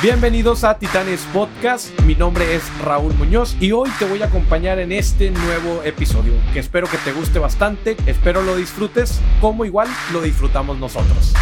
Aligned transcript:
Bienvenidos 0.00 0.62
a 0.62 0.78
Titanes 0.78 1.26
Podcast, 1.32 1.90
mi 2.02 2.14
nombre 2.14 2.54
es 2.54 2.62
Raúl 2.84 3.12
Muñoz 3.14 3.56
y 3.60 3.72
hoy 3.72 3.90
te 3.98 4.04
voy 4.04 4.22
a 4.22 4.26
acompañar 4.26 4.78
en 4.78 4.92
este 4.92 5.32
nuevo 5.32 5.82
episodio 5.82 6.34
que 6.52 6.60
espero 6.60 6.86
que 6.86 6.98
te 6.98 7.10
guste 7.10 7.40
bastante, 7.40 7.96
espero 8.06 8.42
lo 8.42 8.54
disfrutes 8.54 9.20
como 9.40 9.64
igual 9.64 9.88
lo 10.12 10.22
disfrutamos 10.22 10.78
nosotros. 10.78 11.34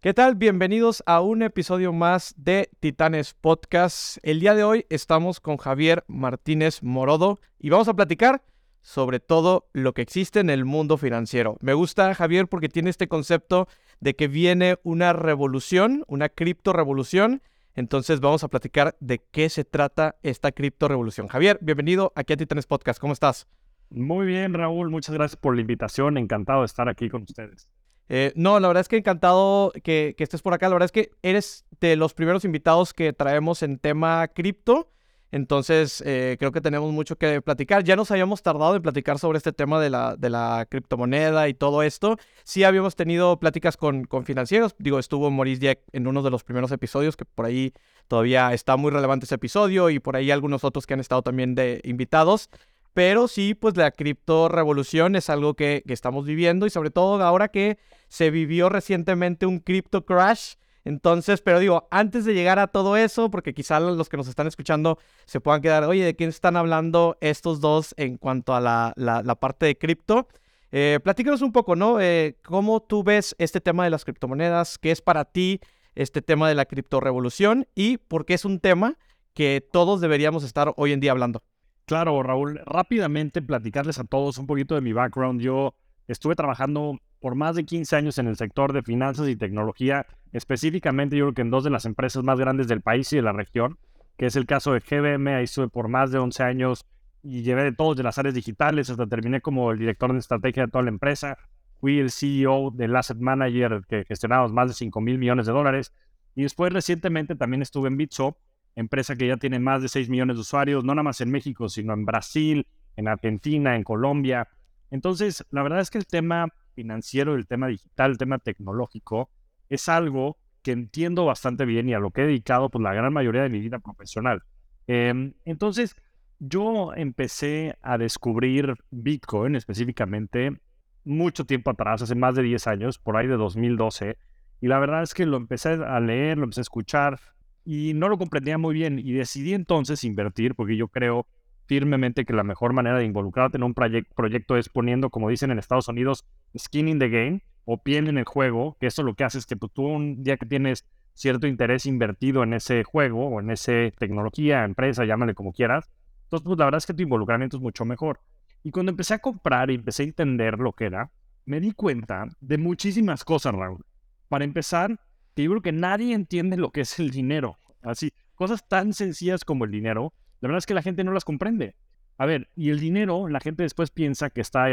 ¿Qué 0.00 0.14
tal? 0.14 0.36
Bienvenidos 0.36 1.02
a 1.06 1.20
un 1.20 1.42
episodio 1.42 1.92
más 1.92 2.34
de 2.36 2.70
Titanes 2.78 3.34
Podcast. 3.34 4.18
El 4.22 4.38
día 4.38 4.54
de 4.54 4.62
hoy 4.62 4.86
estamos 4.90 5.40
con 5.40 5.56
Javier 5.56 6.04
Martínez 6.06 6.84
Morodo 6.84 7.40
y 7.58 7.70
vamos 7.70 7.88
a 7.88 7.94
platicar 7.94 8.44
sobre 8.82 9.20
todo 9.20 9.68
lo 9.72 9.94
que 9.94 10.02
existe 10.02 10.40
en 10.40 10.50
el 10.50 10.64
mundo 10.64 10.98
financiero. 10.98 11.56
Me 11.60 11.72
gusta 11.72 12.14
Javier 12.14 12.48
porque 12.48 12.68
tiene 12.68 12.90
este 12.90 13.08
concepto 13.08 13.68
de 14.00 14.14
que 14.14 14.28
viene 14.28 14.76
una 14.82 15.12
revolución, 15.12 16.04
una 16.08 16.28
cripto 16.28 16.72
revolución. 16.72 17.42
Entonces 17.74 18.20
vamos 18.20 18.44
a 18.44 18.48
platicar 18.48 18.96
de 19.00 19.20
qué 19.30 19.48
se 19.48 19.64
trata 19.64 20.16
esta 20.22 20.52
cripto 20.52 20.88
revolución. 20.88 21.28
Javier, 21.28 21.58
bienvenido 21.62 22.12
aquí 22.16 22.34
a 22.34 22.36
Titanes 22.36 22.66
Podcast. 22.66 23.00
¿Cómo 23.00 23.12
estás? 23.12 23.46
Muy 23.88 24.26
bien, 24.26 24.52
Raúl. 24.52 24.90
Muchas 24.90 25.14
gracias 25.14 25.36
por 25.36 25.54
la 25.54 25.60
invitación. 25.60 26.18
Encantado 26.18 26.60
de 26.60 26.66
estar 26.66 26.88
aquí 26.88 27.08
con 27.08 27.22
ustedes. 27.22 27.68
Eh, 28.08 28.32
no, 28.34 28.58
la 28.58 28.68
verdad 28.68 28.82
es 28.82 28.88
que 28.88 28.96
encantado 28.96 29.72
que, 29.84 30.14
que, 30.16 30.24
estés 30.24 30.42
por 30.42 30.52
acá. 30.52 30.68
La 30.68 30.74
verdad 30.74 30.86
es 30.86 30.92
que 30.92 31.10
eres 31.22 31.64
de 31.80 31.96
los 31.96 32.14
primeros 32.14 32.44
invitados 32.44 32.92
que 32.92 33.12
traemos 33.12 33.62
en 33.62 33.78
tema 33.78 34.28
cripto. 34.28 34.90
Entonces, 35.32 36.02
eh, 36.04 36.36
creo 36.38 36.52
que 36.52 36.60
tenemos 36.60 36.92
mucho 36.92 37.16
que 37.16 37.40
platicar. 37.40 37.82
Ya 37.84 37.96
nos 37.96 38.10
habíamos 38.10 38.42
tardado 38.42 38.76
en 38.76 38.82
platicar 38.82 39.18
sobre 39.18 39.38
este 39.38 39.52
tema 39.54 39.80
de 39.80 39.88
la, 39.88 40.66
criptomoneda 40.68 41.48
y 41.48 41.54
todo 41.54 41.82
esto. 41.82 42.18
Sí 42.44 42.64
habíamos 42.64 42.96
tenido 42.96 43.38
pláticas 43.40 43.78
con, 43.78 44.04
con 44.04 44.26
financieros. 44.26 44.74
Digo, 44.78 44.98
estuvo 44.98 45.30
Maurice 45.30 45.58
Dieck 45.60 45.80
en 45.92 46.06
uno 46.06 46.22
de 46.22 46.30
los 46.30 46.44
primeros 46.44 46.70
episodios, 46.70 47.16
que 47.16 47.24
por 47.24 47.46
ahí 47.46 47.72
todavía 48.08 48.52
está 48.52 48.76
muy 48.76 48.90
relevante 48.90 49.24
ese 49.24 49.36
episodio, 49.36 49.88
y 49.88 50.00
por 50.00 50.16
ahí 50.16 50.30
algunos 50.30 50.64
otros 50.64 50.86
que 50.86 50.92
han 50.92 51.00
estado 51.00 51.22
también 51.22 51.54
de 51.54 51.80
invitados. 51.84 52.50
Pero 52.92 53.26
sí, 53.26 53.54
pues 53.54 53.74
la 53.78 53.90
cripto 53.90 54.50
revolución 54.50 55.16
es 55.16 55.30
algo 55.30 55.54
que, 55.54 55.82
que 55.86 55.94
estamos 55.94 56.26
viviendo 56.26 56.66
y 56.66 56.70
sobre 56.70 56.90
todo 56.90 57.22
ahora 57.22 57.48
que 57.48 57.78
se 58.08 58.30
vivió 58.30 58.68
recientemente 58.68 59.46
un 59.46 59.60
cripto 59.60 60.04
crash 60.04 60.56
entonces, 60.84 61.42
pero 61.42 61.60
digo, 61.60 61.86
antes 61.90 62.24
de 62.24 62.34
llegar 62.34 62.58
a 62.58 62.66
todo 62.66 62.96
eso, 62.96 63.30
porque 63.30 63.54
quizá 63.54 63.78
los 63.78 64.08
que 64.08 64.16
nos 64.16 64.28
están 64.28 64.46
escuchando 64.46 64.98
se 65.26 65.40
puedan 65.40 65.62
quedar, 65.62 65.84
oye, 65.84 66.04
¿de 66.04 66.16
quién 66.16 66.28
están 66.28 66.56
hablando 66.56 67.16
estos 67.20 67.60
dos 67.60 67.94
en 67.96 68.16
cuanto 68.16 68.54
a 68.54 68.60
la, 68.60 68.92
la, 68.96 69.34
parte 69.36 69.66
de 69.66 69.78
cripto? 69.78 70.28
Eh, 70.72 70.98
platícanos 71.02 71.42
un 71.42 71.52
poco, 71.52 71.76
¿no? 71.76 72.00
Eh, 72.00 72.36
¿Cómo 72.42 72.80
tú 72.80 73.04
ves 73.04 73.36
este 73.38 73.60
tema 73.60 73.84
de 73.84 73.90
las 73.90 74.04
criptomonedas? 74.04 74.78
¿Qué 74.78 74.90
es 74.90 75.02
para 75.02 75.24
ti 75.24 75.60
este 75.94 76.22
tema 76.22 76.48
de 76.48 76.54
la 76.56 76.64
criptorevolución? 76.64 77.68
¿Y 77.74 77.98
por 77.98 78.24
qué 78.24 78.34
es 78.34 78.44
un 78.44 78.58
tema 78.58 78.98
que 79.34 79.66
todos 79.72 80.00
deberíamos 80.00 80.42
estar 80.42 80.72
hoy 80.76 80.92
en 80.92 81.00
día 81.00 81.12
hablando? 81.12 81.42
Claro, 81.84 82.22
Raúl, 82.22 82.60
rápidamente 82.64 83.42
platicarles 83.42 83.98
a 83.98 84.04
todos 84.04 84.38
un 84.38 84.46
poquito 84.46 84.74
de 84.74 84.80
mi 84.80 84.92
background. 84.92 85.40
Yo 85.40 85.74
estuve 86.08 86.34
trabajando 86.34 86.98
por 87.22 87.36
más 87.36 87.54
de 87.54 87.64
15 87.64 87.94
años 87.94 88.18
en 88.18 88.26
el 88.26 88.36
sector 88.36 88.72
de 88.72 88.82
finanzas 88.82 89.28
y 89.28 89.36
tecnología, 89.36 90.06
específicamente 90.32 91.16
yo 91.16 91.26
creo 91.26 91.34
que 91.34 91.42
en 91.42 91.50
dos 91.50 91.62
de 91.62 91.70
las 91.70 91.84
empresas 91.84 92.24
más 92.24 92.36
grandes 92.36 92.66
del 92.66 92.80
país 92.80 93.12
y 93.12 93.16
de 93.16 93.22
la 93.22 93.32
región, 93.32 93.78
que 94.18 94.26
es 94.26 94.34
el 94.34 94.44
caso 94.44 94.72
de 94.72 94.80
GBM, 94.80 95.28
ahí 95.28 95.44
estuve 95.44 95.68
por 95.68 95.86
más 95.86 96.10
de 96.10 96.18
11 96.18 96.42
años 96.42 96.84
y 97.22 97.42
llevé 97.42 97.62
de 97.62 97.72
todos 97.72 97.96
de 97.96 98.02
las 98.02 98.18
áreas 98.18 98.34
digitales, 98.34 98.90
hasta 98.90 99.06
terminé 99.06 99.40
como 99.40 99.70
el 99.70 99.78
director 99.78 100.12
de 100.12 100.18
estrategia 100.18 100.64
de 100.64 100.72
toda 100.72 100.82
la 100.82 100.90
empresa, 100.90 101.38
fui 101.80 102.00
el 102.00 102.10
CEO 102.10 102.72
del 102.72 102.94
Asset 102.96 103.18
Manager 103.18 103.82
que 103.88 104.04
gestionamos 104.04 104.52
más 104.52 104.68
de 104.68 104.74
5 104.74 105.00
mil 105.00 105.16
millones 105.18 105.46
de 105.46 105.52
dólares 105.52 105.94
y 106.34 106.42
después 106.42 106.72
recientemente 106.72 107.36
también 107.36 107.62
estuve 107.62 107.86
en 107.86 107.98
Bitso, 107.98 108.36
empresa 108.74 109.14
que 109.14 109.28
ya 109.28 109.36
tiene 109.36 109.60
más 109.60 109.80
de 109.80 109.86
6 109.86 110.08
millones 110.08 110.34
de 110.34 110.40
usuarios, 110.40 110.82
no 110.82 110.92
nada 110.92 111.04
más 111.04 111.20
en 111.20 111.30
México, 111.30 111.68
sino 111.68 111.92
en 111.92 112.04
Brasil, 112.04 112.66
en 112.96 113.06
Argentina, 113.06 113.76
en 113.76 113.84
Colombia. 113.84 114.48
Entonces, 114.90 115.46
la 115.50 115.62
verdad 115.62 115.78
es 115.78 115.90
que 115.90 115.98
el 115.98 116.06
tema 116.06 116.48
financiero, 116.72 117.34
el 117.34 117.46
tema 117.46 117.68
digital, 117.68 118.12
el 118.12 118.18
tema 118.18 118.38
tecnológico, 118.38 119.30
es 119.68 119.88
algo 119.88 120.36
que 120.62 120.72
entiendo 120.72 121.24
bastante 121.24 121.64
bien 121.64 121.88
y 121.88 121.94
a 121.94 121.98
lo 121.98 122.10
que 122.10 122.22
he 122.22 122.26
dedicado 122.26 122.70
pues, 122.70 122.82
la 122.82 122.94
gran 122.94 123.12
mayoría 123.12 123.42
de 123.42 123.48
mi 123.48 123.60
vida 123.60 123.78
profesional. 123.78 124.42
Em, 124.86 125.34
entonces, 125.44 125.96
yo 126.38 126.92
empecé 126.94 127.76
a 127.82 127.98
descubrir 127.98 128.74
Bitcoin 128.90 129.54
específicamente 129.56 130.60
mucho 131.04 131.44
tiempo 131.44 131.70
atrás, 131.70 132.02
hace 132.02 132.14
más 132.14 132.34
de 132.34 132.42
10 132.42 132.66
años, 132.66 132.98
por 132.98 133.16
ahí 133.16 133.26
de 133.26 133.36
2012, 133.36 134.16
y 134.60 134.68
la 134.68 134.78
verdad 134.78 135.02
es 135.02 135.14
que 135.14 135.26
lo 135.26 135.36
empecé 135.36 135.70
a 135.70 136.00
leer, 136.00 136.38
lo 136.38 136.44
empecé 136.44 136.60
a 136.60 136.62
escuchar 136.62 137.18
y 137.64 137.94
no 137.94 138.08
lo 138.08 138.18
comprendía 138.18 138.58
muy 138.58 138.74
bien 138.74 138.98
y 138.98 139.12
decidí 139.12 139.54
entonces 139.54 140.04
invertir 140.04 140.54
porque 140.54 140.76
yo 140.76 140.88
creo 140.88 141.26
firmemente 141.66 142.24
que 142.24 142.32
la 142.32 142.44
mejor 142.44 142.72
manera 142.72 142.98
de 142.98 143.04
involucrarte 143.04 143.56
en 143.56 143.62
un 143.62 143.74
proyecto 143.74 144.56
es 144.56 144.68
poniendo, 144.68 145.10
como 145.10 145.28
dicen 145.28 145.50
en 145.50 145.58
Estados 145.58 145.88
Unidos, 145.88 146.24
skin 146.56 146.88
in 146.88 146.98
the 146.98 147.08
game 147.08 147.42
o 147.64 147.82
piel 147.82 148.08
en 148.08 148.18
el 148.18 148.24
juego, 148.24 148.76
que 148.80 148.88
eso 148.88 149.02
lo 149.02 149.14
que 149.14 149.24
hace 149.24 149.38
es 149.38 149.46
que 149.46 149.56
pues, 149.56 149.72
tú 149.72 149.86
un 149.86 150.22
día 150.22 150.36
que 150.36 150.46
tienes 150.46 150.84
cierto 151.14 151.46
interés 151.46 151.86
invertido 151.86 152.42
en 152.42 152.54
ese 152.54 152.84
juego 152.84 153.28
o 153.28 153.40
en 153.40 153.50
esa 153.50 153.72
tecnología, 153.98 154.64
empresa, 154.64 155.04
llámale 155.04 155.34
como 155.34 155.52
quieras, 155.52 155.90
entonces 156.24 156.44
pues 156.44 156.58
la 156.58 156.64
verdad 156.64 156.78
es 156.78 156.86
que 156.86 156.94
tu 156.94 157.02
involucramiento 157.02 157.56
es 157.56 157.62
mucho 157.62 157.84
mejor. 157.84 158.20
Y 158.64 158.70
cuando 158.70 158.90
empecé 158.90 159.14
a 159.14 159.18
comprar 159.18 159.70
y 159.70 159.74
empecé 159.74 160.02
a 160.02 160.06
entender 160.06 160.58
lo 160.58 160.72
que 160.72 160.86
era, 160.86 161.10
me 161.44 161.60
di 161.60 161.72
cuenta 161.72 162.26
de 162.40 162.58
muchísimas 162.58 163.24
cosas, 163.24 163.54
Raúl. 163.54 163.84
Para 164.28 164.44
empezar, 164.44 164.98
te 165.34 165.42
digo 165.42 165.60
que 165.60 165.72
nadie 165.72 166.14
entiende 166.14 166.56
lo 166.56 166.70
que 166.70 166.82
es 166.82 166.98
el 166.98 167.10
dinero. 167.10 167.58
Así, 167.82 168.12
cosas 168.34 168.66
tan 168.68 168.92
sencillas 168.92 169.44
como 169.44 169.64
el 169.64 169.70
dinero, 169.70 170.14
la 170.40 170.48
verdad 170.48 170.58
es 170.58 170.66
que 170.66 170.74
la 170.74 170.82
gente 170.82 171.04
no 171.04 171.12
las 171.12 171.24
comprende. 171.24 171.74
A 172.18 172.26
ver, 172.26 172.50
y 172.54 172.70
el 172.70 172.78
dinero, 172.78 173.28
la 173.28 173.40
gente 173.40 173.62
después 173.62 173.90
piensa 173.90 174.30
que 174.30 174.40
está 174.40 174.66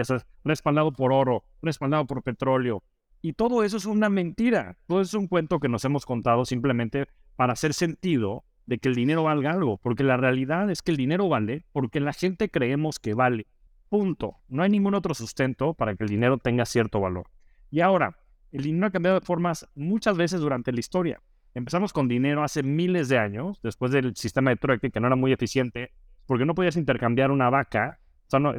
respaldado 0.44 0.92
por 0.92 1.14
oro, 1.14 1.44
respaldado 1.62 2.06
por 2.06 2.24
petróleo. 2.24 2.84
Y 3.22 3.34
todo 3.34 3.64
eso 3.64 3.78
es 3.78 3.86
una 3.86 4.10
mentira. 4.10 4.78
Todo 4.88 5.02
eso 5.02 5.18
es 5.18 5.22
un 5.22 5.28
cuento 5.28 5.60
que 5.60 5.68
nos 5.70 5.84
hemos 5.86 6.06
contado 6.06 6.46
simplemente 6.46 7.08
para 7.36 7.54
hacer 7.54 7.74
sentido 7.74 8.46
de 8.66 8.78
que 8.78 8.88
el 8.90 8.96
dinero 8.96 9.24
valga 9.24 9.52
algo. 9.52 9.78
Porque 9.78 10.04
la 10.04 10.18
realidad 10.18 10.70
es 10.70 10.82
que 10.82 10.92
el 10.92 10.98
dinero 10.98 11.28
vale 11.28 11.66
porque 11.72 12.00
la 12.00 12.14
gente 12.14 12.50
creemos 12.50 13.00
que 13.00 13.14
vale. 13.14 13.48
Punto. 13.90 14.38
No 14.48 14.64
hay 14.64 14.70
ningún 14.70 14.94
otro 14.94 15.14
sustento 15.14 15.74
para 15.74 15.96
que 15.96 16.04
el 16.04 16.10
dinero 16.10 16.38
tenga 16.38 16.66
cierto 16.66 17.00
valor. 17.00 17.30
Y 17.72 17.82
ahora, 17.82 18.18
el 18.52 18.64
dinero 18.64 18.88
ha 18.88 18.92
cambiado 18.92 19.20
de 19.20 19.26
formas 19.26 19.68
muchas 19.76 20.16
veces 20.16 20.40
durante 20.40 20.72
la 20.72 20.80
historia. 20.80 21.22
Empezamos 21.56 21.94
con 21.94 22.08
dinero 22.08 22.44
hace 22.44 22.64
miles 22.64 23.10
de 23.10 23.18
años, 23.18 23.60
después 23.64 23.92
del 23.92 24.16
sistema 24.16 24.52
de 24.52 24.58
trueque, 24.58 24.92
que 24.92 25.00
no 25.00 25.08
era 25.08 25.16
muy 25.16 25.34
eficiente, 25.34 25.92
porque 26.30 26.46
no 26.46 26.54
podías 26.54 26.78
intercambiar 26.78 27.32
una 27.32 27.50
vaca 27.50 28.00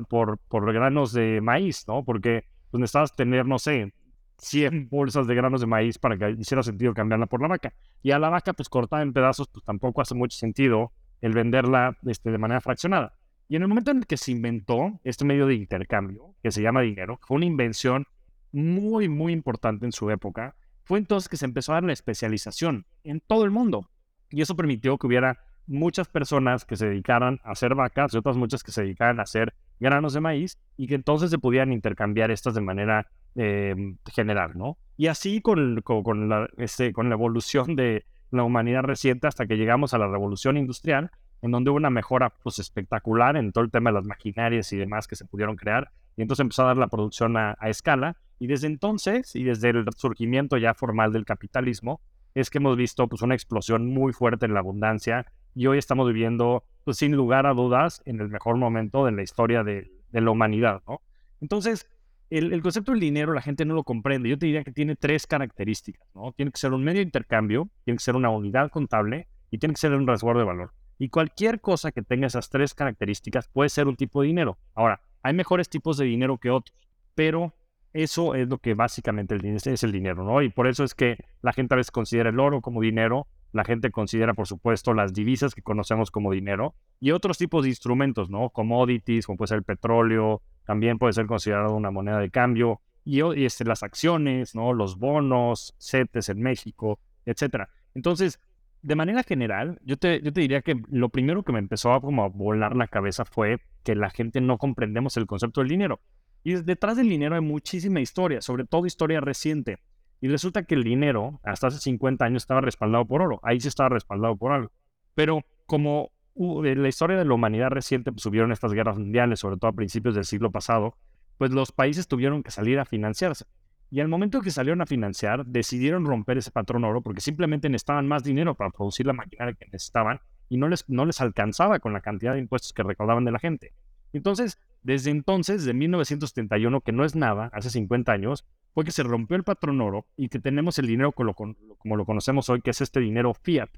por, 0.08 0.38
por 0.48 0.72
granos 0.72 1.12
de 1.12 1.40
maíz, 1.40 1.84
¿no? 1.86 2.04
Porque 2.04 2.46
pues, 2.68 2.80
necesitabas 2.80 3.14
tener, 3.14 3.46
no 3.46 3.60
sé, 3.60 3.94
100 4.38 4.88
bolsas 4.88 5.28
de 5.28 5.36
granos 5.36 5.60
de 5.60 5.68
maíz 5.68 5.96
para 5.96 6.18
que 6.18 6.30
hiciera 6.32 6.64
sentido 6.64 6.92
cambiarla 6.94 7.26
por 7.26 7.40
la 7.40 7.46
vaca. 7.46 7.72
Y 8.02 8.10
a 8.10 8.18
la 8.18 8.28
vaca, 8.28 8.54
pues 8.54 8.68
cortada 8.68 9.02
en 9.02 9.12
pedazos, 9.12 9.46
pues 9.46 9.64
tampoco 9.64 10.00
hace 10.00 10.16
mucho 10.16 10.36
sentido 10.36 10.90
el 11.20 11.32
venderla 11.32 11.96
este, 12.06 12.32
de 12.32 12.38
manera 12.38 12.60
fraccionada. 12.60 13.14
Y 13.46 13.54
en 13.54 13.62
el 13.62 13.68
momento 13.68 13.92
en 13.92 13.98
el 13.98 14.06
que 14.08 14.16
se 14.16 14.32
inventó 14.32 14.98
este 15.04 15.24
medio 15.24 15.46
de 15.46 15.54
intercambio, 15.54 16.34
que 16.42 16.50
se 16.50 16.62
llama 16.62 16.80
dinero, 16.80 17.20
fue 17.22 17.36
una 17.36 17.46
invención 17.46 18.04
muy, 18.50 19.08
muy 19.08 19.32
importante 19.32 19.86
en 19.86 19.92
su 19.92 20.10
época, 20.10 20.56
fue 20.82 20.98
entonces 20.98 21.28
que 21.28 21.36
se 21.36 21.44
empezó 21.44 21.70
a 21.70 21.76
dar 21.76 21.84
la 21.84 21.92
especialización 21.92 22.84
en 23.04 23.20
todo 23.20 23.44
el 23.44 23.52
mundo. 23.52 23.88
Y 24.28 24.42
eso 24.42 24.56
permitió 24.56 24.98
que 24.98 25.06
hubiera 25.06 25.38
muchas 25.70 26.08
personas 26.08 26.64
que 26.64 26.74
se 26.74 26.88
dedicaran 26.88 27.38
a 27.44 27.52
hacer 27.52 27.76
vacas 27.76 28.12
y 28.12 28.18
otras 28.18 28.36
muchas 28.36 28.64
que 28.64 28.72
se 28.72 28.82
dedicaran 28.82 29.20
a 29.20 29.22
hacer 29.22 29.54
granos 29.78 30.12
de 30.12 30.20
maíz 30.20 30.58
y 30.76 30.88
que 30.88 30.96
entonces 30.96 31.30
se 31.30 31.38
pudieran 31.38 31.72
intercambiar 31.72 32.32
estas 32.32 32.54
de 32.54 32.60
manera 32.60 33.06
em, 33.36 33.96
general, 34.12 34.52
¿no? 34.56 34.78
Y 34.96 35.06
así 35.06 35.40
con, 35.40 35.80
con, 35.82 36.28
la, 36.28 36.48
este, 36.58 36.92
con 36.92 37.08
la 37.08 37.14
evolución 37.14 37.76
de 37.76 38.04
la 38.32 38.42
humanidad 38.42 38.82
reciente 38.82 39.28
hasta 39.28 39.46
que 39.46 39.56
llegamos 39.56 39.94
a 39.94 39.98
la 39.98 40.08
revolución 40.08 40.56
industrial, 40.56 41.12
en 41.40 41.52
donde 41.52 41.70
hubo 41.70 41.76
una 41.76 41.90
mejora 41.90 42.30
pues, 42.42 42.58
espectacular 42.58 43.36
en 43.36 43.52
todo 43.52 43.62
el 43.62 43.70
tema 43.70 43.90
de 43.90 43.94
las 43.94 44.04
maquinarias 44.04 44.72
y 44.72 44.76
demás 44.76 45.06
que 45.06 45.14
se 45.14 45.24
pudieron 45.24 45.54
crear, 45.54 45.92
y 46.16 46.22
entonces 46.22 46.42
empezó 46.42 46.64
a 46.64 46.66
dar 46.66 46.78
la 46.78 46.88
producción 46.88 47.36
a, 47.36 47.56
a 47.60 47.70
escala, 47.70 48.16
y 48.40 48.48
desde 48.48 48.66
entonces, 48.66 49.36
y 49.36 49.44
desde 49.44 49.70
el 49.70 49.84
surgimiento 49.96 50.56
ya 50.56 50.74
formal 50.74 51.12
del 51.12 51.24
capitalismo, 51.24 52.00
es 52.34 52.50
que 52.50 52.58
hemos 52.58 52.76
visto 52.76 53.06
pues, 53.08 53.22
una 53.22 53.34
explosión 53.34 53.86
muy 53.86 54.12
fuerte 54.12 54.46
en 54.46 54.54
la 54.54 54.60
abundancia 54.60 55.26
y 55.54 55.66
hoy 55.66 55.78
estamos 55.78 56.06
viviendo, 56.06 56.64
pues, 56.84 56.98
sin 56.98 57.12
lugar 57.12 57.46
a 57.46 57.54
dudas, 57.54 58.02
en 58.04 58.20
el 58.20 58.28
mejor 58.28 58.56
momento 58.56 59.04
de 59.04 59.12
la 59.12 59.22
historia 59.22 59.62
de, 59.62 59.90
la 60.12 60.30
humanidad, 60.30 60.82
¿no? 60.88 61.00
Entonces, 61.40 61.86
el, 62.30 62.62
concepto 62.62 62.92
del 62.92 63.00
dinero 63.00 63.32
la 63.32 63.42
gente 63.42 63.64
no 63.64 63.74
lo 63.74 63.84
comprende. 63.84 64.28
Yo 64.28 64.38
te 64.38 64.46
diría 64.46 64.64
que 64.64 64.72
tiene 64.72 64.96
tres 64.96 65.26
características, 65.26 66.06
¿no? 66.14 66.32
Tiene 66.32 66.52
que 66.52 66.58
ser 66.58 66.72
un 66.72 66.84
medio 66.84 66.98
de 66.98 67.04
intercambio, 67.04 67.68
tiene 67.84 67.98
que 67.98 68.04
ser 68.04 68.16
una 68.16 68.30
unidad 68.30 68.70
contable 68.70 69.28
y 69.50 69.58
tiene 69.58 69.74
que 69.74 69.80
ser 69.80 69.92
un 69.92 70.06
resguardo 70.06 70.40
de 70.40 70.46
valor. 70.46 70.72
Y 70.98 71.08
cualquier 71.08 71.60
cosa 71.60 71.92
que 71.92 72.02
tenga 72.02 72.26
esas 72.26 72.50
tres 72.50 72.74
características 72.74 73.48
puede 73.48 73.70
ser 73.70 73.88
un 73.88 73.96
tipo 73.96 74.20
de 74.20 74.28
dinero. 74.28 74.58
Ahora, 74.74 75.00
hay 75.22 75.34
mejores 75.34 75.68
tipos 75.68 75.96
de 75.96 76.04
dinero 76.04 76.38
que 76.38 76.50
otros, 76.50 76.76
pero 77.14 77.54
Eso 77.92 78.36
es 78.36 78.48
lo 78.48 78.58
que 78.58 78.74
básicamente 78.74 79.36
es 79.52 79.82
el 79.82 79.90
dinero, 79.90 80.22
¿no? 80.22 80.42
Y 80.42 80.48
por 80.48 80.68
eso 80.68 80.84
es 80.84 80.94
que 80.94 81.16
la 81.42 81.52
gente 81.52 81.74
a 81.74 81.76
veces 81.76 81.90
considera 81.90 82.30
el 82.30 82.38
oro 82.38 82.60
como 82.60 82.80
dinero, 82.80 83.26
la 83.52 83.64
gente 83.64 83.90
considera, 83.90 84.34
por 84.34 84.46
supuesto, 84.46 84.94
las 84.94 85.12
divisas 85.12 85.54
que 85.54 85.62
conocemos 85.62 86.10
como 86.10 86.32
dinero 86.32 86.74
y 87.00 87.10
otros 87.10 87.38
tipos 87.38 87.64
de 87.64 87.70
instrumentos, 87.70 88.30
¿no? 88.30 88.50
Commodities, 88.50 89.26
como 89.26 89.38
puede 89.38 89.48
ser 89.48 89.58
el 89.58 89.64
petróleo, 89.64 90.42
también 90.64 90.98
puede 90.98 91.12
ser 91.12 91.26
considerado 91.26 91.74
una 91.74 91.90
moneda 91.90 92.18
de 92.18 92.30
cambio, 92.30 92.80
y, 93.04 93.44
este, 93.44 93.64
las 93.64 93.82
acciones, 93.82 94.54
¿no? 94.54 94.72
Los 94.72 94.98
bonos, 94.98 95.74
CETES 95.78 96.28
en 96.30 96.42
México, 96.42 97.00
etcétera. 97.24 97.68
Entonces, 97.94 98.40
de 98.82 98.94
manera 98.94 99.22
general, 99.22 99.80
yo 99.84 99.96
te, 99.96 100.20
yo 100.22 100.32
te 100.32 100.40
diría 100.40 100.62
que 100.62 100.80
lo 100.90 101.08
primero 101.08 101.42
que 101.42 101.52
me 101.52 101.58
empezó 101.58 101.92
a 101.92 102.00
como 102.00 102.24
a 102.24 102.28
volar 102.28 102.76
la 102.76 102.88
cabeza 102.88 103.24
fue 103.24 103.60
que 103.82 103.94
la 103.94 104.10
gente 104.10 104.40
no 104.40 104.58
comprendemos 104.58 105.16
el 105.16 105.26
concepto 105.26 105.60
del 105.60 105.68
dinero. 105.68 106.00
Y 106.42 106.54
detrás 106.54 106.96
del 106.96 107.08
dinero 107.08 107.34
hay 107.34 107.42
muchísima 107.42 108.00
historia, 108.00 108.40
sobre 108.40 108.64
todo 108.64 108.86
historia 108.86 109.20
reciente. 109.20 109.78
Y 110.20 110.28
resulta 110.28 110.64
que 110.64 110.74
el 110.74 110.84
dinero, 110.84 111.40
hasta 111.44 111.68
hace 111.68 111.78
50 111.78 112.24
años, 112.24 112.42
estaba 112.42 112.60
respaldado 112.60 113.06
por 113.06 113.22
oro. 113.22 113.40
Ahí 113.42 113.60
sí 113.60 113.68
estaba 113.68 113.88
respaldado 113.88 114.36
por 114.36 114.52
algo. 114.52 114.70
Pero 115.14 115.42
como 115.66 116.10
en 116.36 116.82
la 116.82 116.88
historia 116.88 117.16
de 117.16 117.24
la 117.24 117.34
humanidad 117.34 117.70
reciente 117.70 118.12
pues, 118.12 118.22
subieron 118.22 118.52
estas 118.52 118.72
guerras 118.72 118.98
mundiales, 118.98 119.40
sobre 119.40 119.56
todo 119.56 119.70
a 119.70 119.74
principios 119.74 120.14
del 120.14 120.24
siglo 120.24 120.50
pasado, 120.50 120.96
pues 121.38 121.50
los 121.52 121.72
países 121.72 122.06
tuvieron 122.06 122.42
que 122.42 122.50
salir 122.50 122.78
a 122.78 122.84
financiarse. 122.84 123.46
Y 123.90 124.00
al 124.00 124.08
momento 124.08 124.40
que 124.40 124.50
salieron 124.50 124.80
a 124.82 124.86
financiar, 124.86 125.44
decidieron 125.46 126.04
romper 126.04 126.38
ese 126.38 126.50
patrón 126.50 126.84
oro 126.84 127.02
porque 127.02 127.20
simplemente 127.20 127.68
necesitaban 127.68 128.06
más 128.06 128.22
dinero 128.22 128.54
para 128.54 128.70
producir 128.70 129.06
la 129.06 129.12
maquinaria 129.14 129.54
que 129.54 129.66
necesitaban 129.66 130.20
y 130.48 130.58
no 130.58 130.68
les, 130.68 130.88
no 130.88 131.06
les 131.06 131.20
alcanzaba 131.20 131.80
con 131.80 131.92
la 131.92 132.00
cantidad 132.00 132.34
de 132.34 132.38
impuestos 132.38 132.72
que 132.72 132.82
recaudaban 132.82 133.24
de 133.24 133.32
la 133.32 133.38
gente. 133.38 133.72
Entonces, 134.12 134.58
desde 134.82 135.10
entonces, 135.10 135.64
de 135.64 135.74
1971, 135.74 136.80
que 136.80 136.92
no 136.92 137.04
es 137.04 137.14
nada, 137.14 137.50
hace 137.52 137.70
50 137.70 138.12
años, 138.12 138.46
fue 138.72 138.84
que 138.84 138.92
se 138.92 139.02
rompió 139.02 139.36
el 139.36 139.44
patrón 139.44 139.80
oro 139.80 140.06
y 140.16 140.28
que 140.28 140.38
tenemos 140.38 140.78
el 140.78 140.86
dinero 140.86 141.12
como 141.12 141.96
lo, 141.96 142.04
conocemos 142.04 142.48
hoy, 142.48 142.62
que 142.62 142.70
es 142.70 142.80
este 142.80 143.00
dinero 143.00 143.34
fiat. 143.34 143.70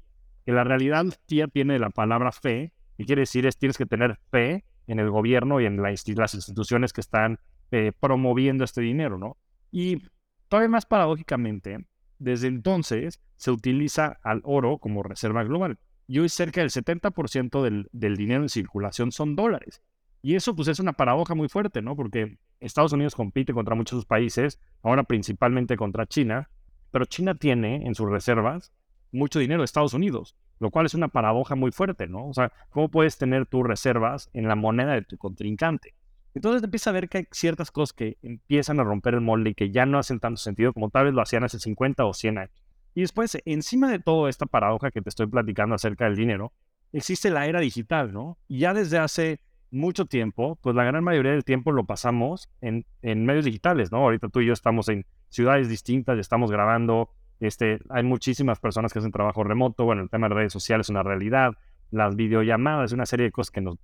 Que 0.45 0.51
la 0.51 0.63
realidad 0.63 1.05
fiat 1.27 1.51
tiene 1.51 1.79
la 1.79 1.89
palabra 1.89 2.31
fe, 2.31 2.71
y 2.97 3.05
quiere 3.05 3.21
decir 3.21 3.45
es 3.45 3.57
tienes 3.57 3.77
que 3.77 3.85
tener 3.85 4.19
fe 4.31 4.63
en 4.87 4.99
el 4.99 5.09
gobierno 5.09 5.59
y 5.59 5.65
en 5.65 5.81
las 5.81 6.07
instituciones 6.07 6.93
que 6.93 7.01
están 7.01 7.39
eh, 7.71 7.91
promoviendo 7.99 8.63
este 8.63 8.81
dinero, 8.81 9.17
¿no? 9.17 9.37
Y 9.71 10.03
todavía 10.47 10.69
más 10.69 10.85
paradójicamente, 10.85 11.85
desde 12.19 12.47
entonces 12.47 13.19
se 13.35 13.51
utiliza 13.51 14.19
al 14.21 14.41
oro 14.43 14.77
como 14.77 15.03
reserva 15.03 15.43
global. 15.43 15.79
Y 16.05 16.19
hoy 16.19 16.29
cerca 16.29 16.61
del 16.61 16.69
70% 16.69 17.63
del, 17.63 17.89
del 17.91 18.15
dinero 18.15 18.43
en 18.43 18.49
circulación 18.49 19.11
son 19.11 19.35
dólares. 19.35 19.81
Y 20.25 20.35
eso 20.35 20.55
pues 20.55 20.69
es 20.69 20.79
una 20.79 20.93
paradoja 20.93 21.35
muy 21.35 21.49
fuerte, 21.49 21.81
¿no? 21.81 21.97
Porque 21.97 22.37
Estados 22.61 22.93
Unidos 22.93 23.13
compite 23.13 23.53
contra 23.53 23.75
muchos 23.75 24.05
países, 24.05 24.57
ahora 24.81 25.03
principalmente 25.03 25.75
contra 25.75 26.07
China, 26.07 26.49
pero 26.91 27.03
China 27.03 27.35
tiene 27.35 27.85
en 27.85 27.93
sus 27.93 28.09
reservas 28.09 28.71
mucho 29.11 29.39
dinero 29.39 29.61
de 29.61 29.65
Estados 29.65 29.93
Unidos, 29.93 30.37
lo 30.59 30.71
cual 30.71 30.85
es 30.85 30.93
una 30.93 31.09
paradoja 31.09 31.55
muy 31.55 31.73
fuerte, 31.73 32.07
¿no? 32.07 32.25
O 32.25 32.33
sea, 32.33 32.53
¿cómo 32.69 32.89
puedes 32.89 33.17
tener 33.17 33.45
tus 33.47 33.67
reservas 33.67 34.29
en 34.31 34.47
la 34.47 34.55
moneda 34.55 34.93
de 34.93 35.01
tu 35.01 35.17
contrincante? 35.17 35.93
Entonces 36.33 36.63
empieza 36.63 36.91
a 36.91 36.93
ver 36.93 37.09
que 37.09 37.17
hay 37.17 37.27
ciertas 37.31 37.69
cosas 37.69 37.91
que 37.91 38.17
empiezan 38.21 38.79
a 38.79 38.85
romper 38.85 39.15
el 39.15 39.21
molde 39.21 39.49
y 39.49 39.55
que 39.55 39.71
ya 39.71 39.85
no 39.85 39.99
hacen 39.99 40.21
tanto 40.21 40.37
sentido 40.37 40.71
como 40.71 40.89
tal 40.89 41.05
vez 41.05 41.13
lo 41.13 41.21
hacían 41.21 41.43
hace 41.43 41.59
50 41.59 42.05
o 42.05 42.13
100 42.13 42.37
años. 42.37 42.63
Y 42.95 43.01
después, 43.01 43.37
encima 43.43 43.91
de 43.91 43.99
toda 43.99 44.29
esta 44.29 44.45
paradoja 44.45 44.89
que 44.89 45.01
te 45.01 45.09
estoy 45.09 45.27
platicando 45.27 45.75
acerca 45.75 46.05
del 46.05 46.15
dinero, 46.15 46.53
existe 46.93 47.29
la 47.29 47.45
era 47.45 47.59
digital, 47.59 48.13
¿no? 48.13 48.37
Y 48.47 48.59
ya 48.59 48.73
desde 48.73 48.99
hace 48.99 49.41
mucho 49.73 50.05
tiempo, 50.05 50.57
pues 50.61 50.75
la 50.75 50.83
gran 50.83 51.03
mayoría 51.03 51.31
del 51.31 51.43
tiempo 51.43 51.71
lo 51.71 51.85
pasamos 51.85 52.49
en, 52.61 52.85
en 53.01 53.25
medios 53.25 53.45
digitales, 53.45 53.91
¿no? 53.91 53.97
Ahorita 53.97 54.29
tú 54.29 54.39
y 54.39 54.45
yo 54.45 54.53
estamos 54.53 54.87
en 54.89 55.05
ciudades 55.29 55.67
distintas, 55.67 56.19
estamos 56.19 56.51
grabando, 56.51 57.09
este, 57.39 57.79
hay 57.89 58.03
muchísimas 58.03 58.59
personas 58.59 58.93
que 58.93 58.99
hacen 58.99 59.11
trabajo 59.11 59.43
remoto, 59.43 59.83
bueno, 59.83 60.03
el 60.03 60.09
tema 60.09 60.29
de 60.29 60.35
redes 60.35 60.53
sociales 60.53 60.85
es 60.85 60.89
una 60.89 61.03
realidad, 61.03 61.53
las 61.91 62.15
videollamadas, 62.15 62.91
una 62.91 63.05
serie 63.05 63.25
de 63.25 63.31
cosas 63.31 63.51
que 63.51 63.61
nos, 63.61 63.77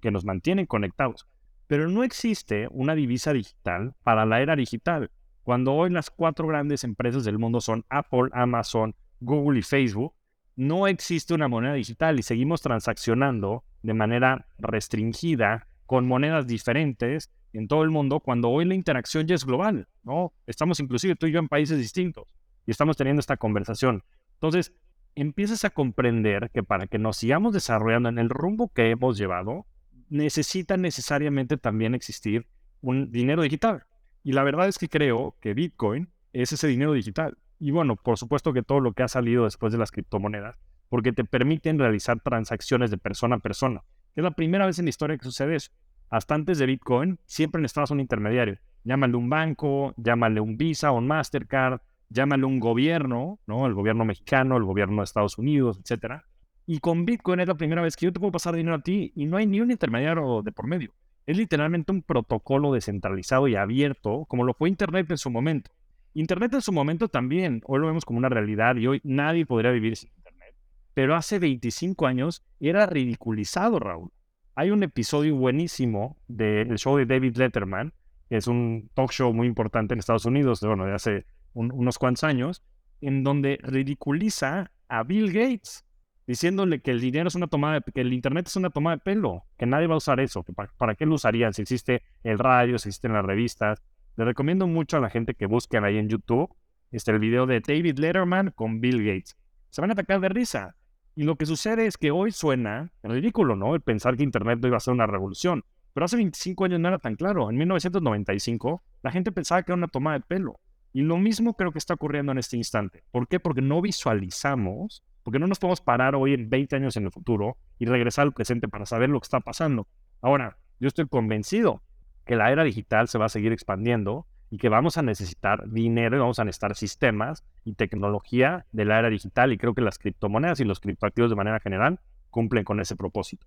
que 0.00 0.10
nos 0.10 0.24
mantienen 0.24 0.66
conectados. 0.66 1.28
Pero 1.66 1.88
no 1.88 2.02
existe 2.04 2.68
una 2.70 2.94
divisa 2.94 3.32
digital 3.32 3.94
para 4.02 4.26
la 4.26 4.40
era 4.40 4.56
digital. 4.56 5.10
Cuando 5.42 5.74
hoy 5.74 5.90
las 5.90 6.10
cuatro 6.10 6.46
grandes 6.46 6.84
empresas 6.84 7.24
del 7.24 7.38
mundo 7.38 7.60
son 7.60 7.84
Apple, 7.88 8.30
Amazon, 8.32 8.94
Google 9.20 9.58
y 9.58 9.62
Facebook, 9.62 10.14
no 10.56 10.86
existe 10.86 11.34
una 11.34 11.48
moneda 11.48 11.74
digital 11.74 12.18
y 12.18 12.22
seguimos 12.22 12.62
transaccionando 12.62 13.64
de 13.82 13.94
manera 13.94 14.46
restringida 14.58 15.66
con 15.86 16.06
monedas 16.06 16.46
diferentes 16.46 17.30
en 17.52 17.68
todo 17.68 17.82
el 17.82 17.90
mundo 17.90 18.20
cuando 18.20 18.50
hoy 18.50 18.64
la 18.64 18.74
interacción 18.74 19.26
ya 19.26 19.34
es 19.34 19.44
global, 19.44 19.88
¿no? 20.02 20.32
Estamos 20.46 20.80
inclusive 20.80 21.16
tú 21.16 21.26
y 21.26 21.32
yo 21.32 21.38
en 21.38 21.48
países 21.48 21.78
distintos 21.78 22.34
y 22.66 22.70
estamos 22.70 22.96
teniendo 22.96 23.20
esta 23.20 23.36
conversación. 23.36 24.02
Entonces, 24.34 24.72
empiezas 25.14 25.64
a 25.64 25.70
comprender 25.70 26.50
que 26.52 26.62
para 26.62 26.86
que 26.86 26.98
nos 26.98 27.16
sigamos 27.16 27.52
desarrollando 27.52 28.08
en 28.08 28.18
el 28.18 28.28
rumbo 28.28 28.72
que 28.72 28.90
hemos 28.90 29.16
llevado, 29.16 29.66
necesita 30.08 30.76
necesariamente 30.76 31.56
también 31.56 31.94
existir 31.94 32.46
un 32.80 33.10
dinero 33.10 33.42
digital. 33.42 33.84
Y 34.22 34.32
la 34.32 34.42
verdad 34.42 34.68
es 34.68 34.78
que 34.78 34.88
creo 34.88 35.36
que 35.40 35.54
Bitcoin 35.54 36.08
es 36.32 36.52
ese 36.52 36.66
dinero 36.66 36.92
digital. 36.92 37.36
Y 37.58 37.70
bueno, 37.70 37.96
por 37.96 38.18
supuesto 38.18 38.52
que 38.52 38.62
todo 38.62 38.80
lo 38.80 38.92
que 38.92 39.02
ha 39.02 39.08
salido 39.08 39.44
después 39.44 39.72
de 39.72 39.78
las 39.78 39.90
criptomonedas, 39.90 40.58
porque 40.88 41.12
te 41.12 41.24
permiten 41.24 41.78
realizar 41.78 42.20
transacciones 42.20 42.90
de 42.90 42.98
persona 42.98 43.36
a 43.36 43.38
persona. 43.40 43.82
Es 44.14 44.22
la 44.22 44.32
primera 44.32 44.66
vez 44.66 44.78
en 44.78 44.86
la 44.86 44.90
historia 44.90 45.16
que 45.16 45.24
sucede 45.24 45.56
eso. 45.56 45.70
Hasta 46.10 46.34
antes 46.34 46.58
de 46.58 46.66
Bitcoin, 46.66 47.18
siempre 47.26 47.60
necesitabas 47.60 47.90
un 47.90 48.00
intermediario. 48.00 48.58
Llámale 48.84 49.16
un 49.16 49.28
banco, 49.30 49.94
llámale 49.96 50.40
un 50.40 50.56
Visa 50.56 50.92
o 50.92 50.98
un 50.98 51.06
Mastercard, 51.06 51.80
llámale 52.10 52.44
un 52.44 52.60
gobierno, 52.60 53.40
¿no? 53.46 53.66
El 53.66 53.74
gobierno 53.74 54.04
mexicano, 54.04 54.56
el 54.56 54.64
gobierno 54.64 54.98
de 54.98 55.04
Estados 55.04 55.38
Unidos, 55.38 55.80
etcétera. 55.80 56.24
Y 56.66 56.78
con 56.78 57.04
Bitcoin 57.04 57.40
es 57.40 57.48
la 57.48 57.56
primera 57.56 57.82
vez 57.82 57.96
que 57.96 58.06
yo 58.06 58.12
te 58.12 58.20
puedo 58.20 58.32
pasar 58.32 58.54
dinero 58.54 58.76
a 58.76 58.82
ti 58.82 59.12
y 59.16 59.26
no 59.26 59.36
hay 59.36 59.46
ni 59.46 59.60
un 59.60 59.70
intermediario 59.70 60.42
de 60.42 60.52
por 60.52 60.66
medio. 60.66 60.92
Es 61.26 61.36
literalmente 61.36 61.92
un 61.92 62.02
protocolo 62.02 62.72
descentralizado 62.72 63.48
y 63.48 63.56
abierto, 63.56 64.26
como 64.28 64.44
lo 64.44 64.54
fue 64.54 64.68
Internet 64.68 65.10
en 65.10 65.18
su 65.18 65.30
momento. 65.30 65.70
Internet 66.14 66.54
en 66.54 66.62
su 66.62 66.72
momento 66.72 67.08
también, 67.08 67.60
hoy 67.66 67.80
lo 67.80 67.88
vemos 67.88 68.04
como 68.04 68.18
una 68.18 68.28
realidad 68.28 68.76
y 68.76 68.86
hoy 68.86 69.00
nadie 69.02 69.46
podría 69.46 69.72
vivir 69.72 69.96
sin 69.96 70.10
Internet. 70.16 70.54
Pero 70.94 71.16
hace 71.16 71.40
25 71.40 72.06
años 72.06 72.44
era 72.60 72.86
ridiculizado, 72.86 73.80
Raúl. 73.80 74.10
Hay 74.54 74.70
un 74.70 74.84
episodio 74.84 75.34
buenísimo 75.34 76.16
del 76.28 76.78
show 76.78 76.96
de 76.96 77.06
David 77.06 77.36
Letterman, 77.36 77.92
que 78.28 78.36
es 78.36 78.46
un 78.46 78.90
talk 78.94 79.10
show 79.10 79.34
muy 79.34 79.48
importante 79.48 79.94
en 79.94 79.98
Estados 79.98 80.24
Unidos, 80.24 80.60
bueno, 80.60 80.86
de 80.86 80.94
hace 80.94 81.26
unos 81.52 81.98
cuantos 81.98 82.22
años, 82.22 82.62
en 83.00 83.24
donde 83.24 83.58
ridiculiza 83.62 84.70
a 84.88 85.02
Bill 85.02 85.32
Gates 85.32 85.84
diciéndole 86.26 86.80
que 86.80 86.90
el 86.90 87.00
dinero 87.00 87.28
es 87.28 87.34
una 87.34 87.46
toma 87.46 87.74
de, 87.74 87.92
que 87.92 88.00
el 88.00 88.12
internet 88.12 88.46
es 88.46 88.56
una 88.56 88.70
toma 88.70 88.92
de 88.92 88.98
pelo, 88.98 89.44
que 89.58 89.66
nadie 89.66 89.86
va 89.86 89.94
a 89.94 89.98
usar 89.98 90.20
eso, 90.20 90.42
que 90.42 90.52
para, 90.52 90.94
qué 90.94 91.06
lo 91.06 91.14
usarían 91.14 91.52
si 91.52 91.62
existe 91.62 92.02
el 92.22 92.38
radio, 92.38 92.78
si 92.78 92.88
existen 92.88 93.12
las 93.12 93.24
revistas. 93.24 93.82
Le 94.16 94.24
recomiendo 94.24 94.66
mucho 94.66 94.96
a 94.96 95.00
la 95.00 95.10
gente 95.10 95.34
que 95.34 95.46
busquen 95.46 95.84
ahí 95.84 95.98
en 95.98 96.08
YouTube 96.08 96.54
este, 96.92 97.10
el 97.10 97.18
video 97.18 97.46
de 97.46 97.60
David 97.60 97.98
Letterman 97.98 98.52
con 98.52 98.80
Bill 98.80 99.04
Gates. 99.04 99.36
Se 99.70 99.80
van 99.80 99.90
a 99.90 99.94
atacar 99.94 100.20
de 100.20 100.28
risa. 100.28 100.76
Y 101.16 101.24
lo 101.24 101.36
que 101.36 101.46
sucede 101.46 101.86
es 101.86 101.96
que 101.96 102.10
hoy 102.10 102.30
suena 102.32 102.92
ridículo, 103.02 103.56
¿no? 103.56 103.74
El 103.74 103.80
pensar 103.80 104.16
que 104.16 104.22
Internet 104.22 104.60
no 104.60 104.68
iba 104.68 104.76
a 104.76 104.80
ser 104.80 104.94
una 104.94 105.06
revolución. 105.06 105.64
Pero 105.92 106.06
hace 106.06 106.16
25 106.16 106.64
años 106.64 106.80
no 106.80 106.88
era 106.88 106.98
tan 106.98 107.16
claro. 107.16 107.50
En 107.50 107.56
1995 107.56 108.82
la 109.02 109.10
gente 109.10 109.32
pensaba 109.32 109.62
que 109.62 109.72
era 109.72 109.78
una 109.78 109.88
toma 109.88 110.12
de 110.12 110.20
pelo. 110.20 110.60
Y 110.92 111.02
lo 111.02 111.18
mismo 111.18 111.54
creo 111.54 111.72
que 111.72 111.78
está 111.78 111.94
ocurriendo 111.94 112.32
en 112.32 112.38
este 112.38 112.56
instante. 112.56 113.02
¿Por 113.10 113.26
qué? 113.26 113.40
Porque 113.40 113.62
no 113.62 113.82
visualizamos 113.82 115.02
porque 115.24 115.38
no 115.38 115.46
nos 115.46 115.58
podemos 115.58 115.80
parar 115.80 116.14
hoy 116.14 116.34
en 116.34 116.50
20 116.50 116.76
años 116.76 116.96
en 116.96 117.06
el 117.06 117.10
futuro 117.10 117.56
y 117.78 117.86
regresar 117.86 118.24
al 118.24 118.34
presente 118.34 118.68
para 118.68 118.86
saber 118.86 119.08
lo 119.08 119.18
que 119.18 119.24
está 119.24 119.40
pasando. 119.40 119.88
Ahora, 120.20 120.58
yo 120.78 120.86
estoy 120.86 121.08
convencido 121.08 121.82
que 122.24 122.36
la 122.36 122.50
era 122.50 122.64
digital 122.64 123.08
se 123.08 123.18
va 123.18 123.26
a 123.26 123.28
seguir 123.28 123.52
expandiendo 123.52 124.26
y 124.50 124.58
que 124.58 124.68
vamos 124.68 124.98
a 124.98 125.02
necesitar 125.02 125.68
dinero 125.68 126.16
y 126.16 126.20
vamos 126.20 126.38
a 126.38 126.44
necesitar 126.44 126.76
sistemas 126.76 127.44
y 127.64 127.74
tecnología 127.74 128.66
de 128.72 128.84
la 128.84 128.98
era 128.98 129.10
digital 129.10 129.52
y 129.52 129.58
creo 129.58 129.74
que 129.74 129.80
las 129.80 129.98
criptomonedas 129.98 130.60
y 130.60 130.64
los 130.64 130.80
criptoactivos 130.80 131.30
de 131.30 131.36
manera 131.36 131.60
general 131.60 132.00
cumplen 132.30 132.64
con 132.64 132.80
ese 132.80 132.96
propósito. 132.96 133.46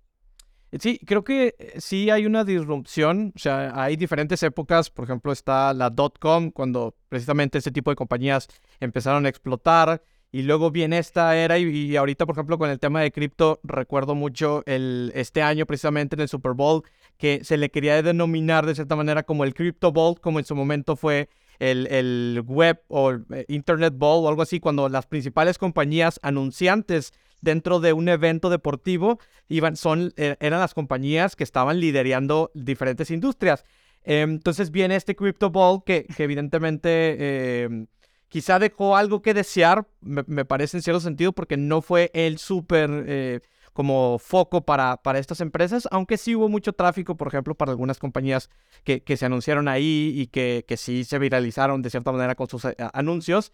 Sí, 0.78 1.00
creo 1.06 1.24
que 1.24 1.54
eh, 1.58 1.80
sí 1.80 2.10
hay 2.10 2.26
una 2.26 2.44
disrupción, 2.44 3.32
o 3.34 3.38
sea, 3.38 3.72
hay 3.82 3.96
diferentes 3.96 4.42
épocas, 4.42 4.90
por 4.90 5.04
ejemplo 5.04 5.32
está 5.32 5.72
la 5.72 5.88
dot-com, 5.88 6.50
cuando 6.50 6.94
precisamente 7.08 7.56
ese 7.56 7.72
tipo 7.72 7.90
de 7.90 7.96
compañías 7.96 8.48
empezaron 8.78 9.24
a 9.24 9.30
explotar, 9.30 10.02
y 10.30 10.42
luego 10.42 10.70
viene 10.70 10.98
esta 10.98 11.36
era 11.36 11.58
y, 11.58 11.96
ahorita, 11.96 12.26
por 12.26 12.34
ejemplo, 12.34 12.58
con 12.58 12.68
el 12.68 12.78
tema 12.78 13.00
de 13.00 13.10
cripto, 13.10 13.60
recuerdo 13.62 14.14
mucho 14.14 14.62
el, 14.66 15.10
este 15.14 15.42
año 15.42 15.64
precisamente 15.64 16.16
en 16.16 16.20
el 16.20 16.28
Super 16.28 16.52
Bowl 16.52 16.82
que 17.18 17.40
se 17.44 17.56
le 17.56 17.70
quería 17.70 18.00
denominar 18.02 18.64
de 18.64 18.74
cierta 18.74 18.96
manera 18.96 19.24
como 19.24 19.44
el 19.44 19.54
Crypto 19.54 19.92
Bowl, 19.92 20.20
como 20.20 20.38
en 20.38 20.44
su 20.44 20.54
momento 20.54 20.96
fue 20.96 21.28
el, 21.58 21.88
el 21.88 22.42
web 22.46 22.80
o 22.88 23.12
eh, 23.12 23.44
Internet 23.48 23.94
Bowl 23.96 24.24
o 24.24 24.28
algo 24.28 24.42
así, 24.42 24.60
cuando 24.60 24.88
las 24.88 25.06
principales 25.06 25.58
compañías 25.58 26.20
anunciantes 26.22 27.12
dentro 27.40 27.80
de 27.80 27.92
un 27.92 28.08
evento 28.08 28.50
deportivo 28.50 29.18
iban, 29.48 29.76
son, 29.76 30.12
eh, 30.16 30.36
eran 30.40 30.60
las 30.60 30.74
compañías 30.74 31.36
que 31.36 31.44
estaban 31.44 31.80
liderando 31.80 32.50
diferentes 32.54 33.10
industrias. 33.10 33.64
Entonces 34.04 34.70
viene 34.70 34.96
este 34.96 35.16
Crypto 35.16 35.50
Ball 35.50 35.82
que, 35.84 36.06
evidentemente 36.16 37.64
em, 37.64 37.86
quizá 38.28 38.58
dejó 38.58 38.96
algo 38.96 39.22
que 39.22 39.34
desear, 39.34 39.86
me, 40.00 40.44
parece 40.44 40.78
en 40.78 40.82
cierto 40.82 41.00
sentido, 41.00 41.32
porque 41.32 41.56
no 41.56 41.82
fue 41.82 42.10
el 42.14 42.38
súper 42.38 43.04
eh, 43.06 43.40
como 43.78 44.18
foco 44.18 44.62
para, 44.62 44.96
para 44.96 45.20
estas 45.20 45.40
empresas, 45.40 45.86
aunque 45.92 46.16
sí 46.16 46.34
hubo 46.34 46.48
mucho 46.48 46.72
tráfico, 46.72 47.16
por 47.16 47.28
ejemplo, 47.28 47.54
para 47.54 47.70
algunas 47.70 48.00
compañías 48.00 48.50
que, 48.82 49.04
que 49.04 49.16
se 49.16 49.24
anunciaron 49.24 49.68
ahí 49.68 50.12
y 50.16 50.26
que, 50.26 50.64
que, 50.66 50.76
sí 50.76 51.04
se 51.04 51.16
viralizaron 51.20 51.80
de 51.80 51.88
cierta 51.88 52.10
manera 52.10 52.34
con 52.34 52.48
sus 52.48 52.64
eh, 52.64 52.74
anuncios. 52.92 53.52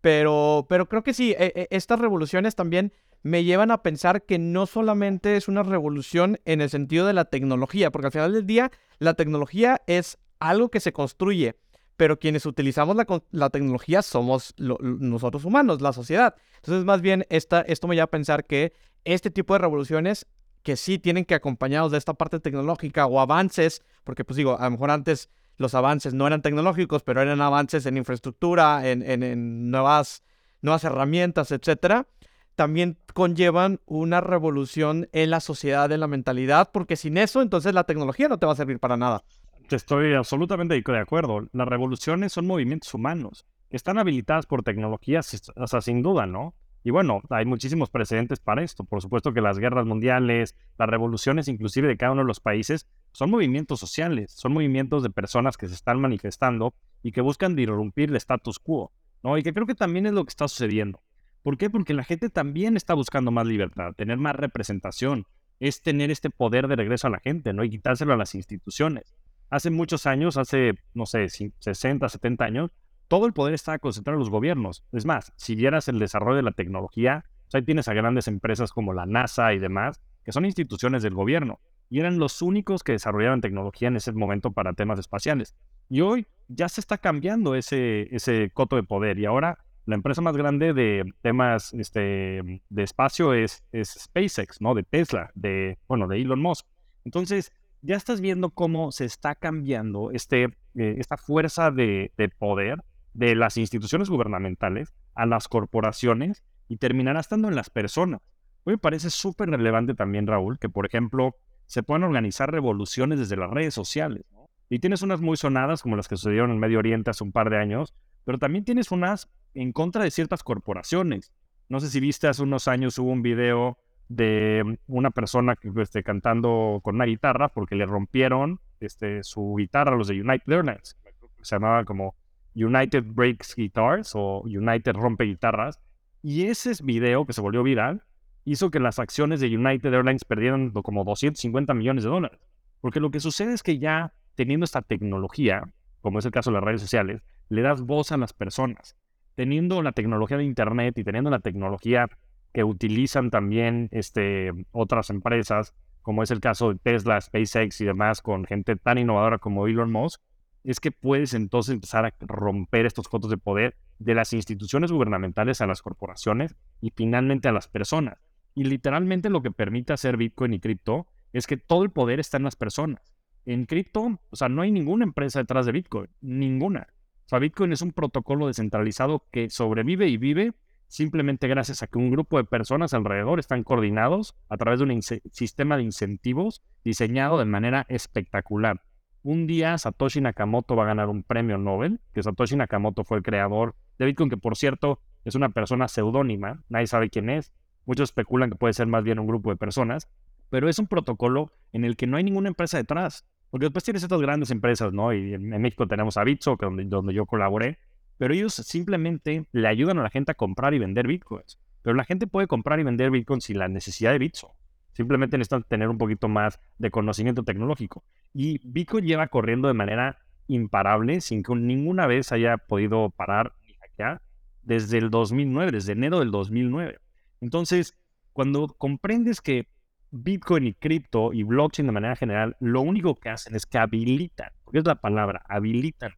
Pero, 0.00 0.64
pero 0.70 0.88
creo 0.88 1.02
que 1.02 1.12
sí, 1.12 1.32
e, 1.38 1.52
e, 1.54 1.68
estas 1.70 1.98
revoluciones 1.98 2.54
también 2.54 2.94
me 3.22 3.44
llevan 3.44 3.70
a 3.70 3.82
pensar 3.82 4.22
que 4.22 4.38
no 4.38 4.64
solamente 4.64 5.36
es 5.36 5.48
una 5.48 5.62
revolución 5.62 6.40
en 6.46 6.62
el 6.62 6.70
sentido 6.70 7.06
de 7.06 7.12
la 7.12 7.26
tecnología, 7.26 7.90
porque 7.90 8.06
al 8.06 8.12
final 8.12 8.32
del 8.32 8.46
día 8.46 8.70
la 8.98 9.12
tecnología 9.12 9.82
es 9.86 10.16
algo 10.40 10.70
que 10.70 10.80
se 10.80 10.94
construye, 10.94 11.56
pero 11.98 12.20
quienes 12.20 12.46
utilizamos 12.46 12.96
la, 13.32 13.50
tecnología 13.50 14.02
somos 14.02 14.54
nosotros 14.56 15.44
humanos, 15.44 15.82
la 15.82 15.92
sociedad. 15.92 16.36
Entonces, 16.58 16.84
más 16.84 17.00
bien, 17.02 17.26
esta, 17.28 17.60
esto 17.62 17.88
me 17.88 17.96
lleva 17.96 18.04
a 18.04 18.10
pensar 18.10 18.46
que 18.46 18.72
este 19.04 19.30
tipo 19.30 19.52
de 19.52 19.58
revoluciones 19.58 20.24
que 20.62 20.76
sí 20.76 21.00
tienen 21.00 21.24
que 21.24 21.34
acompañados 21.34 21.90
de 21.90 21.98
esta 21.98 22.14
parte 22.14 22.38
tecnológica 22.38 23.06
o 23.06 23.18
avances, 23.18 23.82
porque 24.04 24.24
pues 24.24 24.36
digo, 24.36 24.56
a 24.60 24.64
lo 24.66 24.70
mejor 24.70 24.92
antes 24.92 25.28
los 25.56 25.74
avances 25.74 26.14
no 26.14 26.28
eran 26.28 26.40
tecnológicos, 26.40 27.02
pero 27.02 27.20
eran 27.20 27.40
avances 27.40 27.84
en 27.84 27.96
infraestructura, 27.96 28.88
en, 28.88 29.02
en 29.02 29.68
nuevas, 29.68 30.22
nuevas 30.62 30.84
herramientas, 30.84 31.50
etcétera 31.50 32.06
también 32.54 32.98
conllevan 33.14 33.80
una 33.86 34.20
revolución 34.20 35.08
en 35.12 35.30
la 35.30 35.38
sociedad, 35.38 35.92
en 35.92 36.00
la 36.00 36.08
mentalidad, 36.08 36.70
porque 36.72 36.96
sin 36.96 37.16
eso, 37.16 37.40
entonces 37.40 37.72
la 37.72 37.84
tecnología 37.84 38.26
no 38.26 38.40
te 38.40 38.46
va 38.46 38.52
a 38.52 38.56
servir 38.56 38.80
para 38.80 38.96
nada. 38.96 39.22
Estoy 39.70 40.14
absolutamente 40.14 40.80
de 40.80 40.98
acuerdo. 40.98 41.48
Las 41.52 41.68
revoluciones 41.68 42.32
son 42.32 42.46
movimientos 42.46 42.92
humanos 42.94 43.46
que 43.68 43.76
están 43.76 43.98
habilitadas 43.98 44.46
por 44.46 44.62
tecnologías, 44.62 45.52
o 45.54 45.80
sin 45.80 46.02
duda, 46.02 46.26
¿no? 46.26 46.54
Y 46.84 46.90
bueno, 46.90 47.20
hay 47.28 47.44
muchísimos 47.44 47.90
precedentes 47.90 48.40
para 48.40 48.62
esto. 48.62 48.84
Por 48.84 49.02
supuesto 49.02 49.34
que 49.34 49.42
las 49.42 49.58
guerras 49.58 49.84
mundiales, 49.84 50.56
las 50.78 50.88
revoluciones 50.88 51.48
inclusive 51.48 51.86
de 51.86 51.98
cada 51.98 52.12
uno 52.12 52.22
de 52.22 52.28
los 52.28 52.40
países, 52.40 52.88
son 53.12 53.30
movimientos 53.30 53.78
sociales, 53.78 54.32
son 54.32 54.52
movimientos 54.54 55.02
de 55.02 55.10
personas 55.10 55.58
que 55.58 55.68
se 55.68 55.74
están 55.74 56.00
manifestando 56.00 56.72
y 57.02 57.12
que 57.12 57.20
buscan 57.20 57.58
irrumpir 57.58 58.08
el 58.08 58.16
status 58.16 58.58
quo, 58.58 58.92
¿no? 59.22 59.36
Y 59.36 59.42
que 59.42 59.52
creo 59.52 59.66
que 59.66 59.74
también 59.74 60.06
es 60.06 60.12
lo 60.12 60.24
que 60.24 60.30
está 60.30 60.48
sucediendo. 60.48 61.02
¿Por 61.42 61.58
qué? 61.58 61.68
Porque 61.68 61.94
la 61.94 62.04
gente 62.04 62.30
también 62.30 62.76
está 62.76 62.94
buscando 62.94 63.30
más 63.30 63.46
libertad, 63.46 63.92
tener 63.94 64.16
más 64.16 64.36
representación, 64.36 65.26
es 65.60 65.82
tener 65.82 66.10
este 66.10 66.30
poder 66.30 66.68
de 66.68 66.76
regreso 66.76 67.08
a 67.08 67.10
la 67.10 67.20
gente, 67.20 67.52
¿no? 67.52 67.64
Y 67.64 67.70
quitárselo 67.70 68.14
a 68.14 68.16
las 68.16 68.34
instituciones. 68.34 69.14
Hace 69.50 69.70
muchos 69.70 70.06
años, 70.06 70.36
hace, 70.36 70.74
no 70.94 71.06
sé, 71.06 71.28
60, 71.28 72.08
70 72.08 72.44
años, 72.44 72.70
todo 73.08 73.26
el 73.26 73.32
poder 73.32 73.54
estaba 73.54 73.78
concentrado 73.78 74.16
en 74.16 74.20
los 74.20 74.30
gobiernos. 74.30 74.84
Es 74.92 75.06
más, 75.06 75.32
si 75.36 75.54
vieras 75.54 75.88
el 75.88 75.98
desarrollo 75.98 76.36
de 76.36 76.42
la 76.42 76.52
tecnología, 76.52 77.24
pues 77.44 77.54
ahí 77.54 77.62
tienes 77.62 77.88
a 77.88 77.94
grandes 77.94 78.28
empresas 78.28 78.72
como 78.72 78.92
la 78.92 79.06
NASA 79.06 79.54
y 79.54 79.58
demás, 79.58 80.00
que 80.22 80.32
son 80.32 80.44
instituciones 80.44 81.02
del 81.02 81.14
gobierno, 81.14 81.60
y 81.88 82.00
eran 82.00 82.18
los 82.18 82.42
únicos 82.42 82.82
que 82.82 82.92
desarrollaban 82.92 83.40
tecnología 83.40 83.88
en 83.88 83.96
ese 83.96 84.12
momento 84.12 84.52
para 84.52 84.74
temas 84.74 84.98
espaciales. 84.98 85.54
Y 85.88 86.02
hoy 86.02 86.26
ya 86.48 86.68
se 86.68 86.82
está 86.82 86.98
cambiando 86.98 87.54
ese, 87.54 88.14
ese 88.14 88.50
coto 88.52 88.76
de 88.76 88.82
poder, 88.82 89.18
y 89.18 89.24
ahora 89.24 89.64
la 89.86 89.94
empresa 89.94 90.20
más 90.20 90.36
grande 90.36 90.74
de 90.74 91.02
temas 91.22 91.72
este, 91.72 92.60
de 92.68 92.82
espacio 92.82 93.32
es, 93.32 93.64
es, 93.72 93.88
SpaceX, 93.98 94.60
¿no? 94.60 94.74
De 94.74 94.82
Tesla, 94.82 95.30
de, 95.34 95.78
bueno, 95.88 96.06
de 96.06 96.20
Elon 96.20 96.42
Musk. 96.42 96.66
Entonces, 97.06 97.54
ya 97.82 97.96
estás 97.96 98.20
viendo 98.20 98.50
cómo 98.50 98.92
se 98.92 99.04
está 99.04 99.34
cambiando 99.34 100.10
este, 100.10 100.44
eh, 100.74 100.96
esta 100.98 101.16
fuerza 101.16 101.70
de, 101.70 102.12
de, 102.16 102.28
poder 102.28 102.82
de 103.14 103.34
las 103.34 103.56
instituciones 103.56 104.10
gubernamentales 104.10 104.94
a 105.14 105.26
las 105.26 105.48
corporaciones 105.48 106.44
y 106.68 106.76
terminará 106.76 107.20
estando 107.20 107.48
en 107.48 107.54
las 107.54 107.70
personas. 107.70 108.20
Hoy 108.64 108.74
me 108.74 108.78
parece 108.78 109.10
súper 109.10 109.48
relevante 109.50 109.94
también, 109.94 110.26
Raúl, 110.26 110.58
que, 110.58 110.68
por 110.68 110.86
ejemplo, 110.86 111.36
se 111.66 111.82
puedan 111.82 112.04
organizar 112.04 112.50
revoluciones 112.50 113.18
desde 113.18 113.36
las 113.36 113.50
redes 113.50 113.74
sociales. 113.74 114.24
Y 114.70 114.80
tienes 114.80 115.02
unas 115.02 115.20
muy 115.20 115.36
sonadas, 115.36 115.82
como 115.82 115.96
las 115.96 116.08
que 116.08 116.16
sucedieron 116.16 116.50
en 116.50 116.58
Medio 116.58 116.78
Oriente 116.78 117.10
hace 117.10 117.24
un 117.24 117.32
par 117.32 117.48
de 117.48 117.56
años, 117.56 117.94
pero 118.24 118.38
también 118.38 118.64
tienes 118.64 118.90
unas 118.90 119.30
en 119.54 119.72
contra 119.72 120.02
de 120.02 120.10
ciertas 120.10 120.42
corporaciones. 120.42 121.32
No 121.68 121.80
sé 121.80 121.88
si 121.88 122.00
viste 122.00 122.28
hace 122.28 122.42
unos 122.42 122.68
años 122.68 122.98
hubo 122.98 123.10
un 123.10 123.22
video 123.22 123.78
de 124.08 124.78
una 124.86 125.10
persona 125.10 125.56
que 125.56 125.70
esté 125.80 126.02
cantando 126.02 126.80
con 126.82 126.96
una 126.96 127.04
guitarra 127.04 127.48
porque 127.48 127.76
le 127.76 127.86
rompieron 127.86 128.60
este, 128.80 129.22
su 129.22 129.54
guitarra 129.58 129.96
los 129.96 130.08
de 130.08 130.20
United 130.20 130.50
Airlines. 130.50 130.96
Se 131.42 131.56
llamaba 131.56 131.84
como 131.84 132.14
United 132.54 133.04
Breaks 133.06 133.54
Guitars 133.54 134.12
o 134.14 134.42
United 134.44 134.94
Rompe 134.94 135.24
Guitarras. 135.24 135.80
Y 136.22 136.46
ese 136.46 136.72
video 136.82 137.26
que 137.26 137.32
se 137.32 137.40
volvió 137.40 137.62
viral 137.62 138.02
hizo 138.44 138.70
que 138.70 138.80
las 138.80 138.98
acciones 138.98 139.40
de 139.40 139.54
United 139.56 139.92
Airlines 139.92 140.24
perdieran 140.24 140.70
como 140.70 141.04
250 141.04 141.74
millones 141.74 142.04
de 142.04 142.10
dólares. 142.10 142.40
Porque 142.80 143.00
lo 143.00 143.10
que 143.10 143.20
sucede 143.20 143.52
es 143.52 143.62
que 143.62 143.78
ya 143.78 144.12
teniendo 144.34 144.64
esta 144.64 144.82
tecnología, 144.82 145.62
como 146.00 146.18
es 146.18 146.24
el 146.24 146.32
caso 146.32 146.50
de 146.50 146.54
las 146.54 146.64
redes 146.64 146.80
sociales, 146.80 147.22
le 147.48 147.62
das 147.62 147.82
voz 147.82 148.12
a 148.12 148.16
las 148.16 148.32
personas 148.32 148.96
teniendo 149.38 149.82
la 149.82 149.92
tecnología 149.92 150.36
de 150.36 150.42
Internet 150.42 150.98
y 150.98 151.04
teniendo 151.04 151.30
la 151.30 151.38
tecnología 151.38 152.08
que 152.52 152.64
utilizan 152.64 153.30
también 153.30 153.88
este, 153.92 154.52
otras 154.72 155.10
empresas, 155.10 155.74
como 156.02 156.22
es 156.22 156.30
el 156.30 156.40
caso 156.40 156.72
de 156.72 156.78
Tesla, 156.78 157.20
SpaceX 157.20 157.80
y 157.80 157.84
demás, 157.84 158.22
con 158.22 158.44
gente 158.44 158.76
tan 158.76 158.98
innovadora 158.98 159.38
como 159.38 159.66
Elon 159.66 159.92
Musk, 159.92 160.20
es 160.64 160.80
que 160.80 160.90
puedes 160.90 161.34
entonces 161.34 161.74
empezar 161.74 162.04
a 162.04 162.14
romper 162.20 162.86
estos 162.86 163.08
cotos 163.08 163.30
de 163.30 163.38
poder 163.38 163.76
de 163.98 164.14
las 164.14 164.32
instituciones 164.32 164.92
gubernamentales 164.92 165.60
a 165.60 165.66
las 165.66 165.82
corporaciones 165.82 166.54
y 166.80 166.90
finalmente 166.90 167.48
a 167.48 167.52
las 167.52 167.68
personas. 167.68 168.18
Y 168.54 168.64
literalmente 168.64 169.30
lo 169.30 169.42
que 169.42 169.50
permite 169.50 169.92
hacer 169.92 170.16
Bitcoin 170.16 170.54
y 170.54 170.60
cripto 170.60 171.06
es 171.32 171.46
que 171.46 171.56
todo 171.56 171.84
el 171.84 171.90
poder 171.90 172.20
está 172.20 172.38
en 172.38 172.44
las 172.44 172.56
personas. 172.56 173.00
En 173.44 173.66
cripto, 173.66 174.18
o 174.30 174.36
sea, 174.36 174.48
no 174.48 174.62
hay 174.62 174.72
ninguna 174.72 175.04
empresa 175.04 175.38
detrás 175.38 175.66
de 175.66 175.72
Bitcoin, 175.72 176.08
ninguna. 176.20 176.88
O 177.26 177.28
sea, 177.28 177.38
Bitcoin 177.38 177.72
es 177.72 177.82
un 177.82 177.92
protocolo 177.92 178.46
descentralizado 178.46 179.26
que 179.30 179.50
sobrevive 179.50 180.08
y 180.08 180.16
vive 180.16 180.52
simplemente 180.88 181.46
gracias 181.48 181.82
a 181.82 181.86
que 181.86 181.98
un 181.98 182.10
grupo 182.10 182.38
de 182.38 182.44
personas 182.44 182.94
alrededor 182.94 183.38
están 183.38 183.62
coordinados 183.62 184.34
a 184.48 184.56
través 184.56 184.80
de 184.80 184.86
un 184.86 185.02
sistema 185.02 185.76
de 185.76 185.84
incentivos 185.84 186.62
diseñado 186.84 187.38
de 187.38 187.44
manera 187.44 187.86
espectacular. 187.88 188.82
Un 189.22 189.46
día 189.46 189.76
Satoshi 189.76 190.20
Nakamoto 190.20 190.74
va 190.74 190.84
a 190.84 190.86
ganar 190.86 191.08
un 191.08 191.22
premio 191.22 191.58
Nobel, 191.58 192.00
que 192.14 192.22
Satoshi 192.22 192.56
Nakamoto 192.56 193.04
fue 193.04 193.18
el 193.18 193.22
creador 193.22 193.76
de 193.98 194.06
Bitcoin, 194.06 194.30
que 194.30 194.36
por 194.36 194.56
cierto 194.56 195.00
es 195.24 195.34
una 195.34 195.50
persona 195.50 195.88
seudónima, 195.88 196.64
nadie 196.68 196.86
sabe 196.86 197.10
quién 197.10 197.28
es, 197.28 197.52
muchos 197.84 198.10
especulan 198.10 198.50
que 198.50 198.56
puede 198.56 198.72
ser 198.72 198.86
más 198.86 199.04
bien 199.04 199.18
un 199.18 199.26
grupo 199.26 199.50
de 199.50 199.56
personas, 199.56 200.08
pero 200.50 200.68
es 200.68 200.78
un 200.78 200.86
protocolo 200.86 201.52
en 201.72 201.84
el 201.84 201.96
que 201.96 202.06
no 202.06 202.16
hay 202.16 202.24
ninguna 202.24 202.48
empresa 202.48 202.78
detrás. 202.78 203.26
Porque 203.50 203.66
después 203.66 203.84
tienes 203.84 204.02
estas 204.02 204.20
grandes 204.20 204.50
empresas, 204.50 204.92
¿no? 204.92 205.12
Y 205.12 205.32
en, 205.34 205.48
México 205.48 205.86
tenemos 205.86 206.18
a 206.18 206.24
Bitso, 206.24 206.58
que 206.58 206.66
donde, 206.66 206.84
donde 206.84 207.14
yo 207.14 207.24
colaboré, 207.24 207.78
pero 208.18 208.34
ellos 208.34 208.54
simplemente 208.54 209.46
le 209.52 209.68
ayudan 209.68 209.98
a 209.98 210.02
la 210.02 210.10
gente 210.10 210.32
a 210.32 210.34
comprar 210.34 210.74
y 210.74 210.78
vender 210.78 211.06
bitcoins. 211.06 211.58
Pero 211.82 211.96
la 211.96 212.04
gente 212.04 212.26
puede 212.26 212.46
comprar 212.46 212.78
y 212.80 212.82
vender 212.82 213.10
bitcoins 213.10 213.44
sin 213.44 213.58
la 213.58 213.68
necesidad 213.68 214.12
de 214.12 214.18
Bitso. 214.18 214.54
Simplemente 214.92 215.38
necesitan 215.38 215.62
tener 215.62 215.88
un 215.88 215.96
poquito 215.96 216.26
más 216.28 216.58
de 216.78 216.90
conocimiento 216.90 217.44
tecnológico. 217.44 218.04
Y 218.34 218.60
Bitcoin 218.64 219.06
lleva 219.06 219.28
corriendo 219.28 219.68
de 219.68 219.74
manera 219.74 220.18
imparable, 220.48 221.20
sin 221.20 221.44
que 221.44 221.54
ninguna 221.54 222.08
vez 222.08 222.32
haya 222.32 222.56
podido 222.56 223.10
parar 223.10 223.52
ni 223.64 223.74
hackear, 223.74 224.20
desde 224.62 224.98
el 224.98 225.10
2009, 225.10 225.70
desde 225.70 225.92
enero 225.92 226.18
del 226.18 226.32
2009. 226.32 226.98
Entonces, 227.40 227.96
cuando 228.32 228.66
comprendes 228.66 229.40
que 229.40 229.68
Bitcoin 230.10 230.66
y 230.66 230.74
cripto 230.74 231.32
y 231.32 231.44
blockchain 231.44 231.86
de 231.86 231.92
manera 231.92 232.16
general, 232.16 232.56
lo 232.58 232.80
único 232.80 233.14
que 233.14 233.28
hacen 233.28 233.54
es 233.54 233.66
que 233.66 233.78
habilitan, 233.78 234.50
porque 234.64 234.78
es 234.78 234.84
la 234.84 234.96
palabra, 234.96 235.44
habilitan 235.48 236.10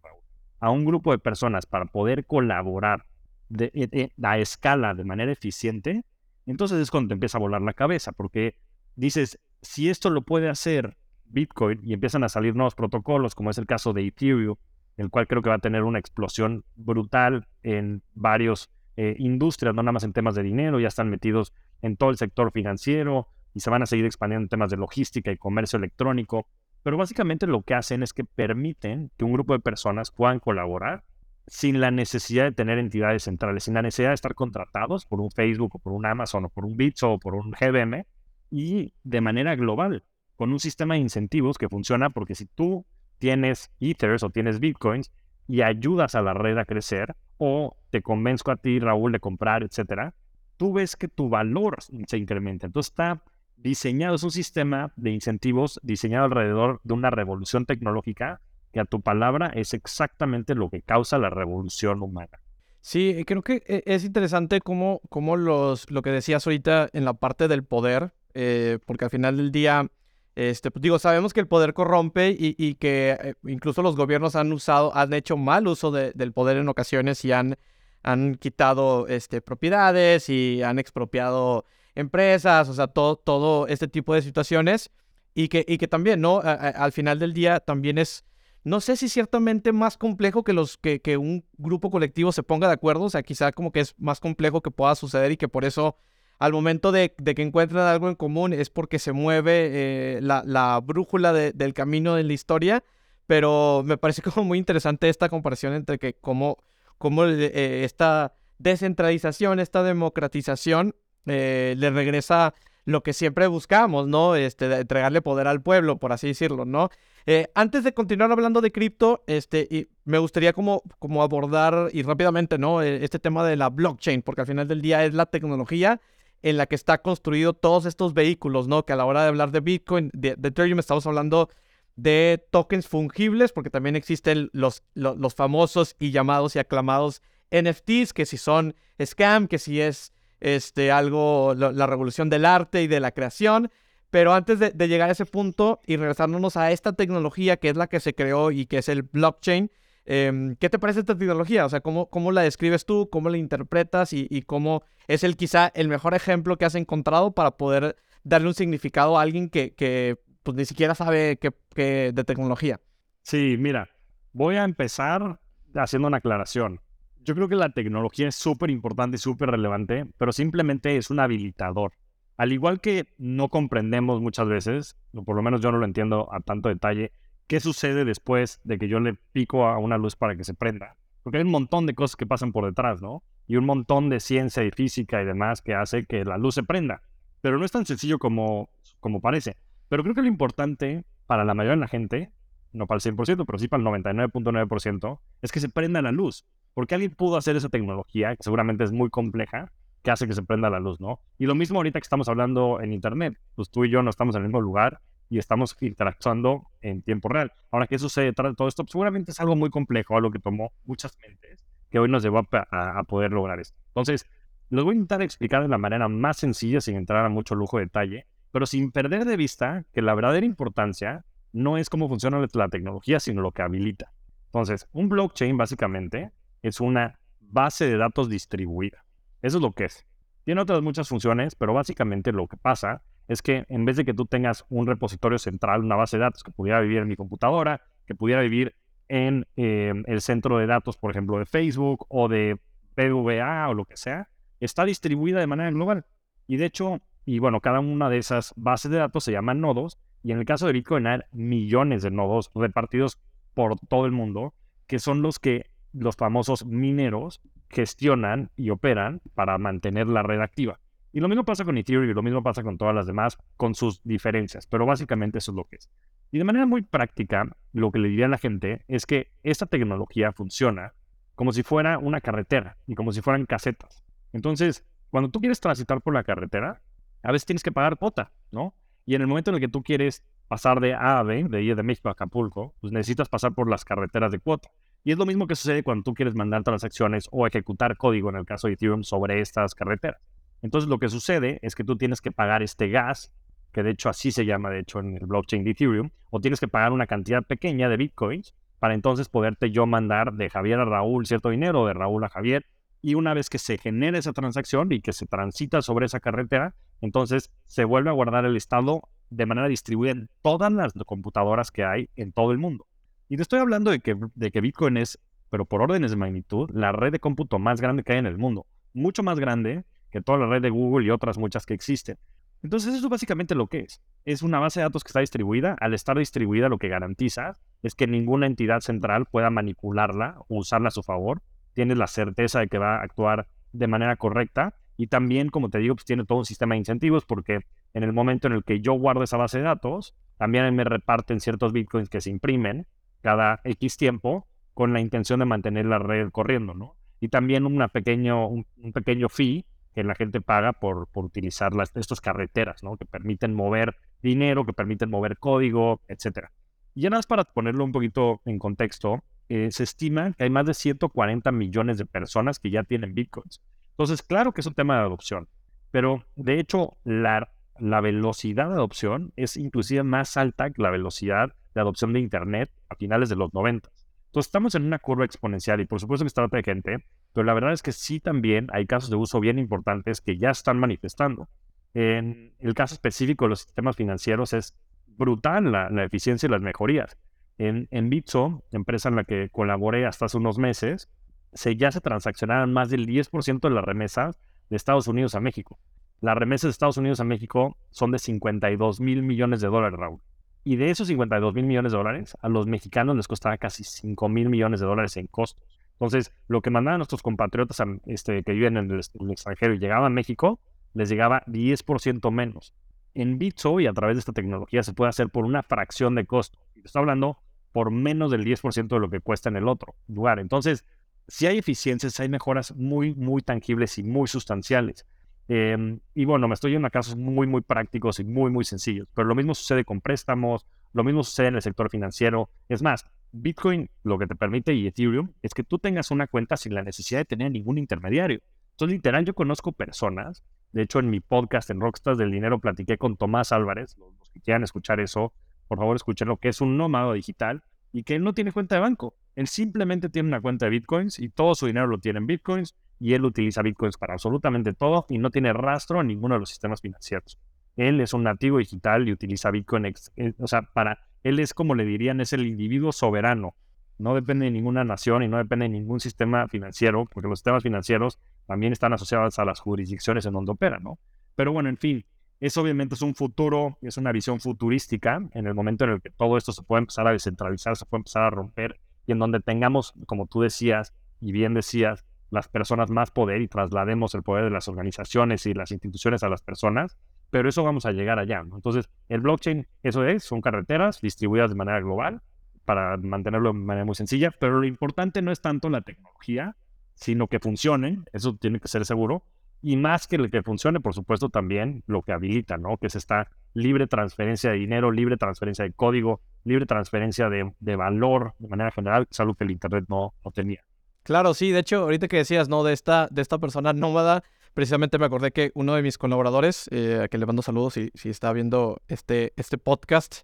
a 0.60 0.70
un 0.70 0.84
grupo 0.84 1.12
de 1.12 1.18
personas 1.18 1.66
para 1.66 1.86
poder 1.86 2.26
colaborar 2.26 3.06
de, 3.48 4.12
a 4.22 4.38
escala 4.38 4.94
de 4.94 5.04
manera 5.04 5.32
eficiente, 5.32 6.04
entonces 6.46 6.78
es 6.78 6.90
cuando 6.90 7.08
te 7.08 7.14
empieza 7.14 7.38
a 7.38 7.40
volar 7.40 7.62
la 7.62 7.74
cabeza, 7.74 8.12
porque 8.12 8.56
dices, 8.96 9.40
si 9.62 9.88
esto 9.88 10.10
lo 10.10 10.22
puede 10.22 10.48
hacer 10.48 10.96
Bitcoin 11.24 11.80
y 11.82 11.94
empiezan 11.94 12.24
a 12.24 12.28
salir 12.28 12.54
nuevos 12.54 12.74
protocolos, 12.74 13.34
como 13.34 13.50
es 13.50 13.58
el 13.58 13.66
caso 13.66 13.92
de 13.92 14.06
Ethereum, 14.06 14.56
el 14.96 15.10
cual 15.10 15.26
creo 15.26 15.42
que 15.42 15.48
va 15.48 15.56
a 15.56 15.60
tener 15.60 15.82
una 15.82 15.98
explosión 15.98 16.64
brutal 16.76 17.46
en 17.62 18.02
varios 18.14 18.70
eh, 18.96 19.16
industrias, 19.18 19.74
no 19.74 19.82
nada 19.82 19.92
más 19.92 20.04
en 20.04 20.12
temas 20.12 20.34
de 20.34 20.42
dinero, 20.42 20.78
ya 20.78 20.88
están 20.88 21.08
metidos 21.08 21.54
en 21.82 21.96
todo 21.96 22.10
el 22.10 22.18
sector 22.18 22.52
financiero, 22.52 23.28
y 23.54 23.60
se 23.60 23.70
van 23.70 23.82
a 23.82 23.86
seguir 23.86 24.04
expandiendo 24.04 24.44
en 24.44 24.48
temas 24.48 24.70
de 24.70 24.76
logística 24.76 25.32
y 25.32 25.36
comercio 25.36 25.76
electrónico, 25.78 26.46
pero 26.82 26.96
básicamente 26.96 27.46
lo 27.46 27.62
que 27.62 27.74
hacen 27.74 28.02
es 28.02 28.12
que 28.12 28.24
permiten 28.24 29.10
que 29.16 29.24
un 29.24 29.32
grupo 29.32 29.52
de 29.52 29.60
personas 29.60 30.10
puedan 30.10 30.40
colaborar 30.40 31.04
sin 31.46 31.80
la 31.80 31.90
necesidad 31.90 32.44
de 32.44 32.52
tener 32.52 32.78
entidades 32.78 33.24
centrales, 33.24 33.64
sin 33.64 33.74
la 33.74 33.82
necesidad 33.82 34.10
de 34.10 34.14
estar 34.14 34.34
contratados 34.34 35.04
por 35.04 35.20
un 35.20 35.30
Facebook 35.30 35.76
o 35.76 35.78
por 35.78 35.92
un 35.92 36.06
Amazon 36.06 36.44
o 36.44 36.48
por 36.48 36.64
un 36.64 36.76
Bitso 36.76 37.12
o 37.12 37.18
por 37.18 37.34
un 37.34 37.50
GBM 37.50 38.06
y 38.50 38.94
de 39.04 39.20
manera 39.20 39.56
global, 39.56 40.04
con 40.36 40.52
un 40.52 40.60
sistema 40.60 40.94
de 40.94 41.00
incentivos 41.00 41.58
que 41.58 41.68
funciona 41.68 42.10
porque 42.10 42.34
si 42.34 42.46
tú 42.46 42.86
tienes 43.18 43.70
Ethers 43.80 44.22
o 44.22 44.30
tienes 44.30 44.60
Bitcoins 44.60 45.12
y 45.48 45.62
ayudas 45.62 46.14
a 46.14 46.22
la 46.22 46.34
red 46.34 46.56
a 46.58 46.64
crecer 46.64 47.16
o 47.36 47.76
te 47.90 48.02
convenzco 48.02 48.50
a 48.50 48.56
ti, 48.56 48.78
Raúl, 48.78 49.12
de 49.12 49.20
comprar, 49.20 49.62
etcétera, 49.62 50.14
tú 50.56 50.72
ves 50.72 50.94
que 50.94 51.08
tu 51.08 51.28
valor 51.28 51.78
se 52.06 52.16
incrementa. 52.16 52.66
Entonces 52.66 52.92
está 52.92 53.22
diseñado, 53.62 54.14
es 54.14 54.22
un 54.22 54.30
sistema 54.30 54.92
de 54.96 55.10
incentivos 55.10 55.78
diseñado 55.82 56.24
alrededor 56.24 56.80
de 56.84 56.94
una 56.94 57.10
revolución 57.10 57.66
tecnológica 57.66 58.40
que 58.72 58.80
a 58.80 58.84
tu 58.84 59.00
palabra 59.00 59.50
es 59.54 59.74
exactamente 59.74 60.54
lo 60.54 60.70
que 60.70 60.82
causa 60.82 61.18
la 61.18 61.30
revolución 61.30 62.02
humana. 62.02 62.40
Sí, 62.80 63.24
creo 63.26 63.42
que 63.42 63.62
e, 63.66 63.82
es 63.86 64.04
interesante 64.04 64.60
cómo, 64.60 65.00
cómo 65.08 65.36
los, 65.36 65.90
lo 65.90 66.02
que 66.02 66.10
decías 66.10 66.46
ahorita 66.46 66.88
en 66.92 67.04
la 67.04 67.14
parte 67.14 67.48
del 67.48 67.64
poder, 67.64 68.12
eh, 68.34 68.78
porque 68.86 69.04
al 69.04 69.10
final 69.10 69.36
del 69.36 69.52
día, 69.52 69.90
este, 70.34 70.70
pues 70.70 70.82
digo, 70.82 70.98
sabemos 70.98 71.34
que 71.34 71.40
el 71.40 71.48
poder 71.48 71.74
corrompe 71.74 72.34
y, 72.38 72.74
que 72.76 73.18
eh, 73.20 73.34
incluso 73.46 73.82
los 73.82 73.96
gobiernos 73.96 74.36
han 74.36 74.52
usado, 74.52 74.96
han 74.96 75.12
hecho 75.12 75.36
mal 75.36 75.66
uso 75.66 75.90
del 75.90 76.32
poder 76.32 76.56
en 76.56 76.68
ocasiones 76.68 77.24
y 77.24 77.32
han, 77.32 77.56
han 78.02 78.36
quitado 78.36 79.08
este, 79.08 79.42
propiedades 79.42 80.30
y 80.30 80.62
han 80.62 80.78
expropiado 80.78 81.66
empresas, 81.94 82.68
o 82.68 82.74
sea, 82.74 82.86
todo, 82.86 83.16
todo 83.16 83.66
este 83.66 83.88
tipo 83.88 84.14
de 84.14 84.22
situaciones. 84.22 84.90
Y 85.34 85.48
que, 85.48 85.64
y 85.66 85.78
que 85.78 85.86
también, 85.86 86.20
¿no? 86.20 86.40
al 86.42 86.90
final 86.90 87.20
del 87.20 87.32
día 87.32 87.60
también 87.60 87.98
es 87.98 88.24
no 88.62 88.80
sé 88.80 88.96
si 88.96 89.08
ciertamente 89.08 89.72
más 89.72 89.96
complejo 89.96 90.44
que, 90.44 90.52
los, 90.52 90.76
que, 90.76 91.00
que, 91.00 91.16
un 91.16 91.44
grupo 91.56 91.90
colectivo 91.90 92.30
se 92.30 92.42
ponga 92.42 92.66
de 92.66 92.74
acuerdo, 92.74 93.04
o 93.04 93.10
sea, 93.10 93.22
quizá 93.22 93.52
como 93.52 93.72
que 93.72 93.80
es 93.80 93.94
más 93.98 94.20
complejo 94.20 94.60
que 94.60 94.70
pueda 94.70 94.94
suceder 94.94 95.32
y 95.32 95.36
que 95.36 95.48
por 95.48 95.64
eso 95.64 95.96
al 96.38 96.52
momento 96.52 96.92
de, 96.92 97.14
que 97.14 97.42
encuentren 97.42 97.82
algo 97.82 98.08
en 98.08 98.14
común 98.14 98.52
es 98.52 98.70
porque 98.70 98.98
se 98.98 99.12
mueve 99.12 99.68
eh, 99.72 100.20
la, 100.22 100.80
brújula 100.82 101.32
del 101.32 101.74
camino 101.74 102.14
de 102.14 102.24
la 102.24 102.32
historia, 102.32 102.84
pero 103.26 103.82
me 103.84 103.98
parece 103.98 104.22
como 104.22 104.44
muy 104.44 104.58
interesante 104.58 105.08
esta 105.08 105.28
comparación 105.28 105.74
entre 105.74 105.98
que 105.98 106.14
cómo, 106.14 106.58
cómo 106.98 107.24
eh, 107.26 107.84
esta 107.84 108.34
descentralización, 108.58 109.60
esta 109.60 109.82
democratización 109.82 110.94
eh, 111.26 111.74
le 111.76 111.90
regresa 111.90 112.54
lo 112.84 113.02
que 113.02 113.12
siempre 113.12 113.46
buscamos, 113.46 114.08
¿no? 114.08 114.34
Este, 114.34 114.66
entregarle 114.74 115.22
poder 115.22 115.46
al 115.46 115.62
pueblo, 115.62 115.98
por 115.98 116.12
así 116.12 116.28
decirlo, 116.28 116.64
¿no? 116.64 116.90
Eh, 117.26 117.48
antes 117.54 117.84
de 117.84 117.92
continuar 117.92 118.32
hablando 118.32 118.60
de 118.60 118.72
cripto, 118.72 119.22
este, 119.26 119.68
y 119.70 119.88
me 120.04 120.18
gustaría 120.18 120.52
como, 120.52 120.82
como 120.98 121.22
abordar 121.22 121.88
y 121.92 122.02
rápidamente, 122.02 122.58
¿no? 122.58 122.82
Eh, 122.82 123.04
este 123.04 123.18
tema 123.18 123.46
de 123.46 123.56
la 123.56 123.68
blockchain, 123.68 124.22
porque 124.22 124.40
al 124.42 124.46
final 124.46 124.68
del 124.68 124.82
día 124.82 125.04
es 125.04 125.14
la 125.14 125.26
tecnología 125.26 126.00
en 126.42 126.56
la 126.56 126.66
que 126.66 126.74
está 126.74 127.02
construido 127.02 127.52
todos 127.52 127.84
estos 127.84 128.14
vehículos, 128.14 128.66
¿no? 128.66 128.84
Que 128.84 128.94
a 128.94 128.96
la 128.96 129.04
hora 129.04 129.22
de 129.22 129.28
hablar 129.28 129.50
de 129.50 129.60
Bitcoin, 129.60 130.10
de, 130.14 130.30
Ethereum, 130.42 130.78
estamos 130.78 131.06
hablando 131.06 131.50
de 131.96 132.42
tokens 132.50 132.88
fungibles, 132.88 133.52
porque 133.52 133.68
también 133.68 133.94
existen 133.94 134.48
los, 134.52 134.82
los, 134.94 135.34
famosos 135.34 135.96
y 135.98 136.12
llamados 136.12 136.56
y 136.56 136.58
aclamados 136.58 137.20
NFTs, 137.50 138.14
que 138.14 138.24
si 138.24 138.38
son 138.38 138.74
scam, 139.04 139.48
que 139.48 139.58
si 139.58 139.80
es 139.82 140.14
este, 140.40 140.90
algo, 140.90 141.54
la 141.54 141.86
revolución 141.86 142.30
del 142.30 142.44
arte 142.44 142.82
y 142.82 142.86
de 142.86 143.00
la 143.00 143.12
creación. 143.12 143.70
Pero 144.10 144.34
antes 144.34 144.58
de, 144.58 144.88
llegar 144.88 145.08
a 145.08 145.12
ese 145.12 145.24
punto 145.24 145.80
y 145.86 145.96
regresándonos 145.96 146.56
a 146.56 146.72
esta 146.72 146.92
tecnología 146.92 147.58
que 147.58 147.68
es 147.68 147.76
la 147.76 147.86
que 147.86 148.00
se 148.00 148.14
creó 148.14 148.50
y 148.50 148.66
que 148.66 148.78
es 148.78 148.88
el 148.88 149.02
blockchain, 149.02 149.70
em, 150.04 150.56
¿qué 150.56 150.68
te 150.68 150.80
parece 150.80 151.00
esta 151.00 151.16
tecnología? 151.16 151.64
O 151.64 151.68
sea, 151.68 151.80
¿cómo, 151.80 152.10
cómo 152.10 152.32
la 152.32 152.42
describes 152.42 152.84
tú? 152.84 153.08
¿Cómo 153.10 153.30
la 153.30 153.38
interpretas? 153.38 154.12
Y, 154.12 154.42
cómo 154.42 154.82
es 155.06 155.22
el 155.22 155.36
quizá 155.36 155.68
el 155.74 155.88
mejor 155.88 156.14
ejemplo 156.14 156.58
que 156.58 156.64
has 156.64 156.74
encontrado 156.74 157.32
para 157.32 157.52
poder 157.52 157.96
darle 158.24 158.48
un 158.48 158.54
significado 158.54 159.16
a 159.16 159.22
alguien 159.22 159.48
que, 159.48 159.74
que 159.74 160.18
pues, 160.42 160.56
ni 160.56 160.64
siquiera 160.64 160.96
sabe 160.96 161.38
que, 161.38 162.12
de 162.12 162.24
tecnología. 162.24 162.80
Sí, 163.22 163.56
mira, 163.58 163.88
voy 164.32 164.56
a 164.56 164.64
empezar 164.64 165.38
haciendo 165.74 166.08
una 166.08 166.16
aclaración. 166.16 166.80
Yo 167.22 167.34
creo 167.34 167.48
que 167.48 167.54
la 167.54 167.70
tecnología 167.70 168.28
es 168.28 168.34
súper 168.34 168.70
importante 168.70 169.16
y 169.16 169.18
súper 169.18 169.50
relevante, 169.50 170.06
pero 170.16 170.32
simplemente 170.32 170.96
es 170.96 171.10
un 171.10 171.20
habilitador. 171.20 171.92
Al 172.38 172.52
igual 172.52 172.80
que 172.80 173.08
no 173.18 173.48
comprendemos 173.50 174.22
muchas 174.22 174.48
veces, 174.48 174.96
o 175.12 175.22
por 175.22 175.36
lo 175.36 175.42
menos 175.42 175.60
yo 175.60 175.70
no 175.70 175.78
lo 175.78 175.84
entiendo 175.84 176.32
a 176.32 176.40
tanto 176.40 176.70
detalle, 176.70 177.12
qué 177.46 177.60
sucede 177.60 178.06
después 178.06 178.60
de 178.64 178.78
que 178.78 178.88
yo 178.88 179.00
le 179.00 179.14
pico 179.32 179.66
a 179.66 179.76
una 179.78 179.98
luz 179.98 180.16
para 180.16 180.36
que 180.36 180.44
se 180.44 180.54
prenda. 180.54 180.96
Porque 181.22 181.36
hay 181.36 181.44
un 181.44 181.50
montón 181.50 181.84
de 181.84 181.94
cosas 181.94 182.16
que 182.16 182.26
pasan 182.26 182.52
por 182.52 182.64
detrás, 182.64 183.02
¿no? 183.02 183.22
Y 183.46 183.56
un 183.56 183.66
montón 183.66 184.08
de 184.08 184.20
ciencia 184.20 184.64
y 184.64 184.70
física 184.70 185.20
y 185.20 185.26
demás 185.26 185.60
que 185.60 185.74
hace 185.74 186.06
que 186.06 186.24
la 186.24 186.38
luz 186.38 186.54
se 186.54 186.62
prenda. 186.62 187.02
Pero 187.42 187.58
no 187.58 187.66
es 187.66 187.72
tan 187.72 187.84
sencillo 187.84 188.18
como, 188.18 188.70
como 189.00 189.20
parece. 189.20 189.56
Pero 189.90 190.02
creo 190.02 190.14
que 190.14 190.22
lo 190.22 190.28
importante 190.28 191.04
para 191.26 191.44
la 191.44 191.52
mayoría 191.52 191.74
de 191.74 191.80
la 191.80 191.88
gente, 191.88 192.32
no 192.72 192.86
para 192.86 192.96
el 192.96 193.02
100%, 193.02 193.44
pero 193.44 193.58
sí 193.58 193.68
para 193.68 193.82
el 193.82 193.88
99.9%, 193.88 195.20
es 195.42 195.52
que 195.52 195.60
se 195.60 195.68
prenda 195.68 196.00
la 196.00 196.12
luz. 196.12 196.46
Porque 196.74 196.94
alguien 196.94 197.14
pudo 197.14 197.36
hacer 197.36 197.56
esa 197.56 197.68
tecnología, 197.68 198.36
que 198.36 198.42
seguramente 198.42 198.84
es 198.84 198.92
muy 198.92 199.10
compleja, 199.10 199.72
que 200.02 200.10
hace 200.10 200.26
que 200.26 200.34
se 200.34 200.42
prenda 200.42 200.70
la 200.70 200.80
luz, 200.80 201.00
¿no? 201.00 201.20
Y 201.38 201.46
lo 201.46 201.54
mismo 201.54 201.78
ahorita 201.78 202.00
que 202.00 202.04
estamos 202.04 202.28
hablando 202.28 202.80
en 202.80 202.92
Internet, 202.92 203.38
pues 203.54 203.70
tú 203.70 203.84
y 203.84 203.90
yo 203.90 204.02
no 204.02 204.10
estamos 204.10 204.34
en 204.34 204.42
el 204.42 204.48
mismo 204.48 204.60
lugar 204.60 205.00
y 205.28 205.38
estamos 205.38 205.76
interactuando 205.80 206.66
en 206.80 207.02
tiempo 207.02 207.28
real. 207.28 207.52
Ahora, 207.70 207.86
¿qué 207.86 207.98
sucede 207.98 208.26
detrás 208.26 208.52
de 208.52 208.56
todo 208.56 208.68
esto? 208.68 208.84
Pues 208.84 208.92
seguramente 208.92 209.30
es 209.30 209.40
algo 209.40 209.56
muy 209.56 209.70
complejo, 209.70 210.16
algo 210.16 210.30
que 210.30 210.40
tomó 210.40 210.72
muchas 210.84 211.16
mentes, 211.22 211.64
que 211.90 211.98
hoy 211.98 212.08
nos 212.08 212.22
llevó 212.22 212.38
a, 212.50 213.02
poder 213.04 213.32
lograr 213.32 213.60
esto. 213.60 213.78
Entonces, 213.88 214.26
lo 214.70 214.84
voy 214.84 214.92
a 214.92 214.96
intentar 214.96 215.22
explicar 215.22 215.62
de 215.62 215.68
la 215.68 215.78
manera 215.78 216.08
más 216.08 216.38
sencilla, 216.38 216.80
sin 216.80 216.96
entrar 216.96 217.24
a 217.24 217.28
mucho 217.28 217.54
lujo 217.54 217.78
de 217.78 217.84
detalle, 217.84 218.26
pero 218.50 218.66
sin 218.66 218.90
perder 218.90 219.24
de 219.24 219.36
vista 219.36 219.84
que 219.92 220.02
la 220.02 220.14
verdadera 220.14 220.46
importancia 220.46 221.24
no 221.52 221.76
es 221.76 221.90
cómo 221.90 222.08
funciona 222.08 222.44
la 222.52 222.68
tecnología, 222.68 223.20
sino 223.20 223.42
lo 223.42 223.52
que 223.52 223.62
habilita. 223.62 224.12
Entonces, 224.46 224.88
un 224.92 225.08
blockchain 225.08 225.56
básicamente 225.56 226.32
es 226.62 226.80
una 226.80 227.18
base 227.40 227.86
de 227.86 227.96
datos 227.96 228.28
distribuida. 228.28 229.04
Eso 229.42 229.58
es 229.58 229.62
lo 229.62 229.72
que 229.72 229.86
es. 229.86 230.06
Tiene 230.44 230.60
otras 230.60 230.82
muchas 230.82 231.08
funciones, 231.08 231.54
pero 231.54 231.74
básicamente 231.74 232.32
lo 232.32 232.46
que 232.46 232.56
pasa 232.56 233.02
es 233.28 233.42
que 233.42 233.64
en 233.68 233.84
vez 233.84 233.96
de 233.96 234.04
que 234.04 234.14
tú 234.14 234.26
tengas 234.26 234.64
un 234.68 234.86
repositorio 234.86 235.38
central, 235.38 235.84
una 235.84 235.96
base 235.96 236.16
de 236.16 236.24
datos 236.24 236.42
que 236.42 236.50
pudiera 236.50 236.80
vivir 236.80 236.98
en 236.98 237.08
mi 237.08 237.16
computadora, 237.16 237.82
que 238.06 238.14
pudiera 238.14 238.42
vivir 238.42 238.74
en 239.08 239.46
eh, 239.56 239.92
el 240.06 240.20
centro 240.20 240.58
de 240.58 240.66
datos, 240.66 240.96
por 240.96 241.10
ejemplo, 241.10 241.38
de 241.38 241.46
Facebook 241.46 242.06
o 242.08 242.28
de 242.28 242.58
PVA 242.94 243.68
o 243.68 243.74
lo 243.74 243.84
que 243.84 243.96
sea, 243.96 244.28
está 244.58 244.84
distribuida 244.84 245.40
de 245.40 245.46
manera 245.46 245.70
global. 245.70 246.06
Y 246.46 246.56
de 246.56 246.66
hecho, 246.66 247.00
y 247.24 247.38
bueno, 247.38 247.60
cada 247.60 247.80
una 247.80 248.08
de 248.08 248.18
esas 248.18 248.52
bases 248.56 248.90
de 248.90 248.98
datos 248.98 249.24
se 249.24 249.32
llaman 249.32 249.60
nodos, 249.60 249.98
y 250.22 250.32
en 250.32 250.38
el 250.38 250.44
caso 250.44 250.66
de 250.66 250.72
Bitcoin 250.72 251.06
hay 251.06 251.20
millones 251.32 252.02
de 252.02 252.10
nodos 252.10 252.50
repartidos 252.54 253.20
por 253.54 253.78
todo 253.78 254.06
el 254.06 254.12
mundo, 254.12 254.54
que 254.86 254.98
son 254.98 255.22
los 255.22 255.38
que 255.38 255.70
los 255.92 256.16
famosos 256.16 256.64
mineros 256.64 257.40
gestionan 257.68 258.50
y 258.56 258.70
operan 258.70 259.20
para 259.34 259.58
mantener 259.58 260.06
la 260.06 260.22
red 260.22 260.40
activa. 260.40 260.80
Y 261.12 261.20
lo 261.20 261.28
mismo 261.28 261.44
pasa 261.44 261.64
con 261.64 261.76
Ethereum 261.76 262.08
y 262.08 262.14
lo 262.14 262.22
mismo 262.22 262.42
pasa 262.42 262.62
con 262.62 262.78
todas 262.78 262.94
las 262.94 263.06
demás, 263.06 263.38
con 263.56 263.74
sus 263.74 264.00
diferencias, 264.04 264.66
pero 264.66 264.86
básicamente 264.86 265.38
eso 265.38 265.50
es 265.50 265.56
lo 265.56 265.64
que 265.64 265.76
es. 265.76 265.90
Y 266.30 266.38
de 266.38 266.44
manera 266.44 266.66
muy 266.66 266.82
práctica, 266.82 267.44
lo 267.72 267.90
que 267.90 267.98
le 267.98 268.08
diría 268.08 268.26
a 268.26 268.28
la 268.28 268.38
gente 268.38 268.84
es 268.86 269.06
que 269.06 269.32
esta 269.42 269.66
tecnología 269.66 270.32
funciona 270.32 270.94
como 271.34 271.52
si 271.52 271.62
fuera 271.62 271.98
una 271.98 272.20
carretera 272.20 272.76
y 272.86 272.94
como 272.94 273.12
si 273.12 273.22
fueran 273.22 273.46
casetas. 273.46 274.04
Entonces, 274.32 274.86
cuando 275.10 275.30
tú 275.30 275.40
quieres 275.40 275.60
transitar 275.60 276.00
por 276.00 276.14
la 276.14 276.22
carretera, 276.22 276.82
a 277.22 277.32
veces 277.32 277.46
tienes 277.46 277.62
que 277.62 277.72
pagar 277.72 277.96
cuota, 277.96 278.30
¿no? 278.52 278.74
Y 279.04 279.16
en 279.16 279.22
el 279.22 279.26
momento 279.26 279.50
en 279.50 279.56
el 279.56 279.60
que 279.60 279.68
tú 279.68 279.82
quieres 279.82 280.24
pasar 280.46 280.80
de 280.80 280.94
A 280.94 281.18
a 281.18 281.22
B, 281.22 281.44
de 281.44 281.62
ir 281.62 281.74
de 281.74 281.82
México 281.82 282.08
a 282.08 282.12
Acapulco, 282.12 282.74
pues 282.80 282.92
necesitas 282.92 283.28
pasar 283.28 283.54
por 283.54 283.68
las 283.68 283.84
carreteras 283.84 284.30
de 284.30 284.38
cuota. 284.38 284.70
Y 285.02 285.12
es 285.12 285.18
lo 285.18 285.26
mismo 285.26 285.46
que 285.46 285.56
sucede 285.56 285.82
cuando 285.82 286.04
tú 286.04 286.14
quieres 286.14 286.34
mandar 286.34 286.62
transacciones 286.62 287.28
o 287.30 287.46
ejecutar 287.46 287.96
código 287.96 288.28
en 288.28 288.36
el 288.36 288.44
caso 288.44 288.66
de 288.66 288.74
Ethereum 288.74 289.02
sobre 289.02 289.40
estas 289.40 289.74
carreteras. 289.74 290.20
Entonces 290.62 290.90
lo 290.90 290.98
que 290.98 291.08
sucede 291.08 291.58
es 291.62 291.74
que 291.74 291.84
tú 291.84 291.96
tienes 291.96 292.20
que 292.20 292.32
pagar 292.32 292.62
este 292.62 292.88
gas, 292.88 293.32
que 293.72 293.82
de 293.82 293.90
hecho 293.90 294.10
así 294.10 294.30
se 294.30 294.44
llama 294.44 294.70
de 294.70 294.80
hecho 294.80 295.00
en 295.00 295.16
el 295.16 295.26
blockchain 295.26 295.64
de 295.64 295.70
Ethereum, 295.70 296.10
o 296.30 296.40
tienes 296.40 296.60
que 296.60 296.68
pagar 296.68 296.92
una 296.92 297.06
cantidad 297.06 297.42
pequeña 297.42 297.88
de 297.88 297.96
bitcoins 297.96 298.54
para 298.78 298.94
entonces 298.94 299.28
poderte 299.28 299.70
yo 299.70 299.86
mandar 299.86 300.34
de 300.34 300.50
Javier 300.50 300.80
a 300.80 300.84
Raúl 300.84 301.26
cierto 301.26 301.50
dinero, 301.50 301.86
de 301.86 301.94
Raúl 301.94 302.24
a 302.24 302.28
Javier, 302.28 302.66
y 303.02 303.14
una 303.14 303.32
vez 303.32 303.48
que 303.48 303.58
se 303.58 303.78
genera 303.78 304.18
esa 304.18 304.32
transacción 304.32 304.92
y 304.92 305.00
que 305.00 305.12
se 305.12 305.26
transita 305.26 305.80
sobre 305.80 306.06
esa 306.06 306.20
carretera, 306.20 306.74
entonces 307.00 307.50
se 307.66 307.84
vuelve 307.84 308.10
a 308.10 308.14
guardar 308.14 308.44
el 308.44 308.56
estado 308.56 309.02
de 309.30 309.46
manera 309.46 309.68
distribuida 309.68 310.12
en 310.12 310.28
todas 310.42 310.70
las 310.72 310.92
computadoras 311.06 311.70
que 311.70 311.84
hay 311.84 312.10
en 312.16 312.32
todo 312.32 312.52
el 312.52 312.58
mundo. 312.58 312.86
Y 313.30 313.36
te 313.36 313.42
estoy 313.42 313.60
hablando 313.60 313.92
de 313.92 314.00
que, 314.00 314.16
de 314.34 314.50
que 314.50 314.60
Bitcoin 314.60 314.96
es, 314.96 315.20
pero 315.50 315.64
por 315.64 315.82
órdenes 315.82 316.10
de 316.10 316.16
magnitud, 316.16 316.68
la 316.74 316.90
red 316.90 317.12
de 317.12 317.20
cómputo 317.20 317.60
más 317.60 317.80
grande 317.80 318.02
que 318.02 318.12
hay 318.12 318.18
en 318.18 318.26
el 318.26 318.38
mundo. 318.38 318.66
Mucho 318.92 319.22
más 319.22 319.38
grande 319.38 319.84
que 320.10 320.20
toda 320.20 320.36
la 320.38 320.46
red 320.46 320.60
de 320.60 320.70
Google 320.70 321.06
y 321.06 321.10
otras 321.10 321.38
muchas 321.38 321.64
que 321.64 321.72
existen. 321.72 322.18
Entonces 322.64 322.92
eso 322.92 323.06
es 323.06 323.08
básicamente 323.08 323.54
lo 323.54 323.68
que 323.68 323.82
es. 323.82 324.02
Es 324.24 324.42
una 324.42 324.58
base 324.58 324.80
de 324.80 324.84
datos 324.84 325.04
que 325.04 325.10
está 325.10 325.20
distribuida. 325.20 325.76
Al 325.80 325.94
estar 325.94 326.18
distribuida 326.18 326.68
lo 326.68 326.78
que 326.78 326.88
garantiza 326.88 327.56
es 327.84 327.94
que 327.94 328.08
ninguna 328.08 328.48
entidad 328.48 328.80
central 328.80 329.26
pueda 329.26 329.48
manipularla 329.48 330.38
o 330.48 330.58
usarla 330.58 330.88
a 330.88 330.90
su 330.90 331.04
favor. 331.04 331.40
Tienes 331.72 331.98
la 331.98 332.08
certeza 332.08 332.58
de 332.58 332.66
que 332.66 332.78
va 332.78 332.96
a 332.96 333.02
actuar 333.04 333.46
de 333.72 333.86
manera 333.86 334.16
correcta. 334.16 334.74
Y 334.96 335.06
también, 335.06 335.50
como 335.50 335.70
te 335.70 335.78
digo, 335.78 335.94
pues 335.94 336.04
tiene 336.04 336.24
todo 336.24 336.38
un 336.38 336.46
sistema 336.46 336.74
de 336.74 336.80
incentivos 336.80 337.24
porque 337.26 337.60
en 337.94 338.02
el 338.02 338.12
momento 338.12 338.48
en 338.48 338.54
el 338.54 338.64
que 338.64 338.80
yo 338.80 338.94
guardo 338.94 339.22
esa 339.22 339.36
base 339.36 339.58
de 339.58 339.64
datos, 339.64 340.16
también 340.36 340.74
me 340.74 340.82
reparten 340.82 341.38
ciertos 341.38 341.72
bitcoins 341.72 342.08
que 342.08 342.20
se 342.20 342.30
imprimen 342.30 342.88
cada 343.22 343.60
X 343.64 343.96
tiempo 343.96 344.46
con 344.74 344.92
la 344.92 345.00
intención 345.00 345.40
de 345.40 345.46
mantener 345.46 345.86
la 345.86 345.98
red 345.98 346.30
corriendo, 346.30 346.74
¿no? 346.74 346.96
Y 347.20 347.28
también 347.28 347.66
pequeño, 347.92 348.48
un, 348.48 348.66
pequeño 348.94 349.28
fee 349.28 349.66
que 349.94 350.04
la 350.04 350.14
gente 350.14 350.40
paga 350.40 350.72
por, 350.72 351.08
por 351.08 351.24
utilizar 351.24 351.74
las, 351.74 351.94
estas 351.96 352.20
carreteras, 352.20 352.82
¿no? 352.82 352.96
Que 352.96 353.04
permiten 353.04 353.54
mover 353.54 353.96
dinero, 354.22 354.64
que 354.64 354.72
permiten 354.72 355.10
mover 355.10 355.38
código, 355.38 356.00
etcétera. 356.08 356.52
Y 356.94 357.02
ya 357.02 357.10
nada 357.10 357.22
para 357.28 357.44
ponerlo 357.44 357.84
un 357.84 357.92
poquito 357.92 358.40
en 358.44 358.58
contexto, 358.58 359.22
eh, 359.48 359.70
se 359.70 359.82
estima 359.82 360.32
que 360.32 360.44
hay 360.44 360.50
más 360.50 360.66
de 360.66 360.74
140 360.74 361.50
millones 361.52 361.98
de 361.98 362.06
personas 362.06 362.58
que 362.58 362.70
ya 362.70 362.84
tienen 362.84 363.14
bitcoins. 363.14 363.60
Entonces, 363.90 364.22
claro 364.22 364.52
que 364.52 364.60
es 364.60 364.66
un 364.66 364.74
tema 364.74 364.94
de 364.94 365.02
adopción, 365.02 365.48
pero 365.90 366.24
de 366.36 366.58
hecho 366.58 366.96
la, 367.04 367.52
la 367.78 368.00
velocidad 368.00 368.68
de 368.68 368.74
adopción 368.74 369.32
es 369.36 369.56
inclusive 369.56 370.04
más 370.04 370.36
alta 370.36 370.70
que 370.70 370.80
la 370.80 370.90
velocidad 370.90 371.54
de 371.74 371.80
adopción 371.80 372.12
de 372.12 372.20
Internet 372.20 372.70
a 372.88 372.94
finales 372.94 373.28
de 373.28 373.36
los 373.36 373.52
90. 373.54 373.88
Entonces, 374.26 374.48
estamos 374.48 374.74
en 374.74 374.84
una 374.84 374.98
curva 374.98 375.24
exponencial 375.24 375.80
y 375.80 375.86
por 375.86 376.00
supuesto 376.00 376.24
que 376.24 376.28
está 376.28 376.44
otra 376.44 376.62
gente, 376.62 377.04
pero 377.32 377.44
la 377.44 377.54
verdad 377.54 377.72
es 377.72 377.82
que 377.82 377.92
sí 377.92 378.20
también 378.20 378.68
hay 378.72 378.86
casos 378.86 379.10
de 379.10 379.16
uso 379.16 379.40
bien 379.40 379.58
importantes 379.58 380.20
que 380.20 380.38
ya 380.38 380.50
están 380.50 380.78
manifestando. 380.78 381.48
En 381.94 382.52
el 382.60 382.74
caso 382.74 382.94
específico 382.94 383.44
de 383.44 383.50
los 383.50 383.62
sistemas 383.62 383.96
financieros 383.96 384.52
es 384.52 384.76
brutal 385.06 385.72
la, 385.72 386.04
eficiencia 386.04 386.46
y 386.46 386.50
las 386.50 386.62
mejorías. 386.62 387.18
En, 387.58 387.88
en 387.90 388.08
Bitso, 388.08 388.62
empresa 388.70 389.08
en 389.08 389.16
la 389.16 389.24
que 389.24 389.48
colaboré 389.50 390.06
hasta 390.06 390.26
hace 390.26 390.36
unos 390.36 390.58
meses, 390.58 391.08
se, 391.52 391.76
ya 391.76 391.90
se 391.90 392.00
transaccionaron 392.00 392.72
más 392.72 392.90
del 392.90 393.06
10% 393.06 393.60
de 393.60 393.70
las 393.74 393.84
remesas 393.84 394.38
de 394.68 394.76
Estados 394.76 395.08
Unidos 395.08 395.34
a 395.34 395.40
México. 395.40 395.78
Las 396.20 396.36
remesas 396.36 396.68
de 396.68 396.70
Estados 396.70 396.96
Unidos 396.96 397.20
a 397.20 397.24
México 397.24 397.76
son 397.90 398.12
de 398.12 398.18
52 398.18 399.00
mil 399.00 399.22
millones 399.22 399.60
de 399.60 399.68
dólares, 399.68 399.98
Raúl. 399.98 400.20
Y 400.62 400.76
de 400.76 400.90
esos 400.90 401.08
52 401.08 401.54
mil 401.54 401.64
millones 401.64 401.92
de 401.92 401.98
dólares, 401.98 402.36
a 402.40 402.48
los 402.48 402.66
mexicanos 402.66 403.16
les 403.16 403.28
costaba 403.28 403.56
casi 403.56 403.84
5 403.84 404.28
mil 404.28 404.48
millones 404.48 404.80
de 404.80 404.86
dólares 404.86 405.16
en 405.16 405.26
costos. 405.26 405.62
Entonces, 405.92 406.32
lo 406.48 406.60
que 406.60 406.70
mandaban 406.70 406.98
nuestros 406.98 407.22
compatriotas 407.22 407.82
este, 408.06 408.42
que 408.42 408.52
viven 408.52 408.76
en 408.76 408.90
el, 408.90 409.00
en 409.14 409.26
el, 409.26 409.30
extranjero 409.32 409.74
y 409.74 409.78
llegaban 409.78 410.04
a 410.04 410.10
México, 410.10 410.60
les 410.94 411.08
llegaba 411.08 411.42
10% 411.46 412.30
menos. 412.30 412.74
En 413.14 413.38
Bitso 413.38 413.80
y 413.80 413.86
a 413.86 413.92
través 413.92 414.16
de 414.16 414.20
esta 414.20 414.32
tecnología 414.32 414.82
se 414.82 414.92
puede 414.92 415.10
hacer 415.10 415.28
por 415.28 415.44
una 415.44 415.62
fracción 415.62 416.14
de 416.14 416.26
costo. 416.26 416.58
Y 416.74 416.80
estoy 416.84 417.00
hablando 417.00 417.38
por 417.72 417.90
menos 417.90 418.30
del 418.30 418.44
10% 418.44 418.88
de 418.88 418.98
lo 418.98 419.10
que 419.10 419.20
cuesta 419.20 419.48
en 419.48 419.56
el 419.56 419.68
otro 419.68 419.94
lugar. 420.08 420.38
Entonces, 420.38 420.84
si 421.28 421.46
hay 421.46 421.58
eficiencias, 421.58 422.18
hay 422.20 422.28
mejoras 422.28 422.74
muy, 422.74 423.14
muy 423.14 423.42
tangibles 423.42 423.98
y 423.98 424.02
muy 424.02 424.26
sustanciales. 424.26 425.06
Em, 425.52 425.98
y 426.14 426.24
bueno, 426.24 426.46
me 426.46 426.54
estoy 426.54 426.72
yendo 426.72 426.86
a 426.86 426.90
casos 426.90 427.16
muy, 427.16 427.46
muy 427.46 427.60
prácticos 427.60 428.20
y 428.20 428.24
muy, 428.24 428.50
muy 428.50 428.64
sencillos. 428.64 429.08
Pero 429.14 429.26
lo 429.26 429.34
mismo 429.34 429.54
sucede 429.54 429.84
con 429.84 430.00
préstamos, 430.00 430.64
lo 430.92 431.02
mismo 431.02 431.24
sucede 431.24 431.48
en 431.48 431.56
el 431.56 431.62
sector 431.62 431.90
financiero. 431.90 432.48
Es 432.68 432.82
más, 432.82 433.04
Bitcoin 433.32 433.90
lo 434.04 434.18
que 434.18 434.26
te 434.26 434.36
permite 434.36 434.74
y 434.74 434.86
Ethereum 434.86 435.32
es 435.42 435.52
que 435.52 435.64
tú 435.64 435.78
tengas 435.78 436.10
una 436.10 436.26
cuenta 436.26 436.56
sin 436.56 436.74
la 436.74 436.82
necesidad 436.82 437.20
de 437.20 437.24
tener 437.24 437.50
ningún 437.50 437.78
intermediario. 437.78 438.40
Entonces, 438.70 438.94
literal, 438.94 439.24
yo 439.24 439.34
conozco 439.34 439.72
personas 439.72 440.42
de 440.72 440.82
hecho, 440.82 441.00
en 441.00 441.10
mi 441.10 441.20
podcast 441.20 441.70
en 441.70 441.80
Rockstars 441.80 442.18
del 442.18 442.30
Dinero 442.30 442.60
platiqué 442.60 442.96
con 442.96 443.16
Tomás 443.16 443.50
Álvarez. 443.52 443.96
Los, 443.98 444.30
que 444.32 444.40
quieran 444.40 444.62
escuchar 444.62 445.00
eso, 445.00 445.32
por 445.66 445.78
favor 445.78 445.96
escuchen 445.96 446.28
lo 446.28 446.36
que 446.36 446.48
es 446.48 446.60
un 446.60 446.76
nómado 446.76 447.12
digital 447.14 447.62
y 447.92 448.04
que 448.04 448.14
él 448.14 448.22
no 448.22 448.34
tiene 448.34 448.52
cuenta 448.52 448.76
de 448.76 448.80
banco. 448.80 449.16
Él 449.34 449.48
simplemente 449.48 450.08
tiene 450.08 450.28
una 450.28 450.40
cuenta 450.40 450.66
de 450.66 450.70
bitcoins 450.70 451.18
y 451.18 451.28
todo 451.28 451.54
su 451.56 451.66
dinero 451.66 451.88
lo 451.88 451.98
tiene 451.98 452.20
en 452.20 452.26
bitcoins 452.26 452.76
y 453.00 453.14
él 453.14 453.24
utiliza 453.24 453.62
bitcoins 453.62 453.96
para 453.96 454.12
absolutamente 454.12 454.74
todo 454.74 455.06
y 455.08 455.18
no 455.18 455.30
tiene 455.30 455.52
rastro 455.52 456.00
en 456.00 456.08
ninguno 456.08 456.34
de 456.34 456.40
los 456.40 456.50
sistemas 456.50 456.80
financieros. 456.80 457.38
Él 457.76 458.00
es 458.00 458.12
un 458.12 458.22
nativo 458.22 458.58
digital 458.58 459.08
y 459.08 459.12
utiliza 459.12 459.50
bitcoin, 459.50 459.86
eh, 459.86 460.34
o 460.38 460.46
sea, 460.46 460.62
para 460.62 460.98
él 461.22 461.38
es 461.38 461.54
como 461.54 461.74
le 461.74 461.84
dirían, 461.84 462.20
es 462.20 462.32
el 462.32 462.46
individuo 462.46 462.92
soberano. 462.92 463.54
No 463.98 464.14
depende 464.14 464.46
de 464.46 464.50
ninguna 464.50 464.84
nación 464.84 465.22
y 465.22 465.28
no 465.28 465.38
depende 465.38 465.64
de 465.64 465.70
ningún 465.70 466.00
sistema 466.00 466.46
financiero, 466.48 467.06
porque 467.12 467.28
los 467.28 467.38
sistemas 467.38 467.62
financieros 467.62 468.18
también 468.46 468.72
están 468.72 468.92
asociadas 468.92 469.38
a 469.38 469.44
las 469.44 469.60
jurisdicciones 469.60 470.24
en 470.26 470.32
donde 470.32 470.52
operan, 470.52 470.82
¿no? 470.82 470.98
Pero 471.36 471.52
bueno, 471.52 471.68
en 471.68 471.76
fin, 471.76 472.04
eso 472.40 472.62
obviamente 472.62 472.94
es 472.94 473.02
un 473.02 473.14
futuro, 473.14 473.78
es 473.82 473.98
una 473.98 474.12
visión 474.12 474.40
futurística 474.40 475.20
en 475.32 475.46
el 475.46 475.54
momento 475.54 475.84
en 475.84 475.90
el 475.90 476.00
que 476.00 476.10
todo 476.10 476.38
esto 476.38 476.52
se 476.52 476.62
puede 476.62 476.80
empezar 476.80 477.06
a 477.06 477.12
descentralizar, 477.12 477.76
se 477.76 477.84
puede 477.84 478.00
empezar 478.00 478.22
a 478.24 478.30
romper 478.30 478.80
y 479.06 479.12
en 479.12 479.18
donde 479.18 479.40
tengamos, 479.40 479.92
como 480.06 480.26
tú 480.26 480.40
decías 480.40 480.94
y 481.20 481.32
bien 481.32 481.52
decías, 481.52 482.06
las 482.30 482.48
personas 482.48 482.90
más 482.90 483.10
poder 483.10 483.40
y 483.42 483.48
traslademos 483.48 484.14
el 484.14 484.22
poder 484.22 484.44
de 484.44 484.50
las 484.50 484.68
organizaciones 484.68 485.46
y 485.46 485.54
las 485.54 485.70
instituciones 485.70 486.22
a 486.22 486.28
las 486.28 486.42
personas, 486.42 486.96
pero 487.30 487.48
eso 487.48 487.62
vamos 487.64 487.86
a 487.86 487.92
llegar 487.92 488.18
allá. 488.18 488.40
Entonces, 488.40 488.88
el 489.08 489.20
blockchain, 489.20 489.66
eso 489.82 490.04
es, 490.04 490.24
son 490.24 490.40
carreteras 490.40 491.00
distribuidas 491.00 491.50
de 491.50 491.56
manera 491.56 491.80
global 491.80 492.22
para 492.64 492.96
mantenerlo 492.96 493.52
de 493.52 493.58
manera 493.58 493.84
muy 493.84 493.94
sencilla, 493.94 494.30
pero 494.30 494.60
lo 494.60 494.66
importante 494.66 495.22
no 495.22 495.32
es 495.32 495.40
tanto 495.40 495.68
la 495.70 495.80
tecnología, 495.80 496.56
sino 496.94 497.26
que 497.26 497.40
funcionen, 497.40 498.04
eso 498.12 498.36
tiene 498.36 498.60
que 498.60 498.68
ser 498.68 498.84
seguro, 498.84 499.24
y 499.62 499.76
más 499.76 500.06
que 500.06 500.16
el 500.16 500.30
que 500.30 500.42
funcione, 500.42 500.80
por 500.80 500.94
supuesto, 500.94 501.28
también 501.28 501.82
lo 501.86 502.02
que 502.02 502.12
habilita, 502.12 502.56
¿no? 502.56 502.78
Que 502.78 502.86
es 502.86 502.96
esta 502.96 503.28
libre 503.52 503.86
transferencia 503.86 504.50
de 504.50 504.56
dinero, 504.56 504.90
libre 504.90 505.16
transferencia 505.16 505.64
de 505.64 505.72
código, 505.72 506.20
libre 506.44 506.66
transferencia 506.66 507.28
de, 507.28 507.76
valor 507.76 508.34
de 508.38 508.48
manera 508.48 508.70
general, 508.70 509.06
que 509.06 509.22
es 509.22 509.36
que 509.36 509.44
el 509.44 509.50
Internet 509.50 509.84
no, 509.88 510.14
no, 510.24 510.30
tenía. 510.30 510.64
Claro, 511.10 511.34
sí, 511.34 511.50
de 511.50 511.58
hecho, 511.58 511.78
ahorita 511.78 512.06
que 512.06 512.18
decías, 512.18 512.48
¿no? 512.48 512.62
De 512.62 512.72
esta, 512.72 513.08
de 513.10 513.20
esta 513.20 513.38
persona 513.38 513.72
nómada, 513.72 514.22
precisamente 514.54 514.96
me 514.96 515.06
acordé 515.06 515.32
que 515.32 515.50
uno 515.54 515.74
de 515.74 515.82
mis 515.82 515.98
colaboradores, 515.98 516.68
eh, 516.70 517.00
a 517.02 517.08
que 517.08 517.18
le 517.18 517.26
mando 517.26 517.42
saludos 517.42 517.74
si, 517.74 517.90
si 517.94 518.10
está 518.10 518.32
viendo 518.32 518.80
este, 518.86 519.32
este 519.34 519.58
podcast 519.58 520.18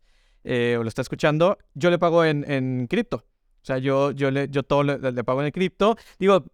eh, 0.44 0.77
o 0.79 0.85
lo 0.85 0.88
está 0.88 1.03
escuchando, 1.03 1.59
yo 1.75 1.90
le 1.90 1.99
pago 1.99 2.25
en, 2.25 2.49
en 2.49 2.87
cripto. 2.87 3.16
O 3.16 3.64
sea, 3.64 3.79
yo, 3.79 4.12
yo, 4.12 4.31
le, 4.31 4.49
yo 4.49 4.62
todo 4.62 4.85
le, 4.85 5.25
pago 5.25 5.42
en 5.42 5.51
cripto. 5.51 5.96
Digo, 6.20 6.44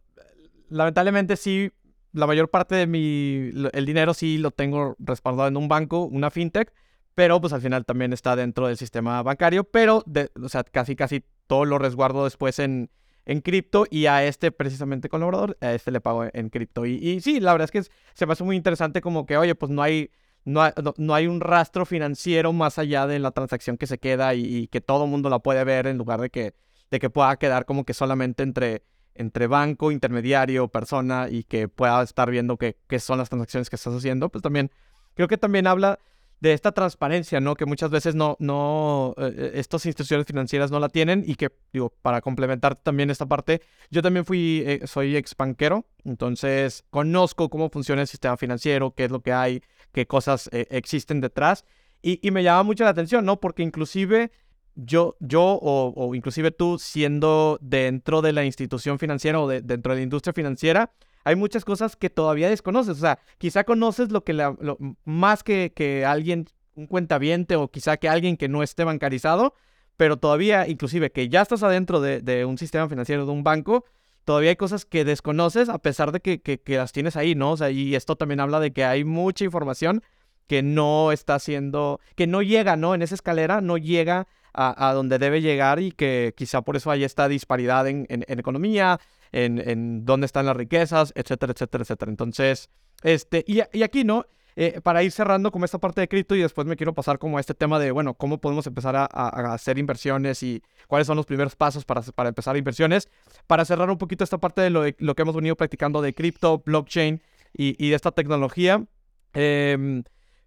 lamentablemente 0.71 1.37
sí, 1.37 1.71
la 2.14 2.27
mayor 2.27 2.49
parte 2.49 2.75
de 2.75 2.87
mi, 2.87 3.51
el 3.75 3.85
dinero 3.85 4.14
sí 4.14 4.38
lo 4.38 4.51
tengo 4.51 4.97
respaldado 4.99 5.49
en 5.49 5.59
un 5.59 5.68
banco, 5.68 6.07
una 6.07 6.31
fintech, 6.31 6.73
pero 7.14 7.38
pues 7.38 7.53
al 7.53 7.61
final 7.61 7.85
también 7.85 8.14
está 8.14 8.35
dentro 8.35 8.68
del 8.68 8.79
sistema 8.79 9.23
bancario, 9.23 9.64
pero, 9.64 10.03
de, 10.07 10.31
o 10.42 10.49
sea, 10.49 10.64
casi 10.64 10.97
casi 10.97 11.23
todo 11.47 11.66
lo 11.66 11.79
resguardo 11.79 12.25
después 12.25 12.59
en, 12.61 12.88
en 13.24 13.40
cripto 13.40 13.87
y 13.90 14.06
a 14.06 14.24
este 14.24 14.50
precisamente 14.50 15.08
colaborador, 15.08 15.56
a 15.61 15.72
este 15.72 15.90
le 15.90 16.00
pago 16.00 16.24
en, 16.32 16.50
cripto. 16.50 16.87
Y, 16.87 16.94
y, 16.94 17.20
sí, 17.20 17.40
la 17.40 17.52
verdad 17.52 17.64
es 17.64 17.70
que 17.70 17.92
se 18.14 18.26
me 18.26 18.32
hace 18.32 18.44
muy 18.44 18.56
interesante 18.56 19.00
como 19.00 19.26
que, 19.26 19.37
oye, 19.37 19.54
pues 19.54 19.70
no 19.70 19.82
hay, 19.82 20.11
no 20.44 20.62
hay, 20.62 20.72
no, 20.96 21.14
hay 21.14 21.26
un 21.26 21.40
rastro 21.40 21.87
financiero 21.87 22.52
más 22.52 22.78
allá 22.78 23.06
de 23.06 23.18
la 23.18 23.30
transacción 23.30 23.76
que 23.76 23.87
se 23.87 23.98
queda 23.98 24.35
y, 24.35 24.66
que 24.68 24.80
todo 24.80 25.04
el 25.04 25.11
mundo 25.11 25.30
la 25.30 25.38
puede 25.38 25.62
ver 25.64 25.87
en 25.87 25.98
lugar 25.98 26.20
de 26.20 26.30
que, 26.30 26.54
de 26.90 26.98
que 26.98 27.11
pueda 27.11 27.37
quedar 27.37 27.64
como 27.64 27.85
que 27.85 27.94
solamente 27.94 28.42
entre 28.42 28.85
entre 29.14 29.46
banco, 29.46 29.92
intermediario, 29.92 30.68
persona 30.68 31.26
y 31.30 31.44
que 31.44 31.68
pueda 31.68 32.02
estar 32.02 32.30
viendo 32.30 32.56
qué 32.56 32.98
son 32.98 33.18
las 33.18 33.28
transacciones 33.28 33.68
que 33.68 33.76
estás 33.76 33.92
haciendo, 33.92 34.30
pues 34.30 34.40
también 34.40 34.70
creo 35.12 35.28
que 35.28 35.37
también 35.37 35.66
habla 35.66 35.98
de 36.42 36.52
esta 36.55 36.72
transparencia, 36.72 37.38
¿no? 37.38 37.55
Que 37.55 37.66
muchas 37.66 37.88
veces 37.92 38.16
no, 38.16 38.37
no, 38.40 39.14
eh, 39.16 39.33
eh, 39.37 39.50
estas 39.55 39.87
instituciones 39.87 40.26
financieras 40.26 40.72
no 40.72 40.81
la 40.81 40.88
tienen 40.88 41.22
y 41.24 41.37
que, 41.37 41.52
digo, 41.72 41.94
para 42.02 42.20
complementar 42.20 42.74
también 42.74 43.11
esta 43.11 43.26
parte, 43.26 43.62
yo 43.92 44.02
también 44.02 44.24
fui, 44.24 44.64
eh, 44.66 44.81
soy 44.88 45.14
ex 45.14 45.37
banquero, 45.37 45.87
entonces 46.05 46.83
conozco 46.90 47.48
cómo 47.48 47.70
funciona 47.70 48.02
el 48.02 48.09
sistema 48.09 48.37
financiero, 48.37 48.92
qué 48.92 49.05
es 49.05 49.12
lo 49.12 49.20
que 49.20 49.33
hay, 49.33 49.62
qué 49.92 50.09
cosas 50.09 50.50
existen 50.52 51.20
detrás 51.20 51.64
y, 52.02 52.18
y, 52.26 52.33
me 52.33 52.42
llama 52.42 52.64
mucho 52.64 52.83
la 52.83 52.90
atención, 52.90 53.24
¿no? 53.24 53.38
Porque 53.38 53.62
inclusive 53.62 54.33
yo, 54.74 55.16
yo 55.20 55.61
o, 55.62 56.12
inclusive 56.12 56.50
tú 56.50 56.76
siendo 56.76 57.57
dentro 57.62 58.20
de 58.20 58.33
la 58.33 58.44
institución 58.44 58.98
financiera 58.98 59.38
o 59.40 59.46
dentro 59.46 59.92
de 59.92 60.00
la 60.00 60.02
industria 60.02 60.33
financiera, 60.33 60.90
hay 61.24 61.37
muchas 61.37 61.64
cosas 61.64 61.96
que 61.96 62.11
todavía 62.11 62.48
desconoces. 62.48 62.96
O 62.96 63.00
sea, 63.00 63.18
quizá 63.38 63.64
conoces 63.64 64.11
lo 64.11 64.24
que 64.24 64.32
la, 64.32 64.56
más 65.04 65.42
que, 65.42 65.72
que 65.74 66.04
alguien, 66.04 66.46
un 66.74 66.87
cuentaviente 66.87 67.56
o 67.56 67.68
quizá 67.68 67.96
que 67.96 68.08
alguien 68.08 68.37
que 68.37 68.48
no 68.48 68.62
esté 68.62 68.85
bancarizado, 68.85 69.54
pero 69.96 70.16
todavía, 70.16 70.68
inclusive 70.68 71.12
que 71.12 71.28
ya 71.28 71.42
estás 71.42 71.62
adentro 71.62 72.00
de, 72.00 72.44
un 72.44 72.58
sistema 72.58 72.88
financiero, 72.88 73.26
de 73.26 73.32
un 73.32 73.44
banco, 73.44 73.85
todavía 74.24 74.50
hay 74.50 74.56
cosas 74.56 74.85
que 74.85 75.04
desconoces 75.04 75.68
a 75.68 75.78
pesar 75.78 76.12
de 76.12 76.20
que, 76.20 76.40
que, 76.40 76.61
que, 76.61 76.76
las 76.76 76.92
tienes 76.92 77.16
ahí, 77.16 77.35
¿no? 77.35 77.52
O 77.52 77.56
sea, 77.56 77.70
y 77.70 77.94
esto 77.94 78.16
también 78.16 78.40
habla 78.40 78.61
de 78.61 78.72
que 78.72 78.85
hay 78.85 79.04
mucha 79.04 79.44
información 79.44 80.02
que 80.46 80.62
no 80.62 81.12
está 81.12 81.37
haciendo, 81.37 82.00
que 82.16 82.26
no 82.26 82.42
llega, 82.42 82.76
¿no? 82.76 82.94
En 82.94 83.02
esa 83.02 83.14
escalera 83.14 83.61
no 83.61 83.78
llega 83.78 84.26
a, 84.54 84.92
donde 84.92 85.18
debe 85.18 85.40
llegar 85.40 85.80
y 85.80 85.92
que 85.92 86.35
quizá 86.37 86.62
por 86.62 86.76
eso 86.76 86.90
hay 86.90 87.04
esta 87.04 87.28
disparidad 87.28 87.88
en, 87.88 88.06
economía, 88.08 89.00
en, 89.33 90.05
dónde 90.05 90.27
están 90.27 90.47
las 90.47 90.57
riquezas, 90.57 91.12
etcétera, 91.16 91.53
etcétera, 91.53 91.83
etcétera. 91.83 92.11
Entonces, 92.11 92.71
este, 93.03 93.45
y, 93.47 93.61
aquí, 93.83 94.05
¿no? 94.05 94.27
Eh, 94.55 94.83
para 94.83 95.03
ir 95.03 95.11
cerrando 95.11 95.51
como 95.51 95.64
esta 95.64 95.79
parte 95.79 96.03
de 96.03 96.09
cripto 96.09 96.35
y 96.37 96.42
después 96.42 96.66
me 96.66 96.77
quiero 96.77 96.92
pasar 96.92 97.18
como 97.18 97.38
a 97.38 97.40
este 97.40 97.55
tema 97.55 97.79
de, 97.79 97.90
bueno, 97.90 98.12
cómo 98.14 98.38
podemos 98.38 98.66
empezar 98.66 98.95
a, 98.97 99.07
hacer 99.55 99.79
inversiones 99.79 100.42
y 100.42 100.62
cuáles 100.87 101.07
son 101.07 101.16
los 101.16 101.25
primeros 101.25 101.57
pasos 101.57 101.87
para, 101.87 102.03
para 102.03 102.29
empezar 102.29 102.57
inversiones. 102.57 103.09
Para 103.47 103.64
cerrar 103.64 103.88
un 103.90 103.97
poquito 103.97 104.25
esta 104.25 104.38
parte 104.38 104.61
de 104.61 104.71
lo, 104.71 104.85
lo 104.99 105.14
que 105.14 105.23
hemos 105.23 105.35
venido 105.35 105.57
practicando 105.57 106.03
de 106.03 106.14
cripto, 106.14 106.59
blockchain 106.59 107.23
y, 107.55 107.83
y 107.83 107.95
esta 107.95 108.12
tecnología. 108.12 108.85
Eh, 109.33 110.03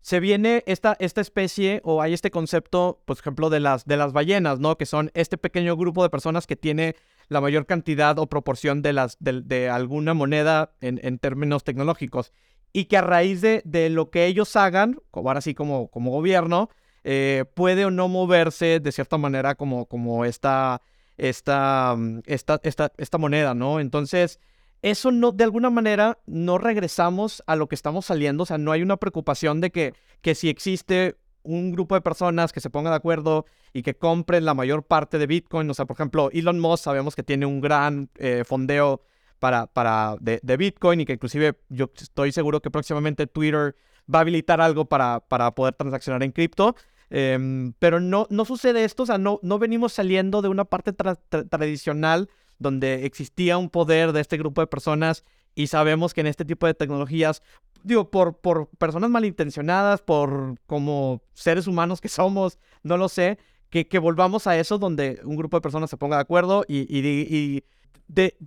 se 0.06 0.19
viene 0.19 0.63
esta, 0.67 0.95
esta 1.00 1.19
especie 1.19 1.82
o 1.84 2.00
hay 2.00 2.13
este 2.13 2.30
concepto, 2.30 3.02
por 3.06 3.17
ejemplo, 3.17 3.50
de 3.50 3.60
las, 3.60 3.86
de 3.86 3.98
las 3.98 4.13
ballenas, 4.13 4.60
¿no? 4.60 4.78
Que 4.78 4.86
son 4.86 5.10
este 5.15 5.36
pequeño 5.36 5.76
grupo 5.76 6.04
de 6.04 6.12
personas 6.12 6.45
que 6.45 6.56
tiene 6.56 6.95
la 7.27 7.41
mayor 7.41 7.65
cantidad 7.65 8.17
o 8.19 8.27
proporción 8.27 8.81
de, 8.81 8.93
las, 8.93 9.17
de, 9.19 9.69
alguna 9.69 10.13
moneda 10.13 10.71
en, 10.81 11.19
términos 11.19 11.63
tecnológicos. 11.63 12.31
Y 12.73 12.85
que 12.85 12.97
a 12.97 13.01
raíz 13.01 13.41
de, 13.41 13.61
de, 13.65 13.89
lo 13.89 14.09
que 14.09 14.25
ellos 14.25 14.55
hagan, 14.55 14.99
ahora 15.11 15.41
sí 15.41 15.53
como, 15.53 15.88
como 15.89 16.11
gobierno, 16.11 16.69
eh, 17.03 17.45
puede 17.53 17.85
o 17.85 17.91
no 17.91 18.07
moverse 18.07 18.79
de 18.79 18.91
cierta 18.91 19.17
manera 19.17 19.55
como, 19.55 19.85
como 19.85 20.25
esta, 20.25 20.81
esta, 21.17 21.95
mm, 21.97 22.21
esta, 22.25 22.59
esta, 22.63 22.91
esta 22.97 23.17
moneda, 23.17 23.53
¿no? 23.53 23.79
Entonces 23.79 24.39
eso 24.85 25.11
no, 25.11 25.31
de 25.31 25.43
alguna 25.43 25.71
manera, 25.71 26.19
no 26.27 26.59
regresamos 26.59 27.43
a 27.47 27.55
lo 27.55 27.67
que 27.67 27.73
estamos 27.73 28.05
saliendo. 28.05 28.43
O 28.43 28.45
sea, 28.45 28.59
no 28.59 28.71
hay 28.71 28.83
una 28.83 28.97
preocupación 28.97 29.59
de 29.59 29.71
que, 29.71 29.93
que 30.21 30.35
si 30.35 30.47
existe 30.47 31.15
un 31.45 31.71
grupo 31.71 31.95
de 31.95 32.01
personas 32.01 32.51
que 32.51 32.60
se 32.60 32.69
pongan 32.69 32.91
de 32.91 32.97
acuerdo 32.97 33.45
y 33.73 33.84
que 33.84 33.95
compren 33.95 34.45
la 34.45 34.53
mayor 34.53 34.84
parte 34.84 35.17
de 35.17 35.27
Bitcoin. 35.27 35.69
O 35.69 35.73
sea, 35.73 35.86
por 35.86 35.95
ejemplo, 35.95 36.29
Elon 36.34 36.60
Musk 36.60 36.84
sabemos 36.84 37.15
que 37.15 37.23
tiene 37.23 37.45
un 37.45 37.62
gran 37.62 38.10
eh, 38.17 38.43
fondeo 38.45 39.01
para, 39.39 39.67
para 39.67 40.15
de, 40.19 40.58
Bitcoin 40.58 41.01
y 41.01 41.05
que 41.05 41.13
inclusive 41.13 41.60
yo 41.69 41.89
estoy 41.95 42.31
seguro 42.31 42.62
que 42.62 42.71
próximamente 42.71 43.27
Twitter 43.27 43.75
va 44.13 44.19
a 44.19 44.21
habilitar 44.21 44.62
algo 44.62 44.86
para, 44.86 45.19
para 45.21 45.51
poder 45.51 45.73
transaccionar 45.75 46.23
en 46.23 46.31
cripto. 46.31 46.75
Em, 47.10 47.73
pero 47.79 47.99
no, 47.99 48.27
no 48.29 48.45
sucede 48.45 48.84
esto, 48.84 49.03
o 49.03 49.05
sea, 49.05 49.19
no, 49.19 49.39
no 49.43 49.60
venimos 49.60 49.93
saliendo 49.93 50.41
de 50.41 50.49
una 50.49 50.65
parte 50.65 50.91
tradicional 50.91 52.29
donde 52.58 53.05
existía 53.05 53.58
un 53.58 53.69
poder 53.69 54.12
de 54.12 54.21
este 54.21 54.38
grupo 54.38 54.62
de 54.62 54.67
personas 54.67 55.23
y 55.56 55.68
sabemos 55.68 56.13
que 56.13 56.22
en 56.22 56.28
este 56.28 56.46
tipo 56.46 56.68
de 56.68 56.74
tecnologías, 56.74 57.41
digo, 57.84 58.12
por, 58.12 58.38
por 58.38 58.68
personas 58.78 59.10
malintencionadas, 59.10 60.02
por 60.02 60.60
como 60.68 61.22
seres 61.34 61.68
humanos 61.68 62.02
que 62.02 62.10
somos, 62.10 62.60
no 62.84 62.98
lo 62.98 63.10
sé, 63.10 63.39
que, 63.70 63.88
que 63.88 64.00
volvamos 64.00 64.48
a 64.48 64.58
eso 64.58 64.78
donde 64.78 65.20
un 65.24 65.36
grupo 65.36 65.58
de 65.58 65.62
personas 65.62 65.89
se 65.89 65.98
ponga 65.98 66.18
de 66.18 66.22
acuerdo 66.22 66.63
y, 66.68 66.86
y, 66.89 67.63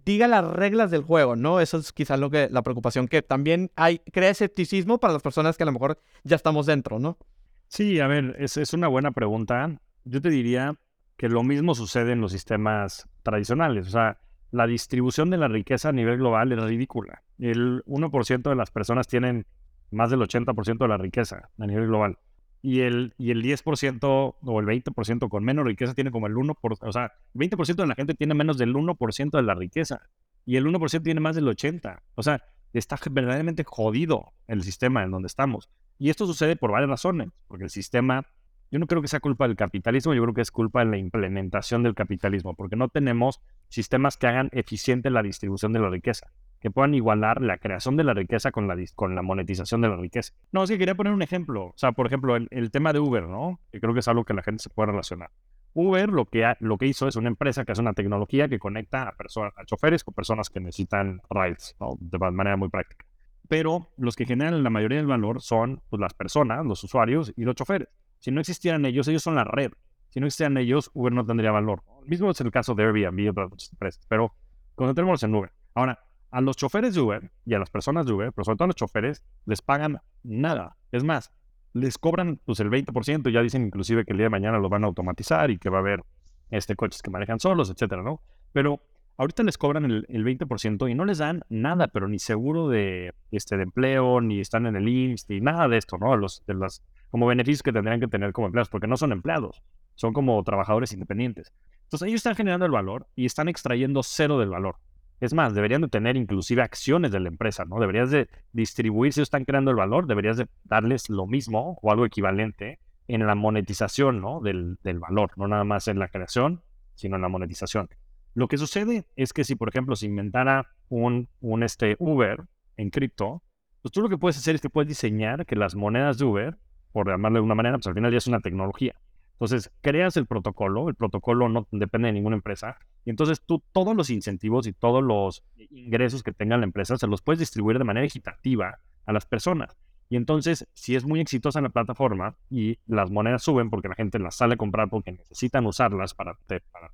diga 0.05 0.29
las 0.29 0.45
reglas 0.45 0.93
del 0.93 1.03
juego, 1.03 1.35
¿no? 1.35 1.61
Eso 1.61 1.79
es 1.79 1.93
quizás 1.93 2.21
lo 2.21 2.31
que, 2.31 2.49
la 2.49 2.63
preocupación, 2.63 3.09
que 3.09 3.23
también 3.23 3.73
hay, 3.75 3.99
crea 3.99 4.31
escepticismo 4.31 4.99
para 4.99 5.13
las 5.13 5.23
personas 5.23 5.57
que 5.57 5.65
a 5.65 5.67
lo 5.67 5.73
mejor 5.73 5.99
ya 6.23 6.37
estamos 6.37 6.67
dentro, 6.67 7.01
¿no? 7.01 7.19
Sí, 7.67 7.99
a 7.99 8.07
ver, 8.07 8.37
es, 8.39 8.57
es 8.57 8.73
una 8.73 8.87
buena 8.87 9.11
pregunta. 9.11 9.81
Yo 10.05 10.23
te 10.23 10.31
diría, 10.31 10.79
que 11.19 11.29
lo 11.29 11.43
mismo 11.43 11.75
sucede 11.75 12.13
en 12.13 12.21
los 12.23 12.33
sistemas 12.33 13.07
tradicionales. 13.23 13.89
O 13.89 13.91
sea, 13.91 14.19
la 14.51 14.67
distribución 14.67 15.31
de 15.31 15.37
la 15.37 15.49
riqueza 15.49 15.91
a 15.91 15.93
nivel 15.93 16.19
global 16.19 16.53
es 16.53 16.63
ridícula. 16.63 17.23
El 17.39 17.85
1% 17.85 18.43
de 18.43 18.55
las 18.55 18.71
personas 18.71 19.07
tienen 19.07 19.47
más 19.91 20.11
del 20.11 20.21
80% 20.21 20.79
de 20.79 20.89
la 20.89 20.97
riqueza 20.97 21.51
a 21.59 21.67
nivel 21.67 21.87
global. 21.87 22.19
Y 22.61 22.81
el, 22.81 23.15
y 23.19 23.31
el 23.31 23.43
10% 23.43 24.01
o 24.03 24.61
el 24.61 24.67
20% 24.67 25.29
con 25.29 25.45
menos 25.45 25.65
riqueza 25.65 25.95
tiene 25.95 26.11
como 26.11 26.27
el 26.27 26.35
1%, 26.35 26.57
o 26.81 26.93
sea, 26.93 27.13
20% 27.35 27.75
de 27.77 27.87
la 27.87 27.95
gente 27.95 28.15
tiene 28.15 28.35
menos 28.35 28.59
del 28.59 28.75
1% 28.75 29.31
de 29.31 29.43
la 29.43 29.55
riqueza. 29.55 30.03
Y 30.45 30.57
el 30.57 30.67
1% 30.67 31.03
tiene 31.03 31.21
más 31.21 31.37
del 31.37 31.47
80%. 31.47 32.01
O 32.15 32.23
sea, 32.23 32.43
está 32.73 32.99
verdaderamente 33.11 33.65
jodido 33.65 34.33
el 34.47 34.63
sistema 34.63 35.03
en 35.03 35.11
donde 35.11 35.27
estamos. 35.27 35.69
Y 35.99 36.11
esto 36.11 36.27
sucede 36.27 36.57
por 36.57 36.73
varias 36.73 36.91
razones, 36.91 37.29
porque 37.47 37.65
el 37.65 37.71
sistema 37.71 38.27
yo 38.71 38.79
no 38.79 38.87
creo 38.87 39.01
que 39.01 39.09
sea 39.09 39.21
culpa 39.21 39.47
del 39.47 39.57
capitalismo, 39.57 40.15
yo 40.15 40.23
creo 40.23 40.35
que 40.35 40.43
es 40.43 40.51
culpa 40.51 40.81
de 40.81 40.91
la 40.91 40.99
implementación 40.99 41.83
del 41.83 41.95
capitalismo, 41.95 42.55
porque 42.55 42.77
no 42.77 42.89
tenemos 42.89 43.41
sistemas 43.69 44.17
que 44.17 44.27
hagan 44.27 44.51
eficiente 44.53 45.11
la 45.11 45.23
distribución 45.23 45.73
de 45.73 45.81
la 45.81 45.89
riqueza, 45.89 46.31
que 46.61 46.71
puedan 46.71 46.95
igualar 46.95 47.41
la 47.41 47.59
creación 47.59 47.97
de 47.97 48.05
la 48.05 48.15
riqueza 48.15 48.53
con 48.53 48.69
la, 48.69 48.77
con 48.95 49.15
la 49.15 49.23
monetización 49.23 49.81
de 49.81 49.89
la 49.89 49.97
riqueza. 49.97 50.35
No, 50.53 50.65
es 50.65 50.71
que 50.71 50.79
quería 50.79 50.95
poner 50.95 51.13
un 51.13 51.23
ejemplo, 51.23 51.67
o 51.67 51.75
sea, 51.77 51.93
por 51.93 52.07
ejemplo, 52.07 52.37
el, 52.37 52.71
tema 52.71 52.93
de 52.93 53.01
Uber, 53.01 53.25
¿no? 53.25 53.61
Que 53.73 53.81
creo 53.81 53.95
que 53.95 54.01
es 54.01 54.09
algo 54.09 54.25
que 54.25 54.35
la 54.35 54.43
gente 54.43 54.63
se 54.63 54.71
puede 54.71 54.91
relacionar. 54.91 55.31
Uber 55.75 56.09
lo 56.09 56.27
que, 56.27 56.55
lo 56.61 56.77
que 56.77 56.87
hizo 56.87 57.09
es 57.09 57.17
una 57.17 57.29
empresa 57.29 57.65
que 57.65 57.73
hace 57.73 57.81
una 57.81 57.93
tecnología 57.93 58.49
que 58.49 58.59
conecta 58.59 59.09
a, 59.09 59.13
personas, 59.13 59.53
a 59.57 59.65
choferes 59.65 60.03
con 60.03 60.15
personas 60.15 60.51
que 60.51 60.61
necesitan 60.61 61.21
rides, 61.31 61.77
¿no? 61.81 61.97
De 62.01 62.19
manera 62.19 62.57
muy 62.57 62.69
práctica. 62.69 63.07
Pero 63.49 63.89
los 63.97 64.17
que 64.17 64.27
generan 64.27 64.63
la 64.63 64.71
mayoría 64.71 64.99
del 64.99 65.07
valor 65.07 65.41
son 65.41 65.81
pues, 65.89 66.01
las 66.01 66.13
personas, 66.15 66.67
los 66.67 66.83
usuarios 66.85 67.33
y 67.37 67.45
los 67.45 67.55
choferes. 67.55 67.89
Si 68.19 68.31
no 68.31 68.41
existieran 68.41 68.85
ellos, 68.85 69.09
ellos 69.09 69.23
son 69.23 69.35
la 69.35 69.45
red. 69.45 69.73
Si 70.11 70.21
no 70.21 70.27
existieran 70.27 70.57
ellos, 70.57 70.91
Uber 70.95 71.13
no 71.13 71.25
tendría 71.25 71.51
valor. 71.51 71.83
mismo 72.07 72.31
es 72.31 72.41
el 72.41 72.51
caso 72.51 72.75
de 72.75 72.85
Airbnb 72.85 73.21
y 73.21 73.29
otras 73.29 73.71
empresas, 73.73 74.07
pero 74.09 74.35
concentremos 74.75 75.23
en 75.23 75.35
Uber. 75.35 75.53
Ahora, 75.75 75.99
a 76.31 76.41
los 76.41 76.57
choferes 76.57 76.95
de 76.95 77.01
Uber 77.01 77.31
y 77.45 77.55
a 77.55 77.59
las 77.59 77.71
personas 77.71 78.07
de 78.07 78.13
Uber, 78.13 78.33
pero 78.33 78.45
sobre 78.45 78.57
todo 78.57 78.65
a 78.65 78.69
los 78.69 78.77
choferes, 78.77 79.23
les 79.47 79.63
pagan 79.63 80.01
nada. 80.23 80.77
Es 80.93 81.05
más, 81.05 81.31
les 81.73 81.99
cobran 81.99 82.41
pues 82.45 82.61
el 82.61 82.71
20%, 82.71 83.31
ya 83.31 83.43
dicen 83.43 83.63
inclusive 83.63 84.05
que 84.05 84.13
el 84.13 84.19
día 84.19 84.27
de 84.27 84.31
mañana 84.31 84.59
lo 84.59 84.69
van 84.69 84.85
a 84.85 84.87
automatizar 84.87 85.51
y 85.51 85.59
que 85.59 85.71
va 85.71 85.79
a 85.79 85.81
haber 85.81 86.03
este, 86.51 86.77
coches 86.77 87.03
que 87.03 87.11
manejan 87.11 87.41
solos, 87.41 87.71
etcétera, 87.71 88.03
¿no? 88.03 88.21
Pero 88.53 88.81
ahorita 89.17 89.43
les 89.43 89.59
cobran 89.59 89.85
el, 89.85 90.07
20% 90.07 90.91
y 90.91 90.95
no 90.95 91.05
les 91.05 91.19
dan 91.19 91.43
nada, 91.49 91.89
pero 91.89 92.09
ni 92.09 92.19
seguro 92.19 92.69
de, 92.69 93.15
este, 93.31 93.57
de 93.57 93.65
empleo, 93.65 94.21
ni 94.21 94.41
están 94.41 94.67
en 94.67 94.77
el 94.77 94.89
IMSS, 94.89 95.29
ni 95.29 95.41
nada 95.41 95.69
de 95.69 95.77
esto, 95.77 95.99
¿no? 95.99 96.17
Los, 96.17 96.45
de 96.47 96.55
las 96.55 96.83
como 97.11 97.27
beneficios 97.27 97.63
que 97.63 97.73
tendrían 97.73 98.01
que 98.01 98.09
tener 98.09 98.33
como 98.33 98.47
empleados, 98.47 98.69
porque 98.69 98.87
no 98.87 98.97
son 98.97 99.13
empleados, 99.13 99.63
son 99.95 100.13
como 100.13 100.43
trabajadores 100.45 100.93
independientes. 100.93 101.53
Entonces 101.85 102.09
ellos 102.09 102.19
están 102.19 102.37
generando 102.37 102.67
el 102.67 102.73
valor 102.73 103.07
y 103.17 103.25
están 103.25 103.49
extrayendo 103.49 104.03
cero 104.03 104.39
del 104.39 104.51
valor. 104.51 104.77
Es 105.21 105.35
más, 105.35 105.55
deberían 105.55 105.81
de 105.81 105.89
tener 105.89 106.17
inclusive 106.17 106.63
acciones 106.63 107.11
de 107.11 107.19
la 107.19 107.29
empresa, 107.29 107.65
¿no? 107.65 107.81
Deberías 107.81 108.11
de 108.11 108.29
distribuir, 108.53 109.13
si 109.13 109.21
ellos 109.21 109.27
están 109.27 109.45
creando 109.45 109.71
el 109.71 109.77
valor, 109.77 110.07
deberías 110.07 110.37
de 110.37 110.47
darles 110.65 111.09
lo 111.09 111.27
mismo 111.27 111.79
o 111.83 111.91
algo 111.91 112.07
equivalente 112.07 112.79
en 113.09 113.27
la 113.27 113.35
monetización, 113.35 114.21
¿no? 114.21 114.41
Del, 114.41 114.79
del 114.85 115.01
valor, 115.01 115.33
no 115.37 115.49
nada 115.49 115.65
más 115.65 115.89
en 115.89 115.99
la 115.99 116.09
creación, 116.09 116.63
sino 116.95 117.17
en 117.17 117.23
la 117.23 117.29
monetización. 117.29 117.89
Lo 118.35 118.47
que 118.47 118.59
sucede 118.59 119.07
es 119.17 119.33
que 119.33 119.43
si, 119.43 119.57
por 119.57 119.69
ejemplo, 119.69 119.97
se 119.97 120.07
inventara 120.07 120.69
un, 120.89 121.29
un 121.41 121.63
este 121.63 121.97
Uber 121.99 122.45
en 122.77 122.91
cripto, 122.91 123.43
pues 123.83 123.93
tú 123.93 124.03
lo 124.03 124.09
que 124.09 124.19
puedes 124.19 124.37
hacer 124.37 124.55
es 124.55 124.61
que 124.61 124.71
puedes 124.71 124.89
diseñar 124.89 125.47
que 125.47 125.57
las 125.57 125.75
monedas 125.75 126.19
de 126.19 126.27
Uber 126.27 126.59
por 126.99 127.09
llamarle 127.09 127.39
de 127.39 127.45
una 127.45 127.55
manera, 127.55 127.77
pues 127.77 127.87
al 127.87 127.95
final 127.95 128.11
ya 128.11 128.19
es 128.19 128.27
una 128.27 128.41
tecnología. 128.41 128.97
Entonces, 129.35 129.71
creas 129.83 130.17
el 130.17 130.27
protocolo, 130.27 130.89
el 130.89 130.97
protocolo 130.97 131.49
no 131.49 131.69
depende 131.71 132.09
de 132.09 132.13
ninguna 132.13 132.35
empresa, 132.35 132.77
y 133.05 133.11
entonces 133.11 133.41
tú 133.41 133.63
todos 133.71 133.95
los 133.95 134.11
incentivos 134.11 134.67
y 134.67 134.73
todos 134.73 135.01
los 135.01 135.45
ingresos 135.71 136.25
que 136.25 136.33
tenga 136.33 136.57
la 136.57 136.65
empresa 136.65 136.97
se 136.97 137.07
los 137.07 137.23
puedes 137.23 137.39
distribuir 137.39 137.79
de 137.79 137.85
manera 137.85 138.05
equitativa 138.05 138.81
a 139.07 139.13
las 139.13 139.27
personas. 139.27 139.77
Y 140.09 140.17
entonces, 140.17 140.67
si 140.75 140.97
es 140.97 141.05
muy 141.05 141.21
exitosa 141.21 141.61
la 141.61 141.69
plataforma 141.69 142.35
y 142.51 142.81
las 142.89 143.13
monedas 143.13 143.45
suben 143.45 143.71
porque 143.71 143.87
la 143.87 143.95
gente 143.95 144.19
las 144.19 144.35
sale 144.35 144.55
a 144.55 144.57
comprar 144.57 144.89
porque 144.89 145.13
necesitan 145.13 145.67
usarlas 145.67 146.15
para, 146.15 146.37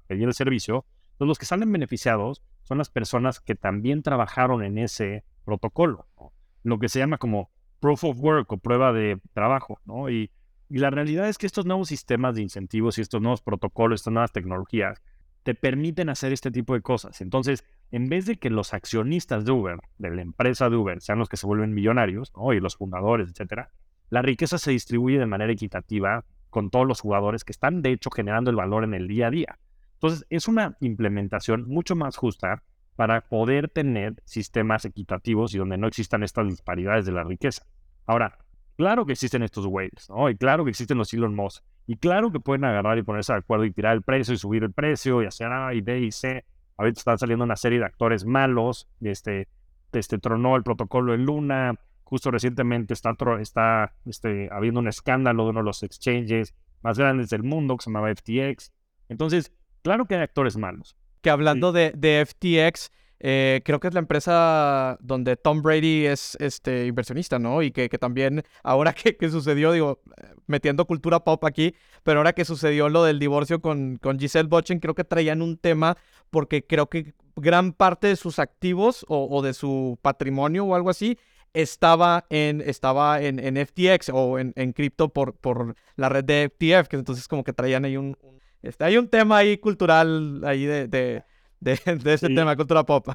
pedir 0.06 0.24
el 0.24 0.34
servicio, 0.34 0.84
entonces 1.12 1.28
los 1.28 1.38
que 1.38 1.46
salen 1.46 1.72
beneficiados 1.72 2.42
son 2.64 2.76
las 2.76 2.90
personas 2.90 3.40
que 3.40 3.54
también 3.54 4.02
trabajaron 4.02 4.62
en 4.62 4.76
ese 4.76 5.24
protocolo. 5.46 6.08
Lo 6.62 6.78
que 6.78 6.90
se 6.90 6.98
llama 6.98 7.16
como 7.16 7.53
proof 7.84 8.02
of 8.04 8.18
work 8.18 8.50
o 8.50 8.56
prueba 8.56 8.94
de 8.94 9.20
trabajo, 9.34 9.78
¿no? 9.84 10.08
Y, 10.08 10.30
la 10.70 10.88
realidad 10.88 11.28
es 11.28 11.36
que 11.36 11.46
estos 11.46 11.66
nuevos 11.66 11.88
sistemas 11.88 12.34
de 12.34 12.40
incentivos 12.40 12.96
y 12.96 13.02
estos 13.02 13.20
nuevos 13.20 13.42
protocolos, 13.42 14.00
estas 14.00 14.14
nuevas 14.14 14.32
tecnologías, 14.32 15.02
te 15.42 15.54
permiten 15.54 16.08
hacer 16.08 16.32
este 16.32 16.50
tipo 16.50 16.72
de 16.72 16.80
cosas. 16.80 17.20
Entonces, 17.20 17.62
en 17.90 18.08
vez 18.08 18.24
de 18.24 18.38
que 18.38 18.48
los 18.48 18.72
accionistas 18.72 19.44
de 19.44 19.52
Uber, 19.52 19.78
de 19.98 20.10
la 20.10 20.22
empresa 20.22 20.70
de 20.70 20.76
Uber, 20.76 21.02
sean 21.02 21.18
los 21.18 21.28
que 21.28 21.36
se 21.36 21.46
vuelven 21.46 21.74
millonarios, 21.74 22.32
¿no? 22.34 22.54
y 22.54 22.60
los 22.60 22.76
fundadores, 22.76 23.28
etcétera, 23.28 23.70
la 24.08 24.22
riqueza 24.22 24.56
se 24.56 24.70
distribuye 24.70 25.18
de 25.18 25.26
manera 25.26 25.52
equitativa 25.52 26.24
con 26.48 26.70
todos 26.70 26.88
los 26.88 27.02
jugadores 27.02 27.44
que 27.44 27.52
están, 27.52 27.82
de 27.82 27.92
hecho, 27.92 28.10
generando 28.10 28.50
el 28.50 28.56
valor 28.56 28.82
en 28.82 28.94
el 28.94 29.06
día 29.06 29.26
a 29.26 29.30
día. 29.30 29.58
Entonces, 29.92 30.26
es 30.30 30.48
una 30.48 30.78
implementación 30.80 31.68
mucho 31.68 31.94
más 31.94 32.16
justa 32.16 32.62
para 32.96 33.22
poder 33.22 33.68
tener 33.68 34.14
sistemas 34.24 34.84
equitativos 34.84 35.54
y 35.54 35.58
donde 35.58 35.78
no 35.78 35.86
existan 35.86 36.22
estas 36.22 36.46
disparidades 36.48 37.06
de 37.06 37.12
la 37.12 37.24
riqueza. 37.24 37.66
Ahora, 38.06 38.38
claro 38.76 39.06
que 39.06 39.12
existen 39.12 39.42
estos 39.42 39.66
waves, 39.66 40.08
¿no? 40.08 40.30
Y 40.30 40.36
claro 40.36 40.64
que 40.64 40.70
existen 40.70 40.98
los 40.98 41.12
Elon 41.12 41.34
Musk. 41.34 41.64
Y 41.86 41.96
claro 41.96 42.30
que 42.32 42.40
pueden 42.40 42.64
agarrar 42.64 42.96
y 42.98 43.02
ponerse 43.02 43.32
de 43.32 43.40
acuerdo 43.40 43.64
y 43.64 43.72
tirar 43.72 43.94
el 43.94 44.02
precio 44.02 44.34
y 44.34 44.38
subir 44.38 44.62
el 44.62 44.72
precio 44.72 45.22
y 45.22 45.26
hacer 45.26 45.52
A 45.52 45.74
y 45.74 45.80
B 45.80 46.00
y 46.00 46.12
C. 46.12 46.44
Ahorita 46.76 47.00
están 47.00 47.18
saliendo 47.18 47.44
una 47.44 47.56
serie 47.56 47.78
de 47.78 47.84
actores 47.84 48.24
malos. 48.24 48.88
Este, 49.00 49.48
este 49.92 50.18
tronó 50.18 50.56
el 50.56 50.62
protocolo 50.62 51.14
en 51.14 51.24
Luna. 51.24 51.74
Justo 52.04 52.30
recientemente 52.30 52.94
está, 52.94 53.14
está 53.40 53.94
este, 54.06 54.48
habiendo 54.52 54.80
un 54.80 54.88
escándalo 54.88 55.44
de 55.44 55.50
uno 55.50 55.60
de 55.60 55.64
los 55.64 55.82
exchanges 55.82 56.54
más 56.82 56.98
grandes 56.98 57.30
del 57.30 57.42
mundo 57.42 57.76
que 57.76 57.84
se 57.84 57.90
llamaba 57.90 58.14
FTX. 58.14 58.72
Entonces, 59.08 59.52
claro 59.82 60.06
que 60.06 60.14
hay 60.14 60.22
actores 60.22 60.56
malos 60.56 60.96
que 61.24 61.30
hablando 61.30 61.72
de, 61.72 61.90
de, 61.96 62.24
FTX, 62.26 62.90
eh, 63.18 63.62
creo 63.64 63.80
que 63.80 63.88
es 63.88 63.94
la 63.94 64.00
empresa 64.00 64.98
donde 65.00 65.36
Tom 65.36 65.62
Brady 65.62 66.04
es 66.04 66.36
este 66.38 66.86
inversionista, 66.86 67.38
¿no? 67.38 67.62
Y 67.62 67.70
que, 67.70 67.88
que 67.88 67.96
también, 67.96 68.42
ahora 68.62 68.92
que, 68.92 69.16
que, 69.16 69.30
sucedió, 69.30 69.72
digo, 69.72 70.02
metiendo 70.46 70.84
cultura 70.84 71.24
pop 71.24 71.42
aquí, 71.46 71.74
pero 72.02 72.20
ahora 72.20 72.34
que 72.34 72.44
sucedió 72.44 72.90
lo 72.90 73.02
del 73.04 73.18
divorcio 73.18 73.62
con, 73.62 73.96
con 73.96 74.20
Giselle 74.20 74.48
Bochen, 74.50 74.80
creo 74.80 74.94
que 74.94 75.04
traían 75.04 75.40
un 75.40 75.56
tema 75.56 75.96
porque 76.28 76.66
creo 76.66 76.90
que 76.90 77.14
gran 77.36 77.72
parte 77.72 78.08
de 78.08 78.16
sus 78.16 78.38
activos 78.38 79.06
o, 79.08 79.26
o 79.30 79.40
de 79.40 79.54
su 79.54 79.98
patrimonio 80.02 80.66
o 80.66 80.74
algo 80.74 80.90
así 80.90 81.18
estaba 81.54 82.26
en, 82.28 82.60
estaba 82.60 83.22
en, 83.22 83.38
en 83.38 83.56
FTX 83.56 84.10
o 84.12 84.38
en, 84.38 84.52
en 84.56 84.72
cripto 84.74 85.08
por, 85.08 85.34
por 85.36 85.74
la 85.96 86.10
red 86.10 86.24
de 86.24 86.50
FTF, 86.50 86.88
que 86.88 86.96
entonces 86.96 87.26
como 87.28 87.44
que 87.44 87.54
traían 87.54 87.86
ahí 87.86 87.96
un, 87.96 88.14
este, 88.64 88.84
hay 88.84 88.96
un 88.96 89.08
tema 89.08 89.38
ahí 89.38 89.58
cultural 89.58 90.42
ahí 90.44 90.64
de, 90.64 90.88
de, 90.88 91.22
de, 91.60 91.72
ese 92.14 92.28
tema, 92.28 92.56
cultura 92.56 92.84
pop. 92.84 93.06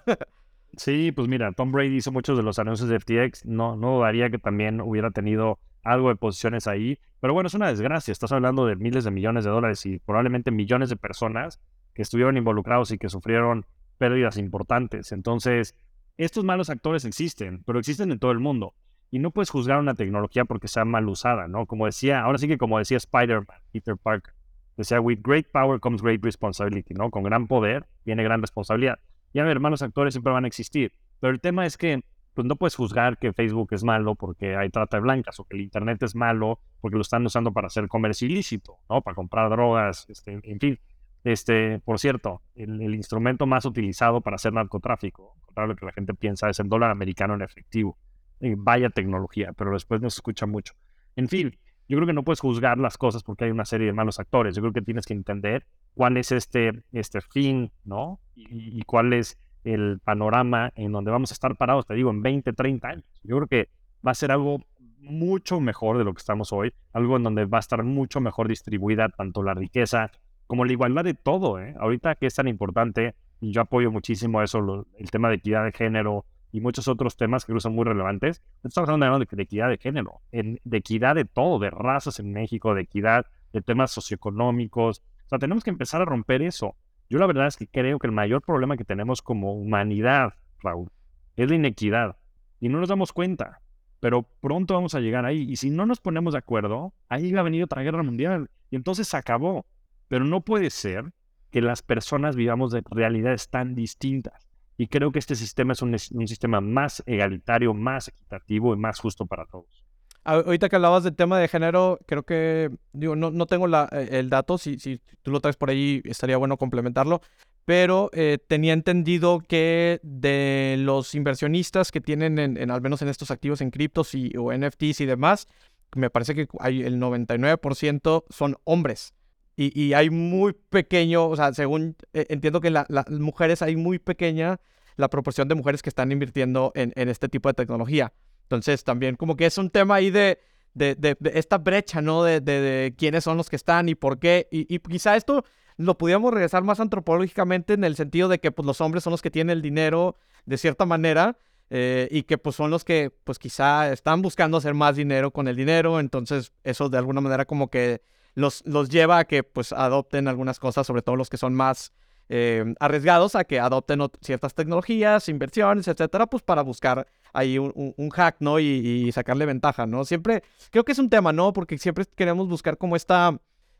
sí, 0.77 1.11
pues 1.11 1.27
mira, 1.27 1.51
Tom 1.53 1.71
Brady 1.71 1.95
hizo 1.95 2.11
muchos 2.11 2.37
de 2.37 2.43
los 2.43 2.59
anuncios 2.59 2.87
de 2.89 2.99
FTX, 2.99 3.45
no, 3.45 3.75
no 3.75 3.95
dudaría 3.95 4.29
que 4.29 4.37
también 4.37 4.79
hubiera 4.79 5.11
tenido 5.11 5.59
algo 5.83 6.09
de 6.09 6.15
posiciones 6.15 6.67
ahí, 6.67 6.99
pero 7.19 7.33
bueno, 7.33 7.47
es 7.47 7.53
una 7.55 7.67
desgracia, 7.67 8.11
estás 8.11 8.31
hablando 8.31 8.65
de 8.65 8.75
miles 8.75 9.03
de 9.03 9.11
millones 9.11 9.43
de 9.43 9.49
dólares 9.49 9.85
y 9.85 9.97
probablemente 9.99 10.51
millones 10.51 10.89
de 10.89 10.95
personas 10.95 11.59
que 11.93 12.03
estuvieron 12.03 12.37
involucrados 12.37 12.91
y 12.91 12.97
que 12.97 13.09
sufrieron 13.09 13.65
pérdidas 13.97 14.37
importantes. 14.37 15.11
Entonces, 15.11 15.75
estos 16.17 16.43
malos 16.43 16.69
actores 16.69 17.05
existen, 17.05 17.63
pero 17.65 17.79
existen 17.79 18.11
en 18.11 18.19
todo 18.19 18.31
el 18.31 18.39
mundo. 18.39 18.75
Y 19.11 19.19
no 19.19 19.31
puedes 19.31 19.49
juzgar 19.49 19.79
una 19.79 19.95
tecnología 19.95 20.45
porque 20.45 20.67
sea 20.67 20.85
mal 20.85 21.09
usada, 21.09 21.47
¿no? 21.47 21.65
Como 21.65 21.87
decía, 21.87 22.21
ahora 22.21 22.37
sí 22.37 22.47
que 22.47 22.57
como 22.57 22.77
decía 22.77 22.97
Spider-Man, 22.97 23.57
Peter 23.71 23.97
Parker, 23.97 24.33
decía, 24.79 25.01
with 25.01 25.19
great 25.21 25.47
power 25.51 25.79
comes 25.79 26.01
great 26.01 26.23
responsibility, 26.23 26.93
¿no? 26.93 27.11
Con 27.11 27.23
gran 27.23 27.47
poder 27.47 27.85
viene 28.05 28.23
gran 28.23 28.41
responsabilidad. 28.41 28.99
Y 29.33 29.39
a 29.39 29.43
ver, 29.43 29.59
malos 29.59 29.81
actores 29.81 30.13
siempre 30.13 30.33
van 30.33 30.45
a 30.45 30.47
existir. 30.47 30.93
Pero 31.19 31.33
el 31.33 31.41
tema 31.41 31.65
es 31.65 31.77
que 31.77 32.03
pues 32.33 32.47
no 32.47 32.55
puedes 32.55 32.75
juzgar 32.75 33.17
que 33.17 33.33
Facebook 33.33 33.73
es 33.73 33.83
malo 33.83 34.15
porque 34.15 34.55
hay 34.55 34.69
trata 34.69 34.97
de 34.97 35.01
blancas 35.01 35.39
o 35.39 35.43
que 35.43 35.57
el 35.57 35.63
Internet 35.63 36.01
es 36.03 36.15
malo 36.15 36.59
porque 36.79 36.95
lo 36.95 37.01
están 37.01 37.25
usando 37.25 37.51
para 37.51 37.67
hacer 37.67 37.89
comercio 37.89 38.27
ilícito, 38.27 38.77
¿no? 38.89 39.01
Para 39.01 39.15
comprar 39.15 39.49
drogas, 39.49 40.05
este, 40.09 40.39
en 40.41 40.59
fin. 40.59 40.79
Este, 41.25 41.79
por 41.79 41.99
cierto, 41.99 42.41
el, 42.55 42.95
instrumento 42.95 43.45
más 43.45 43.65
utilizado 43.65 44.21
para 44.21 44.35
hacer 44.35 44.53
narcotráfico, 44.53 45.35
contrario 45.41 45.73
lo 45.73 45.75
que 45.75 45.85
la 45.85 45.91
gente 45.91 46.13
piensa, 46.13 46.49
es 46.49 46.59
el 46.61 46.69
dólar 46.69 46.91
americano 46.91 47.33
en 47.33 47.41
efectivo. 47.41 47.97
vaya 48.39 48.89
tecnología, 48.89 49.51
pero 49.51 49.73
después 49.73 49.99
no 49.99 50.09
se 50.09 50.19
escucha 50.19 50.45
mucho. 50.45 50.73
En 51.17 51.27
fin, 51.27 51.57
yo 51.89 51.97
creo 51.97 52.07
que 52.07 52.13
no 52.13 52.23
puedes 52.23 52.39
juzgar 52.39 52.77
las 52.77 52.97
cosas 52.97 53.23
porque 53.23 53.45
hay 53.45 53.51
una 53.51 53.65
serie 53.65 53.87
de 53.87 53.93
malos 53.93 54.19
actores. 54.19 54.55
Yo 54.55 54.61
creo 54.61 54.73
que 54.73 54.81
tienes 54.81 55.05
que 55.05 55.13
entender 55.13 55.65
cuál 55.95 56.17
es 56.17 56.31
este, 56.31 56.83
este 56.93 57.19
fin, 57.19 57.71
¿no? 57.83 58.19
Y, 58.35 58.79
y 58.79 58.81
cuál 58.83 59.11
es 59.11 59.37
el 59.63 59.99
panorama 60.03 60.71
en 60.75 60.91
donde 60.91 61.11
vamos 61.11 61.31
a 61.31 61.33
estar 61.33 61.55
parados, 61.57 61.85
te 61.85 61.95
digo, 61.95 62.11
en 62.11 62.21
20, 62.21 62.53
30 62.53 62.87
años. 62.87 63.05
Yo 63.23 63.37
creo 63.37 63.47
que 63.47 63.69
va 64.05 64.11
a 64.11 64.15
ser 64.15 64.31
algo 64.31 64.59
mucho 65.01 65.59
mejor 65.59 65.97
de 65.97 66.03
lo 66.03 66.13
que 66.13 66.19
estamos 66.19 66.53
hoy, 66.53 66.73
algo 66.93 67.17
en 67.17 67.23
donde 67.23 67.45
va 67.45 67.57
a 67.57 67.59
estar 67.59 67.83
mucho 67.83 68.21
mejor 68.21 68.47
distribuida 68.47 69.09
tanto 69.09 69.43
la 69.43 69.53
riqueza 69.53 70.11
como 70.47 70.65
la 70.65 70.71
igualdad 70.71 71.03
de 71.03 71.13
todo. 71.13 71.59
¿eh? 71.59 71.75
Ahorita 71.79 72.15
que 72.15 72.27
es 72.27 72.35
tan 72.35 72.47
importante, 72.47 73.15
yo 73.41 73.61
apoyo 73.61 73.91
muchísimo 73.91 74.41
eso, 74.41 74.85
el 74.97 75.11
tema 75.11 75.29
de 75.29 75.35
equidad 75.35 75.65
de 75.65 75.71
género 75.71 76.25
y 76.51 76.61
muchos 76.61 76.87
otros 76.87 77.15
temas 77.17 77.45
que 77.45 77.59
son 77.59 77.75
muy 77.75 77.85
relevantes. 77.85 78.41
Estamos 78.63 78.89
hablando 78.89 79.19
de, 79.19 79.43
equidad 79.43 79.69
de 79.69 79.77
género, 79.77 80.21
de 80.31 80.77
equidad 80.77 81.15
de 81.15 81.25
todo, 81.25 81.59
de 81.59 81.69
razas 81.69 82.19
en 82.19 82.31
México, 82.31 82.73
de 82.73 82.81
equidad 82.81 83.25
de 83.53 83.61
temas 83.61 83.91
socioeconómicos. 83.91 84.99
O 85.25 85.29
sea, 85.29 85.39
tenemos 85.39 85.63
que 85.63 85.69
empezar 85.69 86.01
a 86.01 86.05
romper 86.05 86.41
eso. 86.41 86.75
Yo 87.09 87.19
la 87.19 87.27
verdad 87.27 87.47
es 87.47 87.57
que 87.57 87.67
creo 87.67 87.99
que 87.99 88.07
el 88.07 88.13
mayor 88.13 88.41
problema 88.41 88.77
que 88.77 88.85
tenemos 88.85 89.21
como 89.21 89.53
humanidad, 89.53 90.33
Raúl, 90.61 90.91
es 91.35 91.49
la 91.49 91.55
inequidad. 91.55 92.17
Y 92.59 92.69
no 92.69 92.79
nos 92.79 92.89
damos 92.89 93.13
cuenta. 93.13 93.61
Pero 93.99 94.23
pronto 94.41 94.73
vamos 94.73 94.95
a 94.95 94.99
llegar 94.99 95.25
ahí. 95.25 95.45
Y 95.49 95.55
si 95.57 95.69
no 95.69 95.85
nos 95.85 95.99
ponemos 95.99 96.33
de 96.33 96.39
acuerdo, 96.39 96.93
ahí 97.09 97.31
va 97.31 97.41
a 97.41 97.43
venir 97.43 97.63
otra 97.63 97.81
guerra 97.81 98.03
mundial. 98.03 98.49
Y 98.69 98.75
entonces 98.75 99.07
se 99.07 99.17
acabó. 99.17 99.65
Pero 100.07 100.25
no 100.25 100.41
puede 100.41 100.69
ser 100.69 101.11
que 101.51 101.61
las 101.61 101.81
personas 101.81 102.35
vivamos 102.35 102.71
de 102.71 102.83
realidades 102.89 103.49
tan 103.49 103.75
distintas. 103.75 104.48
Y 104.79 104.87
creo 104.87 105.11
que 105.11 105.19
este 105.19 105.35
sistema 105.35 105.73
es 105.73 105.81
un, 105.81 105.99
sistema 105.99 106.61
más 106.61 107.03
egalitario, 107.05 107.73
más 107.73 108.07
equitativo 108.07 108.73
y 108.73 108.77
más 108.77 108.97
justo 108.97 109.25
para 109.25 109.45
todos. 109.45 109.83
Ahorita 110.23 110.69
que 110.69 110.77
hablabas 110.77 111.03
del 111.03 111.17
tema 111.17 111.37
de 111.37 111.49
género, 111.49 111.99
creo 112.05 112.23
que, 112.23 112.71
digo, 112.93 113.17
no, 113.17 113.29
no 113.29 113.45
tengo 113.45 113.67
la, 113.67 113.89
eh, 113.91 114.07
el 114.13 114.29
dato, 114.29 114.57
si, 114.57 114.79
si 114.79 115.01
tú 115.21 115.31
lo 115.31 115.41
traes 115.41 115.57
por 115.57 115.69
ahí 115.69 116.01
estaría 116.05 116.37
bueno 116.37 116.55
complementarlo, 116.55 117.19
pero 117.65 118.09
eh, 118.13 118.37
tenía 118.47 118.71
entendido 118.71 119.41
que 119.45 119.99
de 120.01 120.77
los 120.79 121.13
inversionistas 121.13 121.91
que 121.91 121.99
tienen, 121.99 122.39
en, 122.39 122.71
al 122.71 122.79
menos 122.79 123.01
en 123.01 123.09
estos 123.09 123.31
activos 123.31 123.59
en 123.59 123.71
criptos 123.71 124.15
y, 124.15 124.31
o 124.37 124.53
NFTs 124.57 125.01
y 125.01 125.05
demás, 125.05 125.49
me 125.93 126.09
parece 126.09 126.35
que 126.35 126.47
hay 126.61 126.83
el 126.83 127.01
99% 127.01 128.23
son 128.29 128.55
hombres 128.63 129.13
y, 129.61 129.93
hay 129.93 130.09
muy 130.09 130.53
pequeño, 130.53 131.27
o 131.27 131.35
sea, 131.35 131.53
según 131.53 131.97
eh, 132.13 132.25
entiendo 132.29 132.61
que 132.61 132.69
las 132.71 132.87
mujeres 133.09 133.61
hay 133.61 133.75
muy 133.75 133.99
pequeña 133.99 134.61
la 134.95 135.09
proporción 135.09 135.49
de 135.49 135.55
mujeres 135.55 135.81
que 135.81 135.89
están 135.89 136.13
invirtiendo 136.13 136.71
en, 136.75 136.93
este 136.95 137.27
tipo 137.27 137.49
de 137.49 137.53
tecnología. 137.53 138.13
Entonces, 138.43 138.85
también 138.85 139.15
como 139.15 139.35
que 139.35 139.45
es 139.45 139.57
un 139.57 139.69
tema 139.69 139.95
ahí 139.95 140.11
de, 140.11 140.39
de, 140.73 141.17
esta 141.33 141.57
brecha, 141.57 142.01
¿no? 142.01 142.23
De, 142.23 142.93
quiénes 142.97 143.25
son 143.25 143.35
los 143.35 143.49
que 143.49 143.57
están 143.57 143.89
y 143.89 143.95
por 143.95 144.19
qué. 144.19 144.47
Y, 144.49 144.79
quizá 144.79 145.17
esto 145.17 145.43
lo 145.75 145.97
pudiéramos 145.97 146.33
regresar 146.33 146.63
más 146.63 146.79
antropológicamente 146.79 147.73
en 147.73 147.83
el 147.83 147.97
sentido 147.97 148.29
de 148.29 148.39
que 148.39 148.51
pues, 148.51 148.65
los 148.65 148.79
hombres 148.79 149.03
son 149.03 149.11
los 149.11 149.21
que 149.21 149.31
tienen 149.31 149.57
el 149.57 149.61
dinero 149.61 150.15
de 150.45 150.57
cierta 150.57 150.85
manera. 150.85 151.37
Eh, 151.71 152.07
y 152.09 152.23
que 152.23 152.39
pues 152.39 152.55
son 152.55 152.71
los 152.71 152.83
que 152.83 153.11
pues 153.23 153.37
quizá 153.37 153.91
están 153.93 154.23
buscando 154.23 154.57
hacer 154.57 154.73
más 154.73 154.95
dinero 154.95 155.29
con 155.29 155.47
el 155.47 155.55
dinero, 155.55 155.99
entonces 155.99 156.51
eso 156.63 156.89
de 156.89 156.97
alguna 156.97 157.21
manera 157.21 157.45
como 157.45 157.69
que 157.69 158.01
los, 158.35 158.63
los 158.65 158.89
lleva 158.89 159.19
a 159.19 159.25
que 159.25 159.43
pues 159.43 159.73
adopten 159.73 160.27
algunas 160.27 160.59
cosas, 160.59 160.85
sobre 160.87 161.01
todo 161.01 161.15
los 161.15 161.29
que 161.29 161.37
son 161.37 161.53
más 161.53 161.93
eh, 162.31 162.75
arriesgados, 162.79 163.35
a 163.35 163.43
que 163.43 163.59
adopten 163.59 164.01
ciertas 164.21 164.53
tecnologías, 164.53 165.27
inversiones, 165.29 165.87
etcétera, 165.87 166.27
pues 166.27 166.43
para 166.43 166.61
buscar 166.61 167.07
ahí 167.33 167.57
un, 167.57 168.09
hack, 168.11 168.35
¿no? 168.39 168.59
Y, 168.59 169.11
sacarle 169.11 169.47
ventaja, 169.47 169.87
¿no? 169.87 170.05
Siempre, 170.05 170.43
creo 170.69 170.85
que 170.85 170.91
es 170.91 170.99
un 170.99 171.09
tema, 171.09 171.33
¿no? 171.33 171.53
Porque 171.53 171.79
siempre 171.79 172.05
queremos 172.15 172.47
buscar 172.47 172.77
como 172.77 172.95
esta, 172.95 173.39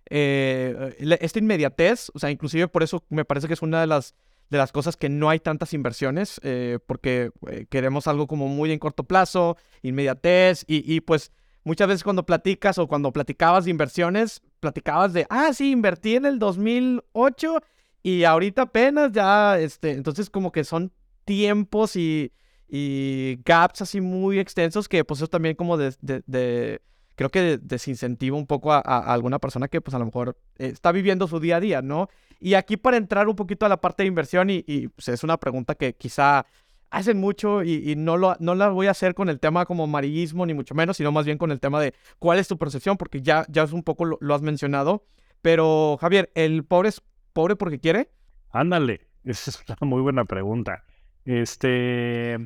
eh, 0.10 0.96
esta 1.22 1.38
inmediatez, 1.38 2.10
o 2.16 2.18
sea, 2.18 2.32
inclusive 2.32 2.68
por 2.68 2.82
eso 2.82 3.04
me 3.10 3.24
parece 3.24 3.48
que 3.48 3.54
es 3.54 3.62
una 3.62 3.82
de 3.82 3.88
las 3.88 4.16
de 4.50 4.58
las 4.58 4.72
cosas 4.72 4.98
que 4.98 5.10
no 5.10 5.30
hay 5.30 5.40
tantas 5.40 5.76
inversiones, 5.76 6.42
eh, 6.44 6.80
porque 6.88 7.30
queremos 7.70 8.08
algo 8.08 8.26
como 8.26 8.48
muy 8.48 8.72
en 8.72 8.80
corto 8.80 9.04
plazo, 9.04 9.58
inmediatez, 9.84 10.66
y, 10.68 10.92
y 10.92 11.02
pues 11.02 11.32
muchas 11.64 11.88
veces 11.88 12.04
cuando 12.04 12.26
platicas 12.26 12.78
o 12.78 12.88
cuando 12.88 13.12
platicabas 13.12 13.66
de 13.66 13.72
inversiones, 13.72 14.42
platicabas 14.60 15.14
de, 15.14 15.26
ah, 15.30 15.52
sí, 15.54 15.72
invertí 15.72 16.16
en 16.16 16.26
el 16.26 16.40
2008 16.40 17.62
y 18.04 18.24
ahorita 18.24 18.64
apenas 18.64 19.12
ya, 19.12 19.60
este, 19.60 19.92
entonces 19.92 20.30
como 20.30 20.52
que 20.52 20.64
son 20.64 20.92
tiempos 21.26 21.96
y, 21.96 22.32
y 22.68 23.40
gaps 23.44 23.82
así 23.82 24.02
muy 24.02 24.40
extensos 24.40 24.88
que 24.88 25.04
pues 25.04 25.20
eso 25.20 25.28
también 25.28 25.56
como 25.56 25.78
de, 25.78 25.94
de, 26.02 26.82
creo 27.16 27.30
que 27.30 27.58
desincentiva 27.58 28.38
un 28.38 28.48
poco 28.48 28.72
a, 28.72 28.80
alguna 28.80 29.40
persona 29.40 29.68
que 29.68 29.82
pues 29.82 29.94
a 29.94 30.00
lo 30.00 30.06
mejor 30.06 30.38
está 30.58 30.92
viviendo 30.92 31.28
su 31.28 31.40
día 31.40 31.58
a 31.58 31.60
día, 31.60 31.82
¿no? 31.82 32.10
Y 32.40 32.54
aquí 32.54 32.78
para 32.78 32.96
entrar 32.96 33.28
un 33.28 33.36
poquito 33.36 33.66
a 33.66 33.70
la 33.70 33.82
parte 33.82 34.04
de 34.04 34.08
inversión 34.08 34.50
y, 34.50 34.64
y 34.66 34.88
pues, 34.88 35.10
es 35.10 35.24
una 35.24 35.38
pregunta 35.38 35.76
que 35.76 35.94
quizá 35.94 36.46
hacen 36.92 37.20
mucho 37.20 37.64
y, 37.64 37.96
no, 37.96 38.18
lo, 38.18 38.36
no 38.40 38.56
la 38.56 38.70
voy 38.70 38.88
a 38.88 38.92
hacer 38.92 39.14
con 39.14 39.30
el 39.30 39.40
tema 39.40 39.66
como 39.66 39.84
amarillismo, 39.84 40.46
ni 40.46 40.54
mucho 40.54 40.76
menos, 40.76 40.98
sino 40.98 41.12
más 41.12 41.26
bien 41.26 41.38
con 41.38 41.52
el 41.52 41.60
tema 41.60 41.80
de 41.80 41.94
cuál 42.18 42.40
es 42.40 42.48
tu 42.48 42.58
percepción, 42.58 42.98
porque 42.98 43.22
ya, 43.22 43.46
ya 43.50 43.64
es 43.64 43.74
un 43.74 43.84
poco 43.84 44.06
lo, 44.06 44.36
has 44.36 44.42
mencionado. 44.42 45.06
Pero, 45.42 45.98
Javier, 46.02 46.32
¿el 46.36 46.64
pobre 46.66 46.90
es 46.90 47.02
pobre 47.34 47.56
porque 47.56 47.80
quiere? 47.80 48.10
Ándale, 48.52 49.08
esa 49.24 49.52
es 49.52 49.64
una 49.68 49.90
muy 49.90 50.02
buena 50.02 50.26
pregunta. 50.26 50.84
Este, 51.26 52.38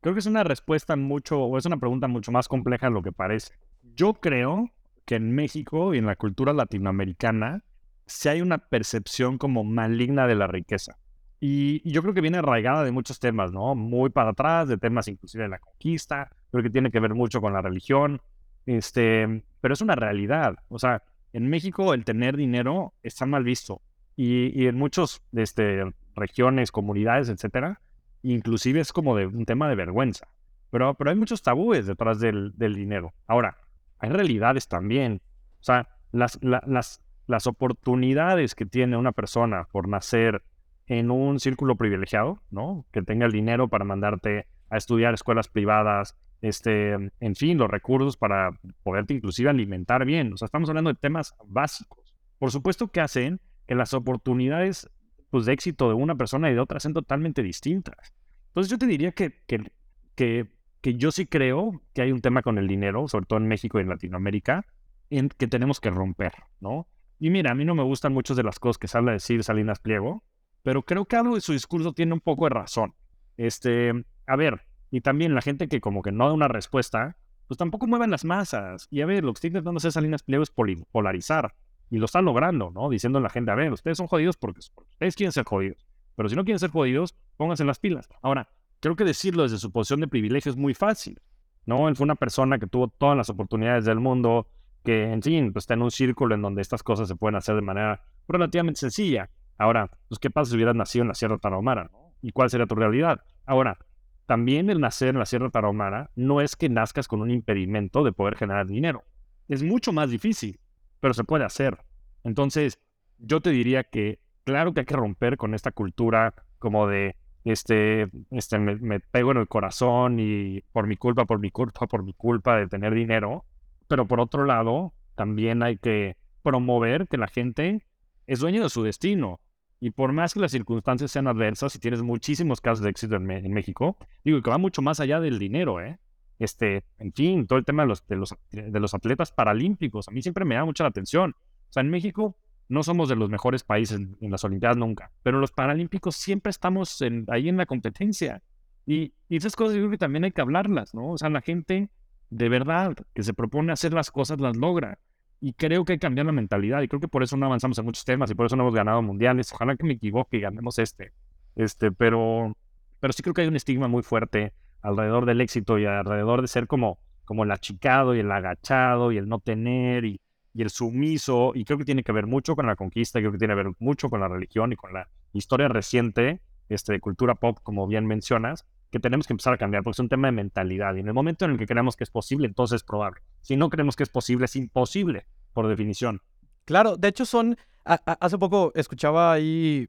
creo 0.00 0.14
que 0.14 0.20
es 0.20 0.26
una 0.26 0.44
respuesta 0.44 0.96
mucho, 0.96 1.40
o 1.40 1.58
es 1.58 1.66
una 1.66 1.78
pregunta 1.78 2.08
mucho 2.08 2.32
más 2.32 2.48
compleja 2.48 2.88
de 2.88 2.92
lo 2.92 3.02
que 3.02 3.12
parece. 3.12 3.54
Yo 3.94 4.14
creo 4.14 4.70
que 5.04 5.16
en 5.16 5.34
México 5.34 5.94
y 5.94 5.98
en 5.98 6.06
la 6.06 6.16
cultura 6.16 6.52
latinoamericana, 6.52 7.62
si 8.06 8.28
hay 8.28 8.42
una 8.42 8.58
percepción 8.58 9.38
como 9.38 9.64
maligna 9.64 10.26
de 10.26 10.34
la 10.34 10.46
riqueza. 10.46 10.98
Y, 11.40 11.88
yo 11.90 12.02
creo 12.02 12.14
que 12.14 12.20
viene 12.20 12.38
arraigada 12.38 12.84
de 12.84 12.92
muchos 12.92 13.18
temas, 13.18 13.52
¿no? 13.52 13.74
Muy 13.74 14.10
para 14.10 14.30
atrás, 14.30 14.68
de 14.68 14.78
temas 14.78 15.08
inclusive 15.08 15.44
de 15.44 15.50
la 15.50 15.58
conquista, 15.58 16.30
creo 16.50 16.62
que 16.62 16.70
tiene 16.70 16.90
que 16.90 17.00
ver 17.00 17.14
mucho 17.14 17.40
con 17.40 17.52
la 17.52 17.60
religión, 17.60 18.22
este, 18.66 19.44
pero 19.60 19.74
es 19.74 19.80
una 19.80 19.94
realidad. 19.94 20.56
O 20.68 20.78
sea, 20.78 21.02
en 21.32 21.48
México 21.48 21.94
el 21.94 22.04
tener 22.04 22.36
dinero 22.36 22.94
está 23.02 23.26
mal 23.26 23.44
visto 23.44 23.82
y, 24.16 24.66
en 24.66 24.76
muchas 24.76 25.22
este, 25.32 25.84
regiones, 26.14 26.70
comunidades, 26.70 27.28
etcétera, 27.28 27.80
inclusive 28.22 28.80
es 28.80 28.92
como 28.92 29.16
de 29.16 29.26
un 29.26 29.44
tema 29.44 29.68
de 29.68 29.74
vergüenza. 29.74 30.28
Pero, 30.70 30.94
pero 30.94 31.10
hay 31.10 31.16
muchos 31.16 31.42
tabúes 31.42 31.86
detrás 31.86 32.20
del, 32.20 32.52
del 32.56 32.74
dinero. 32.74 33.12
Ahora, 33.26 33.58
hay 33.98 34.10
realidades 34.10 34.66
también. 34.68 35.20
O 35.60 35.64
sea, 35.64 35.88
las, 36.12 36.38
las, 36.42 37.00
las 37.26 37.46
oportunidades 37.46 38.54
que 38.54 38.66
tiene 38.66 38.96
una 38.96 39.12
persona 39.12 39.66
por 39.70 39.88
nacer 39.88 40.42
en 40.86 41.10
un 41.10 41.40
círculo 41.40 41.76
privilegiado, 41.76 42.42
¿no? 42.50 42.84
Que 42.92 43.02
tenga 43.02 43.26
el 43.26 43.32
dinero 43.32 43.68
para 43.68 43.84
mandarte 43.84 44.46
a 44.70 44.76
estudiar 44.76 45.14
escuelas 45.14 45.48
privadas, 45.48 46.16
este, 46.40 46.92
en 46.92 47.34
fin, 47.36 47.58
los 47.58 47.70
recursos 47.70 48.16
para 48.16 48.50
poderte 48.82 49.14
inclusive 49.14 49.50
alimentar 49.50 50.04
bien. 50.04 50.32
O 50.32 50.36
sea, 50.36 50.46
estamos 50.46 50.68
hablando 50.68 50.92
de 50.92 50.98
temas 50.98 51.34
básicos. 51.46 52.14
Por 52.38 52.50
supuesto 52.50 52.88
que 52.88 53.00
hacen 53.00 53.40
que 53.66 53.74
las 53.74 53.94
oportunidades 53.94 54.90
pues, 55.30 55.46
de 55.46 55.52
éxito 55.52 55.88
de 55.88 55.94
una 55.94 56.16
persona 56.16 56.50
y 56.50 56.54
de 56.54 56.60
otra 56.60 56.80
sean 56.80 56.94
totalmente 56.94 57.42
distintas. 57.42 58.14
Entonces 58.48 58.70
yo 58.70 58.78
te 58.78 58.86
diría 58.86 59.12
que, 59.12 59.42
que, 59.46 59.72
que 60.14 60.54
que 60.84 60.96
yo 60.96 61.10
sí 61.10 61.24
creo 61.24 61.80
que 61.94 62.02
hay 62.02 62.12
un 62.12 62.20
tema 62.20 62.42
con 62.42 62.58
el 62.58 62.68
dinero, 62.68 63.08
sobre 63.08 63.24
todo 63.24 63.38
en 63.38 63.48
México 63.48 63.78
y 63.78 63.82
en 63.84 63.88
Latinoamérica, 63.88 64.66
en 65.08 65.30
que 65.30 65.46
tenemos 65.46 65.80
que 65.80 65.88
romper, 65.88 66.34
¿no? 66.60 66.86
Y 67.18 67.30
mira, 67.30 67.52
a 67.52 67.54
mí 67.54 67.64
no 67.64 67.74
me 67.74 67.82
gustan 67.82 68.12
muchas 68.12 68.36
de 68.36 68.42
las 68.42 68.58
cosas 68.58 68.76
que 68.76 68.86
sale 68.86 69.08
a 69.08 69.14
decir 69.14 69.42
Salinas 69.42 69.78
Pliego, 69.78 70.24
pero 70.64 70.82
creo 70.82 71.04
que 71.04 71.14
algo 71.14 71.36
de 71.36 71.42
su 71.42 71.52
discurso 71.52 71.92
tiene 71.92 72.14
un 72.14 72.20
poco 72.20 72.46
de 72.46 72.50
razón. 72.50 72.94
Este, 73.36 73.92
a 74.26 74.34
ver, 74.34 74.62
y 74.90 75.02
también 75.02 75.34
la 75.34 75.42
gente 75.42 75.68
que 75.68 75.80
como 75.80 76.02
que 76.02 76.10
no 76.10 76.26
da 76.26 76.32
una 76.32 76.48
respuesta, 76.48 77.16
pues 77.46 77.58
tampoco 77.58 77.86
mueven 77.86 78.10
las 78.10 78.24
masas. 78.24 78.88
Y 78.90 79.02
a 79.02 79.06
ver, 79.06 79.24
lo 79.24 79.32
que 79.32 79.36
está 79.36 79.46
intentando 79.48 79.76
hacer 79.76 79.92
Salinas 79.92 80.22
Pliego 80.22 80.42
es 80.42 80.50
polarizar. 80.50 81.54
Y 81.90 81.98
lo 81.98 82.06
está 82.06 82.22
logrando, 82.22 82.70
¿no? 82.70 82.88
Diciendo 82.88 83.18
a 83.18 83.22
la 83.22 83.28
gente, 83.28 83.50
a 83.50 83.54
ver, 83.54 83.72
ustedes 83.72 83.98
son 83.98 84.06
jodidos 84.06 84.38
porque 84.38 84.60
ustedes 84.60 85.14
quieren 85.14 85.32
ser 85.32 85.44
jodidos. 85.44 85.86
Pero 86.16 86.30
si 86.30 86.34
no 86.34 86.44
quieren 86.44 86.58
ser 86.58 86.70
jodidos, 86.70 87.14
pónganse 87.36 87.64
las 87.64 87.78
pilas. 87.78 88.08
Ahora, 88.22 88.48
creo 88.80 88.96
que 88.96 89.04
decirlo 89.04 89.42
desde 89.42 89.58
su 89.58 89.70
posición 89.70 90.00
de 90.00 90.08
privilegio 90.08 90.50
es 90.50 90.56
muy 90.56 90.72
fácil, 90.72 91.20
¿no? 91.66 91.88
Él 91.88 91.96
fue 91.96 92.04
una 92.04 92.14
persona 92.14 92.58
que 92.58 92.66
tuvo 92.66 92.88
todas 92.88 93.18
las 93.18 93.28
oportunidades 93.28 93.84
del 93.84 94.00
mundo, 94.00 94.48
que, 94.82 95.12
en 95.12 95.20
fin, 95.20 95.52
pues 95.52 95.64
está 95.64 95.74
en 95.74 95.82
un 95.82 95.90
círculo 95.90 96.34
en 96.34 96.40
donde 96.40 96.62
estas 96.62 96.82
cosas 96.82 97.06
se 97.06 97.16
pueden 97.16 97.36
hacer 97.36 97.54
de 97.54 97.62
manera 97.62 98.02
relativamente 98.26 98.80
sencilla. 98.80 99.28
Ahora, 99.58 99.90
pues, 100.08 100.18
¿qué 100.18 100.30
pasa 100.30 100.50
si 100.50 100.56
hubieras 100.56 100.74
nacido 100.74 101.02
en 101.02 101.08
la 101.08 101.14
Sierra 101.14 101.38
Tarahumara? 101.38 101.90
¿Y 102.22 102.32
cuál 102.32 102.50
sería 102.50 102.66
tu 102.66 102.74
realidad? 102.74 103.20
Ahora, 103.46 103.78
también 104.26 104.70
el 104.70 104.80
nacer 104.80 105.10
en 105.10 105.18
la 105.18 105.26
Sierra 105.26 105.50
Tarahumara 105.50 106.10
no 106.16 106.40
es 106.40 106.56
que 106.56 106.68
nazcas 106.68 107.08
con 107.08 107.20
un 107.20 107.30
impedimento 107.30 108.02
de 108.04 108.12
poder 108.12 108.36
generar 108.36 108.66
dinero. 108.66 109.04
Es 109.48 109.62
mucho 109.62 109.92
más 109.92 110.10
difícil, 110.10 110.58
pero 111.00 111.12
se 111.12 111.24
puede 111.24 111.44
hacer. 111.44 111.78
Entonces, 112.24 112.80
yo 113.18 113.40
te 113.40 113.50
diría 113.50 113.84
que, 113.84 114.20
claro 114.44 114.72
que 114.72 114.80
hay 114.80 114.86
que 114.86 114.96
romper 114.96 115.36
con 115.36 115.54
esta 115.54 115.70
cultura 115.70 116.34
como 116.58 116.86
de 116.86 117.16
este, 117.44 118.08
este 118.30 118.58
me, 118.58 119.00
pego 119.00 119.32
en 119.32 119.36
el 119.36 119.48
corazón 119.48 120.18
y 120.18 120.62
por 120.72 120.86
mi 120.86 120.96
culpa, 120.96 121.26
por 121.26 121.38
mi 121.38 121.50
culpa, 121.50 121.86
por 121.86 122.02
mi 122.02 122.14
culpa 122.14 122.56
de 122.56 122.66
tener 122.66 122.94
dinero. 122.94 123.44
Pero 123.86 124.06
por 124.06 124.20
otro 124.20 124.46
lado, 124.46 124.94
también 125.14 125.62
hay 125.62 125.76
que 125.76 126.16
promover 126.42 127.06
que 127.06 127.18
la 127.18 127.28
gente 127.28 127.82
es 128.26 128.40
dueño 128.40 128.62
de 128.62 128.70
su 128.70 128.82
destino. 128.82 129.40
Y 129.80 129.90
por 129.90 130.12
más 130.12 130.34
que 130.34 130.40
las 130.40 130.52
circunstancias 130.52 131.10
sean 131.10 131.26
adversas, 131.26 131.74
y 131.74 131.78
tienes 131.78 132.02
muchísimos 132.02 132.60
casos 132.60 132.82
de 132.82 132.90
éxito 132.90 133.16
en, 133.16 133.26
México, 133.52 133.98
digo 134.24 134.40
que 134.40 134.50
va 134.50 134.58
mucho 134.58 134.80
más 134.80 135.00
allá 135.00 135.20
del 135.20 135.38
dinero, 135.38 135.80
¿eh? 135.80 135.98
Este, 136.38 136.84
en 136.98 137.12
fin, 137.12 137.46
todo 137.46 137.58
el 137.58 137.64
tema 137.64 137.82
de 137.82 137.88
los, 137.88 138.04
de 138.06 138.80
los, 138.80 138.94
atletas 138.94 139.30
paralímpicos, 139.30 140.08
a 140.08 140.10
mí 140.10 140.22
siempre 140.22 140.44
me 140.44 140.54
da 140.54 140.64
mucha 140.64 140.84
la 140.84 140.88
atención. 140.88 141.34
O 141.68 141.72
sea, 141.72 141.82
en 141.82 141.90
México 141.90 142.36
no 142.68 142.82
somos 142.82 143.08
de 143.08 143.16
los 143.16 143.30
mejores 143.30 143.62
países 143.62 143.98
en, 143.98 144.30
las 144.30 144.44
Olimpiadas 144.44 144.76
nunca, 144.76 145.12
pero 145.22 145.38
los 145.38 145.52
Paralímpicos 145.52 146.16
siempre 146.16 146.50
estamos 146.50 147.02
ahí 147.28 147.48
en 147.48 147.56
la 147.56 147.66
competencia. 147.66 148.42
Y, 148.86 149.12
esas 149.28 149.56
cosas 149.56 149.74
yo 149.74 149.80
creo 149.80 149.90
que 149.90 149.98
también 149.98 150.24
hay 150.24 150.32
que 150.32 150.40
hablarlas, 150.40 150.94
¿no? 150.94 151.10
O 151.10 151.18
sea, 151.18 151.28
la 151.30 151.40
gente 151.40 151.90
de 152.30 152.48
verdad 152.48 152.94
que 153.14 153.22
se 153.22 153.34
propone 153.34 153.72
hacer 153.72 153.92
las 153.92 154.10
cosas 154.10 154.40
las 154.40 154.56
logra. 154.56 154.98
Y 155.44 155.52
creo 155.52 155.84
que 155.84 155.92
hay 155.92 155.98
que 155.98 156.06
cambiar 156.06 156.24
la 156.24 156.32
mentalidad 156.32 156.80
y 156.80 156.88
creo 156.88 157.00
que 157.00 157.06
por 157.06 157.22
eso 157.22 157.36
no 157.36 157.44
avanzamos 157.44 157.76
en 157.78 157.84
muchos 157.84 158.02
temas 158.06 158.30
y 158.30 158.34
por 158.34 158.46
eso 158.46 158.56
no 158.56 158.62
hemos 158.62 158.74
ganado 158.74 159.02
mundiales. 159.02 159.52
Ojalá 159.52 159.76
que 159.76 159.84
me 159.84 159.92
equivoque 159.92 160.38
y 160.38 160.40
ganemos 160.40 160.78
este. 160.78 161.12
Este, 161.54 161.92
pero, 161.92 162.56
pero 162.98 163.12
sí 163.12 163.22
creo 163.22 163.34
que 163.34 163.42
hay 163.42 163.48
un 163.48 163.56
estigma 163.56 163.86
muy 163.86 164.02
fuerte 164.02 164.54
alrededor 164.80 165.26
del 165.26 165.42
éxito 165.42 165.78
y 165.78 165.84
alrededor 165.84 166.40
de 166.40 166.48
ser 166.48 166.66
como, 166.66 166.98
como 167.26 167.44
el 167.44 167.50
achicado 167.50 168.14
y 168.14 168.20
el 168.20 168.32
agachado 168.32 169.12
y 169.12 169.18
el 169.18 169.28
no 169.28 169.38
tener 169.38 170.06
y, 170.06 170.18
y 170.54 170.62
el 170.62 170.70
sumiso, 170.70 171.52
y 171.54 171.66
creo 171.66 171.76
que 171.76 171.84
tiene 171.84 172.04
que 172.04 172.12
ver 172.12 172.26
mucho 172.26 172.56
con 172.56 172.66
la 172.66 172.74
conquista, 172.74 173.18
creo 173.18 173.30
que 173.30 173.36
tiene 173.36 173.52
que 173.52 173.64
ver 173.64 173.72
mucho 173.80 174.08
con 174.08 174.20
la 174.20 174.28
religión 174.28 174.72
y 174.72 174.76
con 174.76 174.94
la 174.94 175.10
historia 175.34 175.68
reciente 175.68 176.40
este, 176.70 176.94
de 176.94 177.00
cultura 177.00 177.34
pop, 177.34 177.58
como 177.62 177.86
bien 177.86 178.06
mencionas, 178.06 178.64
que 178.94 179.00
tenemos 179.00 179.26
que 179.26 179.32
empezar 179.32 179.52
a 179.52 179.58
cambiar, 179.58 179.82
porque 179.82 179.96
es 179.96 179.98
un 179.98 180.08
tema 180.08 180.28
de 180.28 180.32
mentalidad. 180.32 180.94
Y 180.94 181.00
en 181.00 181.08
el 181.08 181.14
momento 181.14 181.44
en 181.44 181.50
el 181.50 181.58
que 181.58 181.66
creemos 181.66 181.96
que 181.96 182.04
es 182.04 182.10
posible, 182.10 182.46
entonces 182.46 182.76
es 182.76 182.84
probable. 182.84 183.22
Si 183.40 183.56
no 183.56 183.68
creemos 183.68 183.96
que 183.96 184.04
es 184.04 184.08
posible, 184.08 184.44
es 184.44 184.54
imposible, 184.54 185.26
por 185.54 185.68
definición. 185.68 186.20
Claro, 186.66 186.96
de 186.96 187.08
hecho 187.08 187.24
son, 187.24 187.56
hace 187.84 188.38
poco 188.38 188.72
escuchaba 188.74 189.32
ahí, 189.32 189.88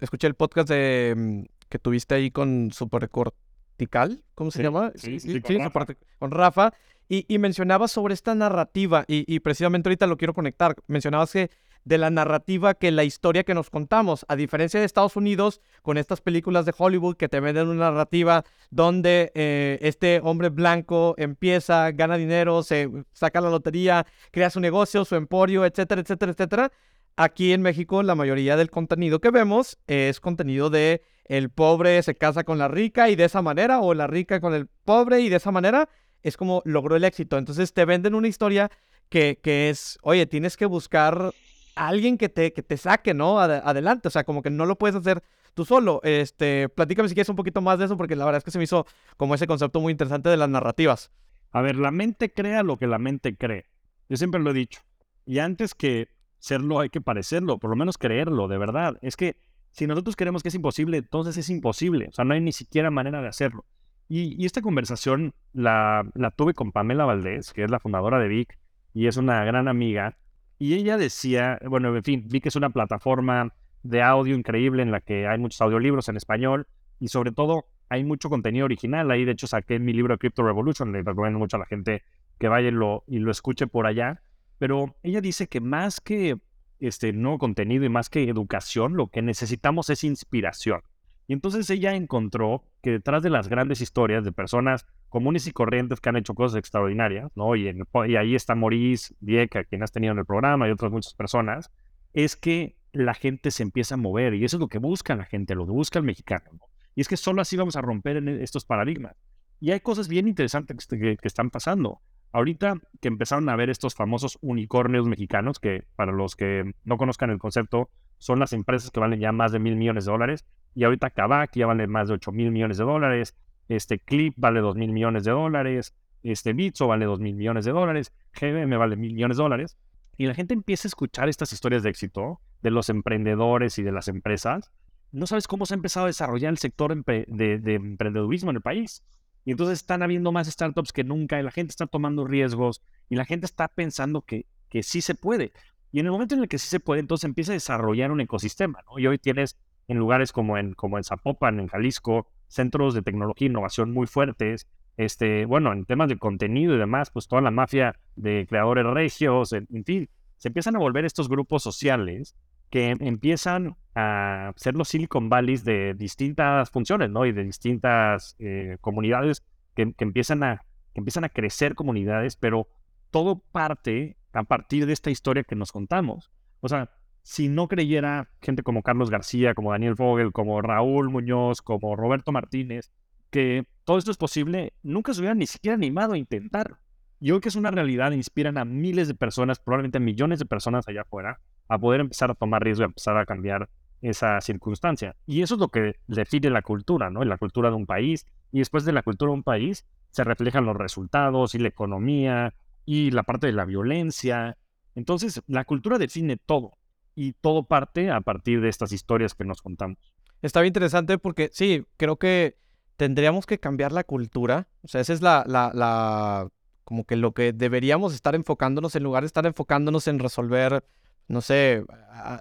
escuché 0.00 0.26
el 0.28 0.34
podcast 0.34 0.68
de, 0.68 1.14
mm, 1.16 1.42
que 1.68 1.78
tuviste 1.78 2.14
ahí 2.14 2.30
con 2.30 2.70
Super 2.72 3.08
Cortical, 3.08 4.22
¿cómo 4.34 4.50
se 4.50 4.62
llama? 4.62 4.92
Sí, 4.94 5.18
sí, 5.18 5.40
con, 5.40 5.58
Rafa. 5.58 5.86
con 6.18 6.30
Rafa. 6.30 6.72
Y, 7.08 7.38
mencionabas 7.38 7.92
sobre 7.92 8.14
esta 8.14 8.34
narrativa, 8.34 9.04
y, 9.06 9.38
precisamente 9.38 9.88
ahorita 9.88 10.08
lo 10.08 10.16
quiero 10.16 10.34
conectar. 10.34 10.74
Mencionabas 10.88 11.30
que 11.30 11.50
de 11.86 11.98
la 11.98 12.10
narrativa 12.10 12.74
que 12.74 12.90
la 12.90 13.04
historia 13.04 13.44
que 13.44 13.54
nos 13.54 13.70
contamos, 13.70 14.26
a 14.28 14.34
diferencia 14.34 14.80
de 14.80 14.86
Estados 14.86 15.14
Unidos, 15.14 15.60
con 15.82 15.98
estas 15.98 16.20
películas 16.20 16.66
de 16.66 16.74
Hollywood 16.76 17.16
que 17.16 17.28
te 17.28 17.38
venden 17.38 17.68
una 17.68 17.92
narrativa 17.92 18.44
donde 18.70 19.30
eh, 19.36 19.78
este 19.80 20.20
hombre 20.24 20.48
blanco 20.48 21.14
empieza, 21.16 21.92
gana 21.92 22.16
dinero, 22.16 22.64
se 22.64 22.90
saca 23.12 23.40
la 23.40 23.50
lotería, 23.50 24.04
crea 24.32 24.50
su 24.50 24.58
negocio, 24.58 25.04
su 25.04 25.14
emporio, 25.14 25.64
etcétera, 25.64 26.00
etcétera, 26.00 26.32
etcétera. 26.32 26.72
Aquí 27.14 27.52
en 27.52 27.62
México 27.62 28.02
la 28.02 28.16
mayoría 28.16 28.56
del 28.56 28.68
contenido 28.68 29.20
que 29.20 29.30
vemos 29.30 29.78
es 29.86 30.18
contenido 30.18 30.70
de 30.70 31.02
el 31.24 31.50
pobre 31.50 32.02
se 32.02 32.16
casa 32.16 32.42
con 32.42 32.58
la 32.58 32.66
rica 32.66 33.10
y 33.10 33.16
de 33.16 33.24
esa 33.24 33.42
manera, 33.42 33.80
o 33.80 33.94
la 33.94 34.08
rica 34.08 34.40
con 34.40 34.54
el 34.54 34.66
pobre 34.84 35.20
y 35.20 35.28
de 35.28 35.36
esa 35.36 35.52
manera 35.52 35.88
es 36.24 36.36
como 36.36 36.62
logró 36.64 36.96
el 36.96 37.04
éxito. 37.04 37.38
Entonces 37.38 37.72
te 37.72 37.84
venden 37.84 38.16
una 38.16 38.26
historia 38.26 38.72
que, 39.08 39.38
que 39.40 39.70
es, 39.70 39.98
oye, 40.02 40.26
tienes 40.26 40.56
que 40.56 40.66
buscar 40.66 41.32
alguien 41.76 42.18
que 42.18 42.28
te, 42.28 42.52
que 42.52 42.62
te 42.62 42.76
saque, 42.76 43.14
¿no? 43.14 43.38
adelante. 43.38 44.08
O 44.08 44.10
sea, 44.10 44.24
como 44.24 44.42
que 44.42 44.50
no 44.50 44.66
lo 44.66 44.76
puedes 44.76 44.96
hacer 44.96 45.22
tú 45.54 45.64
solo. 45.64 46.00
Este, 46.02 46.68
platícame 46.68 47.08
si 47.08 47.14
quieres 47.14 47.28
un 47.28 47.36
poquito 47.36 47.60
más 47.60 47.78
de 47.78 47.84
eso, 47.84 47.96
porque 47.96 48.16
la 48.16 48.24
verdad 48.24 48.38
es 48.38 48.44
que 48.44 48.50
se 48.50 48.58
me 48.58 48.64
hizo 48.64 48.86
como 49.16 49.34
ese 49.34 49.46
concepto 49.46 49.80
muy 49.80 49.92
interesante 49.92 50.28
de 50.28 50.36
las 50.36 50.48
narrativas. 50.48 51.12
A 51.52 51.62
ver, 51.62 51.76
la 51.76 51.90
mente 51.90 52.32
crea 52.32 52.62
lo 52.62 52.76
que 52.76 52.86
la 52.86 52.98
mente 52.98 53.36
cree. 53.36 53.66
Yo 54.08 54.16
siempre 54.16 54.40
lo 54.40 54.50
he 54.50 54.54
dicho. 54.54 54.80
Y 55.24 55.38
antes 55.38 55.74
que 55.74 56.08
serlo, 56.38 56.80
hay 56.80 56.90
que 56.90 57.00
parecerlo, 57.00 57.58
por 57.58 57.70
lo 57.70 57.76
menos 57.76 57.98
creerlo, 57.98 58.48
de 58.48 58.58
verdad. 58.58 58.98
Es 59.02 59.16
que 59.16 59.36
si 59.70 59.86
nosotros 59.86 60.16
creemos 60.16 60.42
que 60.42 60.48
es 60.48 60.54
imposible, 60.54 60.98
entonces 60.98 61.36
es 61.36 61.50
imposible. 61.50 62.08
O 62.08 62.12
sea, 62.12 62.24
no 62.24 62.34
hay 62.34 62.40
ni 62.40 62.52
siquiera 62.52 62.90
manera 62.90 63.20
de 63.20 63.28
hacerlo. 63.28 63.64
Y, 64.08 64.44
esta 64.46 64.62
conversación 64.62 65.34
la, 65.52 66.04
tuve 66.36 66.54
con 66.54 66.72
Pamela 66.72 67.04
Valdés, 67.04 67.52
que 67.52 67.64
es 67.64 67.70
la 67.70 67.80
fundadora 67.80 68.20
de 68.20 68.28
Vic 68.28 68.58
y 68.94 69.08
es 69.08 69.16
una 69.16 69.44
gran 69.44 69.68
amiga. 69.68 70.16
Y 70.58 70.74
ella 70.74 70.96
decía, 70.96 71.58
bueno, 71.68 71.94
en 71.94 72.02
fin, 72.02 72.24
Vic 72.28 72.46
es 72.46 72.56
una 72.56 72.70
plataforma 72.70 73.52
de 73.82 74.02
audio 74.02 74.34
increíble 74.34 74.82
en 74.82 74.90
la 74.90 75.00
que 75.00 75.26
hay 75.26 75.38
muchos 75.38 75.60
audiolibros 75.60 76.08
en 76.08 76.16
español 76.16 76.66
y 76.98 77.08
sobre 77.08 77.32
todo 77.32 77.66
hay 77.88 78.04
mucho 78.04 78.30
contenido 78.30 78.64
original. 78.64 79.10
Ahí 79.10 79.24
de 79.24 79.32
hecho 79.32 79.46
saqué 79.46 79.78
mi 79.78 79.92
libro 79.92 80.18
Crypto 80.18 80.42
Revolution, 80.42 80.92
le 80.92 81.02
recomiendo 81.02 81.38
mucho 81.38 81.56
a 81.56 81.60
la 81.60 81.66
gente 81.66 82.02
que 82.38 82.48
vaya 82.48 82.68
y 82.68 82.72
lo, 82.72 83.04
y 83.06 83.18
lo 83.18 83.30
escuche 83.30 83.66
por 83.66 83.86
allá. 83.86 84.22
Pero 84.58 84.96
ella 85.02 85.20
dice 85.20 85.46
que 85.48 85.60
más 85.60 86.00
que 86.00 86.38
este 86.80 87.12
nuevo 87.12 87.38
contenido 87.38 87.84
y 87.84 87.88
más 87.88 88.08
que 88.08 88.24
educación, 88.28 88.96
lo 88.96 89.08
que 89.08 89.22
necesitamos 89.22 89.90
es 89.90 90.04
inspiración. 90.04 90.80
Y 91.28 91.32
entonces 91.32 91.68
ella 91.70 91.94
encontró 91.94 92.64
que 92.82 92.92
detrás 92.92 93.22
de 93.22 93.30
las 93.30 93.48
grandes 93.48 93.80
historias 93.80 94.24
de 94.24 94.32
personas 94.32 94.86
comunes 95.08 95.46
y 95.46 95.52
corrientes 95.52 96.00
que 96.00 96.08
han 96.08 96.16
hecho 96.16 96.34
cosas 96.34 96.58
extraordinarias, 96.58 97.32
¿no? 97.34 97.56
Y, 97.56 97.68
y 97.68 98.16
ahí 98.16 98.34
está 98.34 98.54
Maurice 98.54 99.14
Vieca, 99.20 99.64
quien 99.64 99.82
has 99.82 99.90
tenido 99.90 100.12
en 100.12 100.18
el 100.18 100.26
programa, 100.26 100.68
y 100.68 100.70
otras 100.70 100.92
muchas 100.92 101.14
personas, 101.14 101.70
es 102.12 102.36
que 102.36 102.76
la 102.92 103.14
gente 103.14 103.50
se 103.50 103.62
empieza 103.62 103.94
a 103.94 103.98
mover 103.98 104.34
y 104.34 104.44
eso 104.44 104.56
es 104.56 104.60
lo 104.60 104.68
que 104.68 104.78
busca 104.78 105.16
la 105.16 105.24
gente, 105.24 105.54
lo 105.54 105.66
que 105.66 105.72
busca 105.72 105.98
el 105.98 106.04
mexicano. 106.04 106.50
¿no? 106.52 106.60
Y 106.94 107.00
es 107.00 107.08
que 107.08 107.16
solo 107.16 107.42
así 107.42 107.56
vamos 107.56 107.76
a 107.76 107.82
romper 107.82 108.16
en 108.16 108.28
estos 108.28 108.64
paradigmas. 108.64 109.16
Y 109.60 109.70
hay 109.72 109.80
cosas 109.80 110.08
bien 110.08 110.28
interesantes 110.28 110.86
que, 110.86 111.16
que 111.16 111.28
están 111.28 111.50
pasando. 111.50 112.00
Ahorita 112.32 112.78
que 113.00 113.08
empezaron 113.08 113.48
a 113.48 113.56
ver 113.56 113.70
estos 113.70 113.94
famosos 113.94 114.38
unicornios 114.40 115.06
mexicanos, 115.06 115.58
que 115.58 115.84
para 115.96 116.12
los 116.12 116.36
que 116.36 116.74
no 116.84 116.96
conozcan 116.96 117.30
el 117.30 117.38
concepto, 117.38 117.90
son 118.18 118.38
las 118.38 118.52
empresas 118.52 118.90
que 118.90 119.00
valen 119.00 119.20
ya 119.20 119.32
más 119.32 119.52
de 119.52 119.58
mil 119.58 119.76
millones 119.76 120.06
de 120.06 120.12
dólares, 120.12 120.46
y 120.76 120.84
ahorita 120.84 121.10
Kavak 121.10 121.52
ya 121.54 121.66
vale 121.66 121.86
más 121.86 122.08
de 122.08 122.14
8 122.14 122.30
mil 122.32 122.50
millones 122.52 122.76
de 122.76 122.84
dólares, 122.84 123.34
este 123.68 123.98
Clip 123.98 124.34
vale 124.36 124.60
2 124.60 124.76
mil 124.76 124.92
millones 124.92 125.24
de 125.24 125.32
dólares, 125.32 125.94
este 126.22 126.52
Bitso 126.52 126.86
vale 126.86 127.06
2 127.06 127.18
mil 127.18 127.34
millones 127.34 127.64
de 127.64 127.72
dólares, 127.72 128.12
GBM 128.38 128.76
vale 128.76 128.94
mil 128.96 129.14
millones 129.14 129.38
de 129.38 129.42
dólares, 129.42 129.78
y 130.18 130.26
la 130.26 130.34
gente 130.34 130.52
empieza 130.52 130.86
a 130.86 130.90
escuchar 130.90 131.30
estas 131.30 131.52
historias 131.52 131.82
de 131.82 131.90
éxito 131.90 132.40
de 132.62 132.70
los 132.70 132.90
emprendedores 132.90 133.78
y 133.78 133.82
de 133.82 133.90
las 133.90 134.08
empresas, 134.08 134.70
no 135.12 135.26
sabes 135.26 135.48
cómo 135.48 135.64
se 135.64 135.72
ha 135.72 135.76
empezado 135.76 136.04
a 136.04 136.08
desarrollar 136.08 136.50
el 136.50 136.58
sector 136.58 136.94
de, 136.94 137.24
de 137.58 137.74
emprendedurismo 137.74 138.50
en 138.50 138.56
el 138.56 138.62
país. 138.62 139.02
Y 139.46 139.52
entonces 139.52 139.78
están 139.78 140.02
habiendo 140.02 140.32
más 140.32 140.48
startups 140.48 140.92
que 140.92 141.04
nunca 141.04 141.38
y 141.38 141.42
la 141.42 141.52
gente 141.52 141.70
está 141.70 141.86
tomando 141.86 142.26
riesgos 142.26 142.82
y 143.08 143.14
la 143.14 143.24
gente 143.24 143.46
está 143.46 143.68
pensando 143.68 144.22
que, 144.22 144.44
que 144.68 144.82
sí 144.82 145.00
se 145.00 145.14
puede. 145.14 145.52
Y 145.92 146.00
en 146.00 146.06
el 146.06 146.12
momento 146.12 146.34
en 146.34 146.42
el 146.42 146.48
que 146.48 146.58
sí 146.58 146.68
se 146.68 146.80
puede, 146.80 147.00
entonces 147.00 147.24
empieza 147.24 147.52
a 147.52 147.54
desarrollar 147.54 148.10
un 148.10 148.20
ecosistema, 148.20 148.82
¿no? 148.90 148.98
Y 148.98 149.06
hoy 149.06 149.18
tienes 149.18 149.56
en 149.88 149.98
lugares 149.98 150.32
como 150.32 150.58
en, 150.58 150.74
como 150.74 150.98
en 150.98 151.04
Zapopan, 151.04 151.60
en 151.60 151.68
Jalisco, 151.68 152.28
centros 152.48 152.94
de 152.94 153.02
tecnología 153.02 153.46
e 153.46 153.50
innovación 153.50 153.92
muy 153.92 154.06
fuertes. 154.06 154.66
Este, 154.96 155.44
bueno, 155.44 155.72
en 155.72 155.84
temas 155.84 156.08
de 156.08 156.18
contenido 156.18 156.74
y 156.74 156.78
demás, 156.78 157.10
pues 157.10 157.28
toda 157.28 157.42
la 157.42 157.50
mafia 157.50 157.98
de 158.16 158.46
creadores 158.48 158.86
regios, 158.86 159.52
en, 159.52 159.66
fin, 159.84 160.08
se 160.38 160.48
empiezan 160.48 160.76
a 160.76 160.78
volver 160.78 161.04
estos 161.04 161.28
grupos 161.28 161.62
sociales 161.62 162.34
que 162.70 162.96
empiezan 162.98 163.76
a 163.94 164.52
ser 164.56 164.74
los 164.74 164.88
Silicon 164.88 165.28
Valleys 165.28 165.64
de 165.64 165.94
distintas 165.94 166.70
funciones, 166.70 167.10
¿no? 167.10 167.24
Y 167.24 167.32
de 167.32 167.44
distintas 167.44 168.34
eh, 168.38 168.78
comunidades 168.80 169.44
que, 169.74 169.94
empiezan 169.98 170.42
a, 170.42 170.64
que 170.92 171.00
empiezan 171.00 171.24
a 171.24 171.28
crecer 171.28 171.74
comunidades, 171.74 172.36
pero 172.36 172.68
todo 173.10 173.38
parte 173.38 174.16
a 174.32 174.42
partir 174.42 174.86
de 174.86 174.92
esta 174.92 175.10
historia 175.10 175.44
que 175.44 175.54
nos 175.54 175.72
contamos. 175.72 176.30
O 176.60 176.68
sea, 176.68 176.90
si 177.26 177.48
no 177.48 177.66
creyera 177.66 178.30
gente 178.40 178.62
como 178.62 178.84
Carlos 178.84 179.10
García, 179.10 179.54
como 179.54 179.72
Daniel 179.72 179.96
Vogel, 179.96 180.30
como 180.30 180.62
Raúl 180.62 181.10
Muñoz, 181.10 181.60
como 181.60 181.96
Roberto 181.96 182.30
Martínez, 182.30 182.92
que 183.30 183.66
todo 183.82 183.98
esto 183.98 184.12
es 184.12 184.16
posible, 184.16 184.74
nunca 184.84 185.12
se 185.12 185.18
hubieran 185.18 185.38
ni 185.38 185.48
siquiera 185.48 185.74
animado 185.74 186.12
a 186.12 186.18
intentar. 186.18 186.78
Y 187.18 187.32
hoy 187.32 187.40
que 187.40 187.48
es 187.48 187.56
una 187.56 187.72
realidad, 187.72 188.12
inspiran 188.12 188.58
a 188.58 188.64
miles 188.64 189.08
de 189.08 189.14
personas, 189.14 189.58
probablemente 189.58 189.98
a 189.98 190.00
millones 190.00 190.38
de 190.38 190.44
personas 190.44 190.86
allá 190.86 191.00
afuera, 191.00 191.40
a 191.66 191.78
poder 191.78 192.00
empezar 192.00 192.30
a 192.30 192.34
tomar 192.34 192.62
riesgo 192.62 192.84
a 192.84 192.86
empezar 192.86 193.18
a 193.18 193.26
cambiar 193.26 193.68
esa 194.02 194.40
circunstancia. 194.40 195.16
Y 195.26 195.42
eso 195.42 195.54
es 195.54 195.60
lo 195.60 195.66
que 195.70 195.96
define 196.06 196.48
la 196.50 196.62
cultura, 196.62 197.10
¿no? 197.10 197.24
La 197.24 197.38
cultura 197.38 197.70
de 197.70 197.74
un 197.74 197.86
país. 197.86 198.24
Y 198.52 198.60
después 198.60 198.84
de 198.84 198.92
la 198.92 199.02
cultura 199.02 199.30
de 199.30 199.38
un 199.38 199.42
país 199.42 199.84
se 200.12 200.22
reflejan 200.22 200.64
los 200.64 200.76
resultados 200.76 201.56
y 201.56 201.58
la 201.58 201.66
economía 201.66 202.54
y 202.84 203.10
la 203.10 203.24
parte 203.24 203.48
de 203.48 203.52
la 203.52 203.64
violencia. 203.64 204.56
Entonces, 204.94 205.42
la 205.48 205.64
cultura 205.64 205.98
define 205.98 206.36
todo. 206.36 206.78
Y 207.16 207.32
todo 207.32 207.64
parte 207.64 208.10
a 208.12 208.20
partir 208.20 208.60
de 208.60 208.68
estas 208.68 208.92
historias 208.92 209.34
que 209.34 209.44
nos 209.44 209.62
contamos. 209.62 209.98
Está 210.42 210.60
bien 210.60 210.70
interesante 210.70 211.18
porque 211.18 211.50
sí, 211.52 211.84
creo 211.96 212.18
que 212.18 212.56
tendríamos 212.96 213.46
que 213.46 213.58
cambiar 213.58 213.90
la 213.90 214.04
cultura. 214.04 214.68
O 214.82 214.88
sea, 214.88 215.00
esa 215.00 215.12
es 215.12 215.22
la, 215.22 215.44
la, 215.48 215.72
la 215.74 216.48
como 216.84 217.04
que 217.04 217.16
lo 217.16 217.32
que 217.32 217.52
deberíamos 217.52 218.14
estar 218.14 218.36
enfocándonos 218.36 218.94
en 218.94 219.02
lugar 219.02 219.24
de 219.24 219.26
estar 219.26 219.44
enfocándonos 219.44 220.06
en 220.06 220.20
resolver, 220.20 220.84
no 221.26 221.40
sé, 221.40 221.84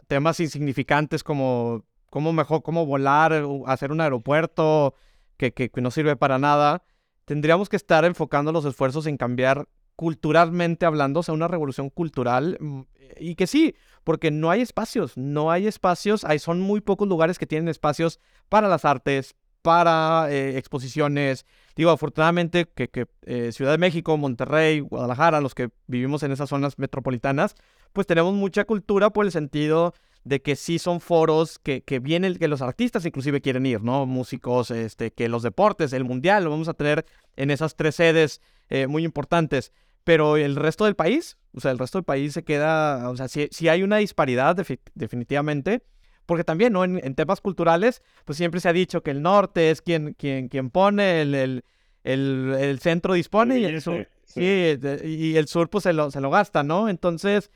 temas 0.07 0.39
insignificantes 0.39 1.23
como 1.23 1.83
cómo 2.11 2.31
mejor, 2.31 2.61
cómo 2.61 2.85
volar, 2.85 3.43
hacer 3.65 3.91
un 3.91 4.01
aeropuerto 4.01 4.93
que, 5.37 5.51
que, 5.51 5.69
no 5.81 5.89
sirve 5.89 6.15
para 6.15 6.37
nada. 6.37 6.83
Tendríamos 7.25 7.69
que 7.69 7.75
estar 7.75 8.05
enfocando 8.05 8.51
los 8.51 8.65
esfuerzos 8.65 9.07
en 9.07 9.17
cambiar 9.17 9.67
culturalmente 9.95 10.85
hablando, 10.85 11.23
sea, 11.23 11.33
una 11.33 11.47
revolución 11.47 11.89
cultural. 11.89 12.57
Mm, 12.59 12.81
y 13.19 13.35
que 13.35 13.47
sí, 13.47 13.75
porque 14.03 14.31
no 14.31 14.51
hay 14.51 14.61
espacios, 14.61 15.17
no 15.17 15.51
hay 15.51 15.67
espacios, 15.67 16.23
hay, 16.25 16.39
son 16.39 16.61
muy 16.61 16.81
pocos 16.81 17.07
lugares 17.07 17.39
que 17.39 17.47
tienen 17.47 17.67
espacios 17.67 18.19
para 18.49 18.67
las 18.67 18.85
artes, 18.85 19.35
para 19.61 20.27
eh, 20.29 20.57
exposiciones. 20.57 21.45
Digo, 21.75 21.89
afortunadamente 21.89 22.65
que, 22.65 23.07
eh, 23.25 23.51
Ciudad 23.51 23.71
de 23.71 23.77
México, 23.77 24.15
Monterrey, 24.15 24.79
Guadalajara, 24.79 25.41
los 25.41 25.55
que 25.55 25.69
vivimos 25.87 26.23
en 26.23 26.31
esas 26.31 26.49
zonas 26.49 26.77
metropolitanas, 26.77 27.55
pues 27.91 28.05
tenemos 28.05 28.33
mucha 28.35 28.65
cultura 28.65 29.09
por 29.09 29.25
el 29.25 29.31
sentido 29.31 29.93
de 30.23 30.41
que 30.41 30.55
sí 30.55 30.79
son 30.79 30.99
foros 31.01 31.59
que, 31.59 31.81
que 31.81 31.99
vienen, 31.99 32.35
que 32.35 32.47
los 32.47 32.61
artistas 32.61 33.05
inclusive 33.05 33.41
quieren 33.41 33.65
ir, 33.65 33.81
¿no? 33.81 34.05
Músicos, 34.05 34.71
este, 34.71 35.11
que 35.11 35.29
los 35.29 35.43
deportes, 35.43 35.93
el 35.93 36.03
mundial, 36.03 36.43
lo 36.43 36.49
vamos 36.49 36.67
a 36.67 36.73
tener 36.73 37.05
en 37.35 37.51
esas 37.51 37.75
tres 37.75 37.95
sedes 37.95 38.41
eh, 38.69 38.87
muy 38.87 39.03
importantes. 39.03 39.71
Pero 40.05 40.37
el 40.37 40.55
resto 40.55 40.85
del 40.85 40.95
país, 40.95 41.37
o 41.53 41.59
sea, 41.59 41.71
el 41.71 41.79
resto 41.79 41.97
del 41.97 42.05
país 42.05 42.31
se 42.31 42.43
queda, 42.43 43.09
o 43.09 43.17
sea, 43.17 43.27
si, 43.27 43.67
hay 43.67 43.83
una 43.83 43.97
disparidad 43.97 44.55
definitivamente, 44.93 45.83
porque 46.25 46.43
también, 46.43 46.73
¿no? 46.73 46.85
En, 46.85 47.15
temas 47.15 47.41
culturales, 47.41 48.01
pues 48.23 48.37
siempre 48.37 48.61
se 48.61 48.69
ha 48.69 48.73
dicho 48.73 49.03
que 49.03 49.11
el 49.11 49.21
norte 49.21 49.71
es 49.71 49.81
quien, 49.81 50.13
quien, 50.13 50.47
quien 50.47 50.69
pone, 50.69 51.21
el, 51.21 51.63
el, 52.03 52.79
centro 52.79 53.13
dispone 53.13 53.59
y 53.59 53.65
el 53.65 53.81
sur, 53.81 54.07
sí. 54.25 54.41
y 54.41 55.35
el 55.35 55.47
sur 55.47 55.69
pues 55.69 55.83
se 55.83 55.91
lo, 55.91 56.11
se 56.11 56.21
lo 56.21 56.29
gasta, 56.29 56.63
¿no? 56.63 56.87
Entonces, 56.87 57.51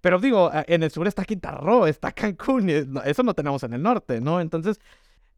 pero 0.00 0.18
digo, 0.18 0.50
en 0.66 0.82
el 0.82 0.90
sur 0.90 1.06
está 1.06 1.24
Quintana 1.24 1.58
Roo, 1.58 1.86
está 1.86 2.10
Cancún, 2.10 2.68
y 2.68 2.72
eso 3.04 3.22
no 3.22 3.34
tenemos 3.34 3.62
en 3.62 3.74
el 3.74 3.82
norte, 3.82 4.20
¿no? 4.20 4.40
Entonces, 4.40 4.80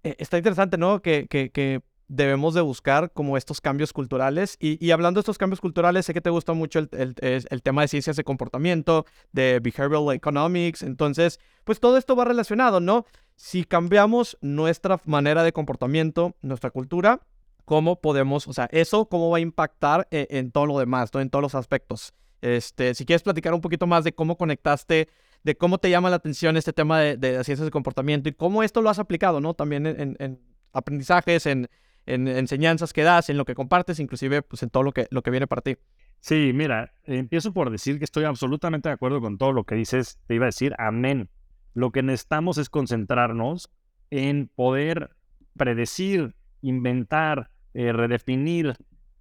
e, 0.02 0.16
está 0.18 0.38
interesante, 0.38 0.78
¿no? 0.78 1.02
Que, 1.02 1.26
que, 1.28 1.50
que 1.50 1.82
debemos 2.08 2.54
de 2.54 2.60
buscar 2.60 3.12
como 3.12 3.36
estos 3.36 3.60
cambios 3.60 3.92
culturales. 3.92 4.56
Y, 4.60 4.90
hablando 4.90 5.18
de 5.18 5.22
estos 5.22 5.38
cambios 5.38 5.60
culturales, 5.60 6.06
sé 6.06 6.14
que 6.14 6.20
te 6.20 6.30
gusta 6.30 6.52
mucho 6.52 6.78
el, 6.78 7.62
tema 7.62 7.82
de 7.82 7.88
ciencias 7.88 8.16
de 8.16 8.24
comportamiento, 8.24 9.06
de 9.32 9.60
behavioral 9.60 10.14
economics. 10.14 10.82
Entonces, 10.82 11.40
pues 11.64 11.80
todo 11.80 11.96
esto 11.96 12.16
va 12.16 12.24
relacionado, 12.24 12.80
¿no? 12.80 13.06
Si 13.36 13.64
cambiamos 13.64 14.38
nuestra 14.40 15.00
manera 15.04 15.42
de 15.42 15.52
comportamiento, 15.52 16.36
nuestra 16.42 16.70
cultura, 16.70 17.20
¿cómo 17.64 18.00
podemos, 18.00 18.46
o 18.46 18.52
sea, 18.52 18.68
eso 18.70 19.06
cómo 19.08 19.30
va 19.30 19.38
a 19.38 19.40
impactar 19.40 20.06
en, 20.10 20.26
en 20.30 20.52
todo 20.52 20.66
lo 20.66 20.78
demás, 20.78 21.12
¿no? 21.12 21.20
En 21.20 21.30
todos 21.30 21.42
los 21.42 21.54
aspectos. 21.54 22.14
Este, 22.42 22.94
si 22.94 23.06
quieres 23.06 23.22
platicar 23.22 23.54
un 23.54 23.62
poquito 23.62 23.86
más 23.86 24.04
de 24.04 24.14
cómo 24.14 24.36
conectaste, 24.36 25.08
de 25.42 25.56
cómo 25.56 25.78
te 25.78 25.90
llama 25.90 26.10
la 26.10 26.16
atención 26.16 26.56
este 26.56 26.72
tema 26.72 27.00
de, 27.00 27.44
ciencias 27.44 27.64
de 27.64 27.70
comportamiento 27.70 28.28
y 28.28 28.32
cómo 28.32 28.62
esto 28.62 28.82
lo 28.82 28.90
has 28.90 28.98
aplicado, 28.98 29.40
¿no? 29.40 29.54
También 29.54 29.86
en 29.86 30.38
aprendizajes, 30.74 31.46
en, 31.46 31.68
en 32.06 32.28
enseñanzas 32.28 32.92
que 32.92 33.02
das, 33.02 33.30
en 33.30 33.36
lo 33.36 33.44
que 33.44 33.54
compartes, 33.54 34.00
inclusive 34.00 34.42
pues 34.42 34.62
en 34.62 34.70
todo 34.70 34.82
lo 34.82 34.92
que, 34.92 35.06
lo 35.10 35.22
que 35.22 35.30
viene 35.30 35.46
para 35.46 35.62
ti. 35.62 35.76
Sí, 36.20 36.52
mira, 36.54 36.92
empiezo 37.04 37.52
por 37.52 37.70
decir 37.70 37.98
que 37.98 38.04
estoy 38.04 38.24
absolutamente 38.24 38.88
de 38.88 38.94
acuerdo 38.94 39.20
con 39.20 39.36
todo 39.36 39.52
lo 39.52 39.64
que 39.64 39.74
dices. 39.74 40.18
Te 40.26 40.34
iba 40.34 40.46
a 40.46 40.46
decir 40.46 40.74
amén. 40.78 41.28
Lo 41.74 41.90
que 41.90 42.02
necesitamos 42.02 42.56
es 42.58 42.70
concentrarnos 42.70 43.70
en 44.10 44.48
poder 44.54 45.10
predecir, 45.56 46.34
inventar, 46.62 47.50
eh, 47.74 47.92
redefinir 47.92 48.76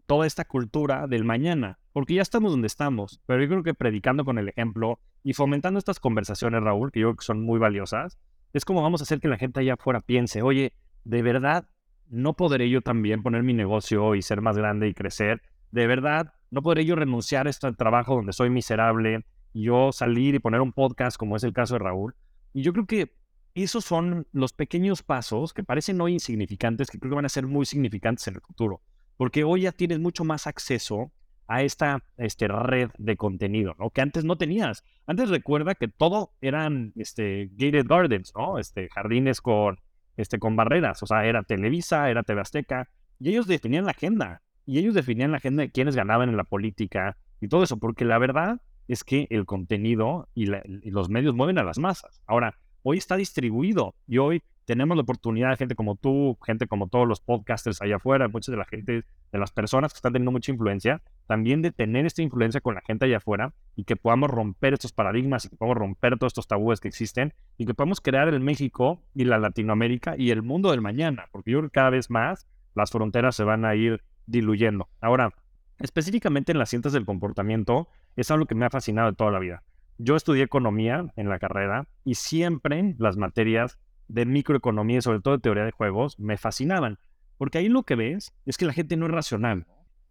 toda 0.05 0.27
esta 0.27 0.45
cultura 0.45 1.07
del 1.07 1.23
mañana, 1.23 1.79
porque 1.91 2.15
ya 2.15 2.21
estamos 2.21 2.51
donde 2.51 2.67
estamos, 2.67 3.21
pero 3.25 3.41
yo 3.41 3.49
creo 3.49 3.63
que 3.63 3.73
predicando 3.73 4.25
con 4.25 4.37
el 4.37 4.49
ejemplo 4.49 4.99
y 5.23 5.33
fomentando 5.33 5.79
estas 5.79 5.99
conversaciones, 5.99 6.61
Raúl, 6.61 6.91
que 6.91 6.99
yo 6.99 7.07
creo 7.07 7.17
que 7.17 7.25
son 7.25 7.41
muy 7.41 7.59
valiosas, 7.59 8.17
es 8.53 8.65
como 8.65 8.81
vamos 8.81 9.01
a 9.01 9.03
hacer 9.03 9.19
que 9.19 9.27
la 9.27 9.37
gente 9.37 9.59
allá 9.59 9.73
afuera 9.73 10.01
piense, 10.01 10.41
oye, 10.41 10.73
¿de 11.03 11.21
verdad 11.21 11.67
no 12.13 12.35
podré 12.35 12.69
yo 12.69 12.81
también 12.81 13.23
poner 13.23 13.41
mi 13.41 13.53
negocio 13.53 14.13
y 14.13 14.21
ser 14.21 14.39
más 14.39 14.55
grande 14.55 14.87
y 14.87 14.93
crecer. 14.93 15.41
De 15.71 15.87
verdad, 15.87 16.31
no 16.51 16.61
podré 16.61 16.85
yo 16.85 16.95
renunciar 16.95 17.47
a 17.47 17.49
este 17.49 17.73
trabajo 17.73 18.15
donde 18.15 18.33
soy 18.33 18.51
miserable, 18.51 19.25
yo 19.51 19.91
salir 19.91 20.35
y 20.35 20.39
poner 20.39 20.61
un 20.61 20.73
podcast 20.73 21.17
como 21.17 21.35
es 21.35 21.43
el 21.43 21.53
caso 21.53 21.73
de 21.73 21.79
Raúl. 21.79 22.15
Y 22.53 22.61
yo 22.61 22.71
creo 22.71 22.85
que 22.85 23.15
esos 23.55 23.83
son 23.83 24.27
los 24.31 24.53
pequeños 24.53 25.01
pasos 25.01 25.53
que 25.53 25.63
parecen 25.63 25.99
hoy 26.01 26.13
insignificantes, 26.13 26.91
que 26.91 26.99
creo 26.99 27.09
que 27.09 27.15
van 27.15 27.25
a 27.25 27.29
ser 27.29 27.47
muy 27.47 27.65
significantes 27.65 28.27
en 28.27 28.35
el 28.35 28.41
futuro. 28.41 28.81
Porque 29.17 29.43
hoy 29.43 29.61
ya 29.61 29.71
tienes 29.71 29.99
mucho 29.99 30.23
más 30.23 30.45
acceso 30.45 31.11
a 31.47 31.63
esta 31.63 32.03
este, 32.17 32.47
red 32.47 32.91
de 32.99 33.17
contenido, 33.17 33.75
¿no? 33.79 33.89
Que 33.89 34.01
antes 34.01 34.23
no 34.23 34.37
tenías. 34.37 34.83
Antes 35.07 35.29
recuerda 35.29 35.73
que 35.73 35.87
todo 35.87 36.33
eran 36.41 36.93
este, 36.95 37.49
gated 37.53 37.87
gardens, 37.87 38.33
¿no? 38.35 38.59
Este, 38.59 38.87
jardines 38.89 39.41
con 39.41 39.79
este, 40.17 40.39
con 40.39 40.55
barreras. 40.55 41.03
O 41.03 41.07
sea, 41.07 41.25
era 41.25 41.43
Televisa, 41.43 42.09
era 42.09 42.23
TV 42.23 42.41
Azteca, 42.41 42.89
y 43.19 43.29
ellos 43.29 43.47
definían 43.47 43.85
la 43.85 43.91
agenda. 43.91 44.41
Y 44.65 44.79
ellos 44.79 44.93
definían 44.93 45.31
la 45.31 45.37
agenda 45.37 45.63
de 45.63 45.71
quiénes 45.71 45.95
ganaban 45.95 46.29
en 46.29 46.37
la 46.37 46.45
política 46.45 47.17
y 47.41 47.49
todo 47.49 47.63
eso, 47.63 47.77
porque 47.77 48.05
la 48.05 48.17
verdad 48.17 48.61
es 48.87 49.03
que 49.03 49.27
el 49.29 49.45
contenido 49.45 50.29
y, 50.33 50.45
los 50.45 51.09
medios 51.09 51.35
mueven 51.35 51.57
a 51.57 51.63
las 51.63 51.79
masas. 51.79 52.21
Ahora, 52.25 52.57
hoy 52.83 52.97
está 52.97 53.17
distribuido 53.17 53.95
y 54.07 54.17
hoy 54.17 54.43
tenemos 54.65 54.95
la 54.95 55.03
oportunidad 55.03 55.49
de 55.49 55.57
gente 55.57 55.75
como 55.75 55.95
tú, 55.95 56.37
gente 56.45 56.67
como 56.67 56.87
todos 56.87 57.07
los 57.07 57.19
podcasters 57.19 57.81
allá 57.81 57.97
afuera, 57.97 58.27
muchas 58.27 58.53
de 58.53 58.57
la 58.57 58.65
gente, 58.65 59.03
de 59.31 59.39
las 59.39 59.51
personas 59.51 59.93
que 59.93 59.97
están 59.97 60.13
teniendo 60.13 60.31
mucha 60.31 60.51
influencia, 60.51 61.01
también 61.27 61.61
de 61.61 61.71
tener 61.71 62.05
esta 62.05 62.21
influencia 62.21 62.61
con 62.61 62.75
la 62.75 62.81
gente 62.81 63.05
allá 63.05 63.17
afuera 63.17 63.53
y 63.75 63.83
que 63.83 63.95
podamos 63.95 64.29
romper 64.29 64.73
estos 64.73 64.93
paradigmas 64.93 65.45
y 65.45 65.49
que 65.49 65.57
podamos 65.57 65.77
romper 65.77 66.17
todos 66.17 66.31
estos 66.31 66.47
tabúes 66.47 66.79
que 66.79 66.87
existen 66.87 67.33
y 67.57 67.65
que 67.65 67.73
podamos 67.73 68.01
crear 68.01 68.27
el 68.27 68.39
México 68.39 69.01
y 69.13 69.25
la 69.25 69.37
Latinoamérica 69.37 70.15
y 70.17 70.31
el 70.31 70.41
mundo 70.41 70.71
del 70.71 70.81
mañana, 70.81 71.27
porque 71.31 71.51
yo 71.51 71.59
creo 71.59 71.69
que 71.69 71.73
cada 71.73 71.89
vez 71.89 72.09
más 72.09 72.47
las 72.75 72.91
fronteras 72.91 73.35
se 73.35 73.43
van 73.43 73.65
a 73.65 73.75
ir 73.75 74.03
diluyendo. 74.25 74.89
Ahora, 75.01 75.33
específicamente 75.79 76.51
en 76.51 76.59
las 76.59 76.69
ciencias 76.69 76.93
del 76.93 77.05
comportamiento, 77.05 77.87
es 78.15 78.31
algo 78.31 78.45
que 78.45 78.55
me 78.55 78.65
ha 78.65 78.69
fascinado 78.69 79.11
de 79.11 79.15
toda 79.15 79.31
la 79.31 79.39
vida. 79.39 79.63
Yo 79.97 80.15
estudié 80.15 80.43
economía 80.43 81.05
en 81.15 81.29
la 81.29 81.39
carrera 81.39 81.87
y 82.03 82.15
siempre 82.15 82.95
las 82.97 83.17
materias 83.17 83.79
de 84.07 84.25
microeconomía 84.25 84.99
y 84.99 85.01
sobre 85.01 85.21
todo 85.21 85.35
de 85.35 85.41
teoría 85.41 85.65
de 85.65 85.71
juegos 85.71 86.19
me 86.19 86.37
fascinaban, 86.37 86.99
porque 87.37 87.57
ahí 87.57 87.69
lo 87.69 87.83
que 87.83 87.95
ves 87.95 88.33
es 88.45 88.57
que 88.57 88.65
la 88.65 88.73
gente 88.73 88.97
no 88.97 89.05
es 89.05 89.11
racional 89.11 89.65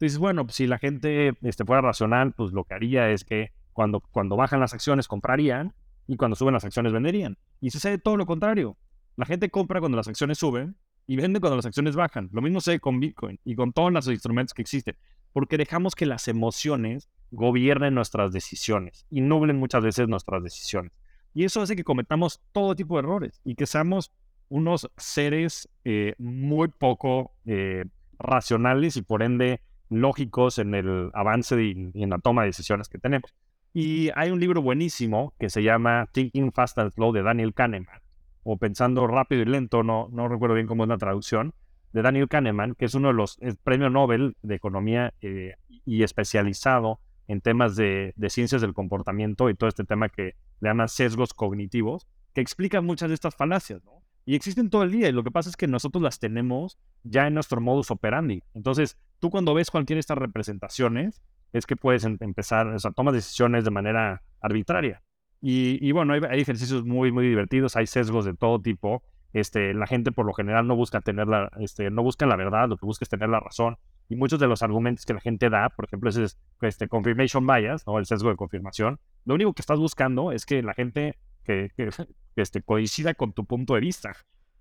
dices, 0.06 0.18
bueno, 0.18 0.44
pues 0.44 0.56
si 0.56 0.66
la 0.66 0.78
gente 0.78 1.34
este, 1.42 1.64
fuera 1.64 1.80
racional, 1.80 2.32
pues 2.32 2.52
lo 2.52 2.64
que 2.64 2.74
haría 2.74 3.10
es 3.10 3.24
que 3.24 3.52
cuando, 3.72 4.00
cuando 4.00 4.36
bajan 4.36 4.60
las 4.60 4.74
acciones 4.74 5.08
comprarían 5.08 5.74
y 6.06 6.16
cuando 6.16 6.36
suben 6.36 6.54
las 6.54 6.64
acciones 6.64 6.92
venderían. 6.92 7.38
Y 7.60 7.70
sucede 7.70 7.98
todo 7.98 8.16
lo 8.16 8.26
contrario. 8.26 8.76
La 9.16 9.26
gente 9.26 9.50
compra 9.50 9.80
cuando 9.80 9.96
las 9.96 10.08
acciones 10.08 10.38
suben 10.38 10.76
y 11.06 11.16
vende 11.16 11.40
cuando 11.40 11.56
las 11.56 11.66
acciones 11.66 11.96
bajan. 11.96 12.28
Lo 12.32 12.42
mismo 12.42 12.60
sucede 12.60 12.80
con 12.80 13.00
Bitcoin 13.00 13.38
y 13.44 13.54
con 13.54 13.72
todos 13.72 13.92
los 13.92 14.06
instrumentos 14.08 14.54
que 14.54 14.62
existen. 14.62 14.96
Porque 15.32 15.56
dejamos 15.56 15.94
que 15.94 16.06
las 16.06 16.28
emociones 16.28 17.08
gobiernen 17.30 17.94
nuestras 17.94 18.32
decisiones 18.32 19.06
y 19.08 19.20
nublen 19.20 19.56
muchas 19.56 19.82
veces 19.82 20.08
nuestras 20.08 20.42
decisiones. 20.42 20.92
Y 21.34 21.44
eso 21.44 21.62
hace 21.62 21.76
que 21.76 21.84
cometamos 21.84 22.40
todo 22.52 22.74
tipo 22.74 22.96
de 22.96 23.00
errores 23.00 23.40
y 23.44 23.54
que 23.54 23.66
seamos 23.66 24.12
unos 24.48 24.90
seres 24.96 25.68
eh, 25.84 26.14
muy 26.18 26.68
poco 26.68 27.32
eh, 27.46 27.84
racionales 28.18 28.96
y 28.96 29.02
por 29.02 29.22
ende 29.22 29.60
lógicos 29.88 30.58
en 30.58 30.74
el 30.74 31.10
avance 31.14 31.62
y, 31.62 31.90
en 31.94 32.10
la 32.10 32.18
toma 32.18 32.42
de 32.42 32.48
decisiones 32.48 32.88
que 32.88 32.98
tenemos. 32.98 33.32
Y 33.72 34.10
hay 34.14 34.30
un 34.30 34.40
libro 34.40 34.60
buenísimo 34.60 35.32
que 35.38 35.48
se 35.48 35.62
llama 35.62 36.06
Thinking 36.12 36.52
Fast 36.52 36.78
and 36.78 36.92
Slow 36.92 37.12
de 37.12 37.22
Daniel 37.22 37.54
Kahneman, 37.54 38.00
o 38.42 38.58
Pensando 38.58 39.06
rápido 39.06 39.42
y 39.42 39.46
lento, 39.46 39.82
no, 39.82 40.08
no 40.12 40.28
recuerdo 40.28 40.54
bien 40.54 40.66
cómo 40.66 40.84
es 40.84 40.88
la 40.88 40.98
traducción, 40.98 41.54
de 41.92 42.02
Daniel 42.02 42.28
Kahneman, 42.28 42.74
que 42.74 42.86
es 42.86 42.94
uno 42.94 43.08
de 43.08 43.14
los 43.14 43.38
premios 43.62 43.92
Nobel 43.92 44.36
de 44.42 44.54
Economía 44.54 45.12
eh, 45.20 45.54
y 45.84 46.02
especializado 46.02 47.00
en 47.28 47.40
temas 47.40 47.76
de, 47.76 48.14
ciencias 48.28 48.60
del 48.60 48.74
comportamiento 48.74 49.48
y 49.48 49.54
todo 49.54 49.68
este 49.68 49.84
tema 49.84 50.08
que 50.08 50.34
le 50.60 50.68
llaman 50.68 50.88
sesgos 50.88 51.34
cognitivos, 51.34 52.06
que 52.34 52.40
explica 52.40 52.80
muchas 52.80 53.08
de 53.08 53.14
estas 53.14 53.34
falacias, 53.34 53.84
¿no? 53.84 54.02
Y 54.24 54.36
existen 54.36 54.70
todo 54.70 54.84
el 54.84 54.92
día 54.92 55.08
y 55.08 55.12
lo 55.12 55.24
que 55.24 55.32
pasa 55.32 55.50
es 55.50 55.56
que 55.56 55.66
nosotros 55.66 56.00
las 56.00 56.20
tenemos 56.20 56.78
ya 57.02 57.26
en 57.26 57.34
nuestro 57.34 57.60
modus 57.60 57.90
operandi. 57.90 58.44
Entonces, 58.54 58.96
tú 59.18 59.30
cuando 59.30 59.52
ves 59.52 59.70
cualquiera 59.70 59.96
de 59.96 60.00
estas 60.00 60.18
representaciones, 60.18 61.20
es 61.52 61.66
que 61.66 61.76
puedes 61.76 62.04
em, 62.04 62.16
empezar, 62.20 62.68
o 62.68 62.78
sea, 62.78 62.92
tomas 62.92 63.14
decisiones 63.14 63.64
de 63.64 63.70
manera 63.70 64.22
arbitraria. 64.40 65.02
Y, 65.44 65.90
bueno, 65.90 66.12
hay, 66.12 66.40
ejercicios 66.40 66.84
muy, 66.84 67.10
muy 67.10 67.26
divertidos, 67.26 67.74
hay 67.74 67.88
sesgos 67.88 68.24
de 68.24 68.32
todo 68.32 68.60
tipo. 68.60 69.02
Este, 69.32 69.74
la 69.74 69.88
gente 69.88 70.12
por 70.12 70.24
lo 70.24 70.32
general 70.34 70.68
no 70.68 70.76
busca 70.76 71.00
tener 71.00 71.26
la, 71.26 71.50
este, 71.58 71.90
no 71.90 72.04
busca 72.04 72.26
la 72.26 72.36
verdad, 72.36 72.68
lo 72.68 72.76
que 72.76 72.86
busca 72.86 73.04
es 73.04 73.08
tener 73.08 73.28
la 73.28 73.40
razón. 73.40 73.76
Y 74.12 74.16
muchos 74.16 74.38
de 74.38 74.46
los 74.46 74.62
argumentos 74.62 75.06
que 75.06 75.14
la 75.14 75.20
gente 75.20 75.48
da, 75.48 75.70
por 75.70 75.86
ejemplo, 75.86 76.10
es 76.10 76.38
este, 76.60 76.86
confirmation 76.86 77.46
bias, 77.46 77.82
o 77.86 77.98
el 77.98 78.04
sesgo 78.04 78.28
de 78.28 78.36
confirmación. 78.36 79.00
Lo 79.24 79.36
único 79.36 79.54
que 79.54 79.62
estás 79.62 79.78
buscando 79.78 80.32
es 80.32 80.44
que 80.44 80.62
la 80.62 80.74
gente 80.74 81.16
que, 81.44 81.70
que, 81.74 81.88
este, 82.36 82.60
coincida 82.60 83.14
con 83.14 83.32
tu 83.32 83.46
punto 83.46 83.72
de 83.72 83.80
vista. 83.80 84.12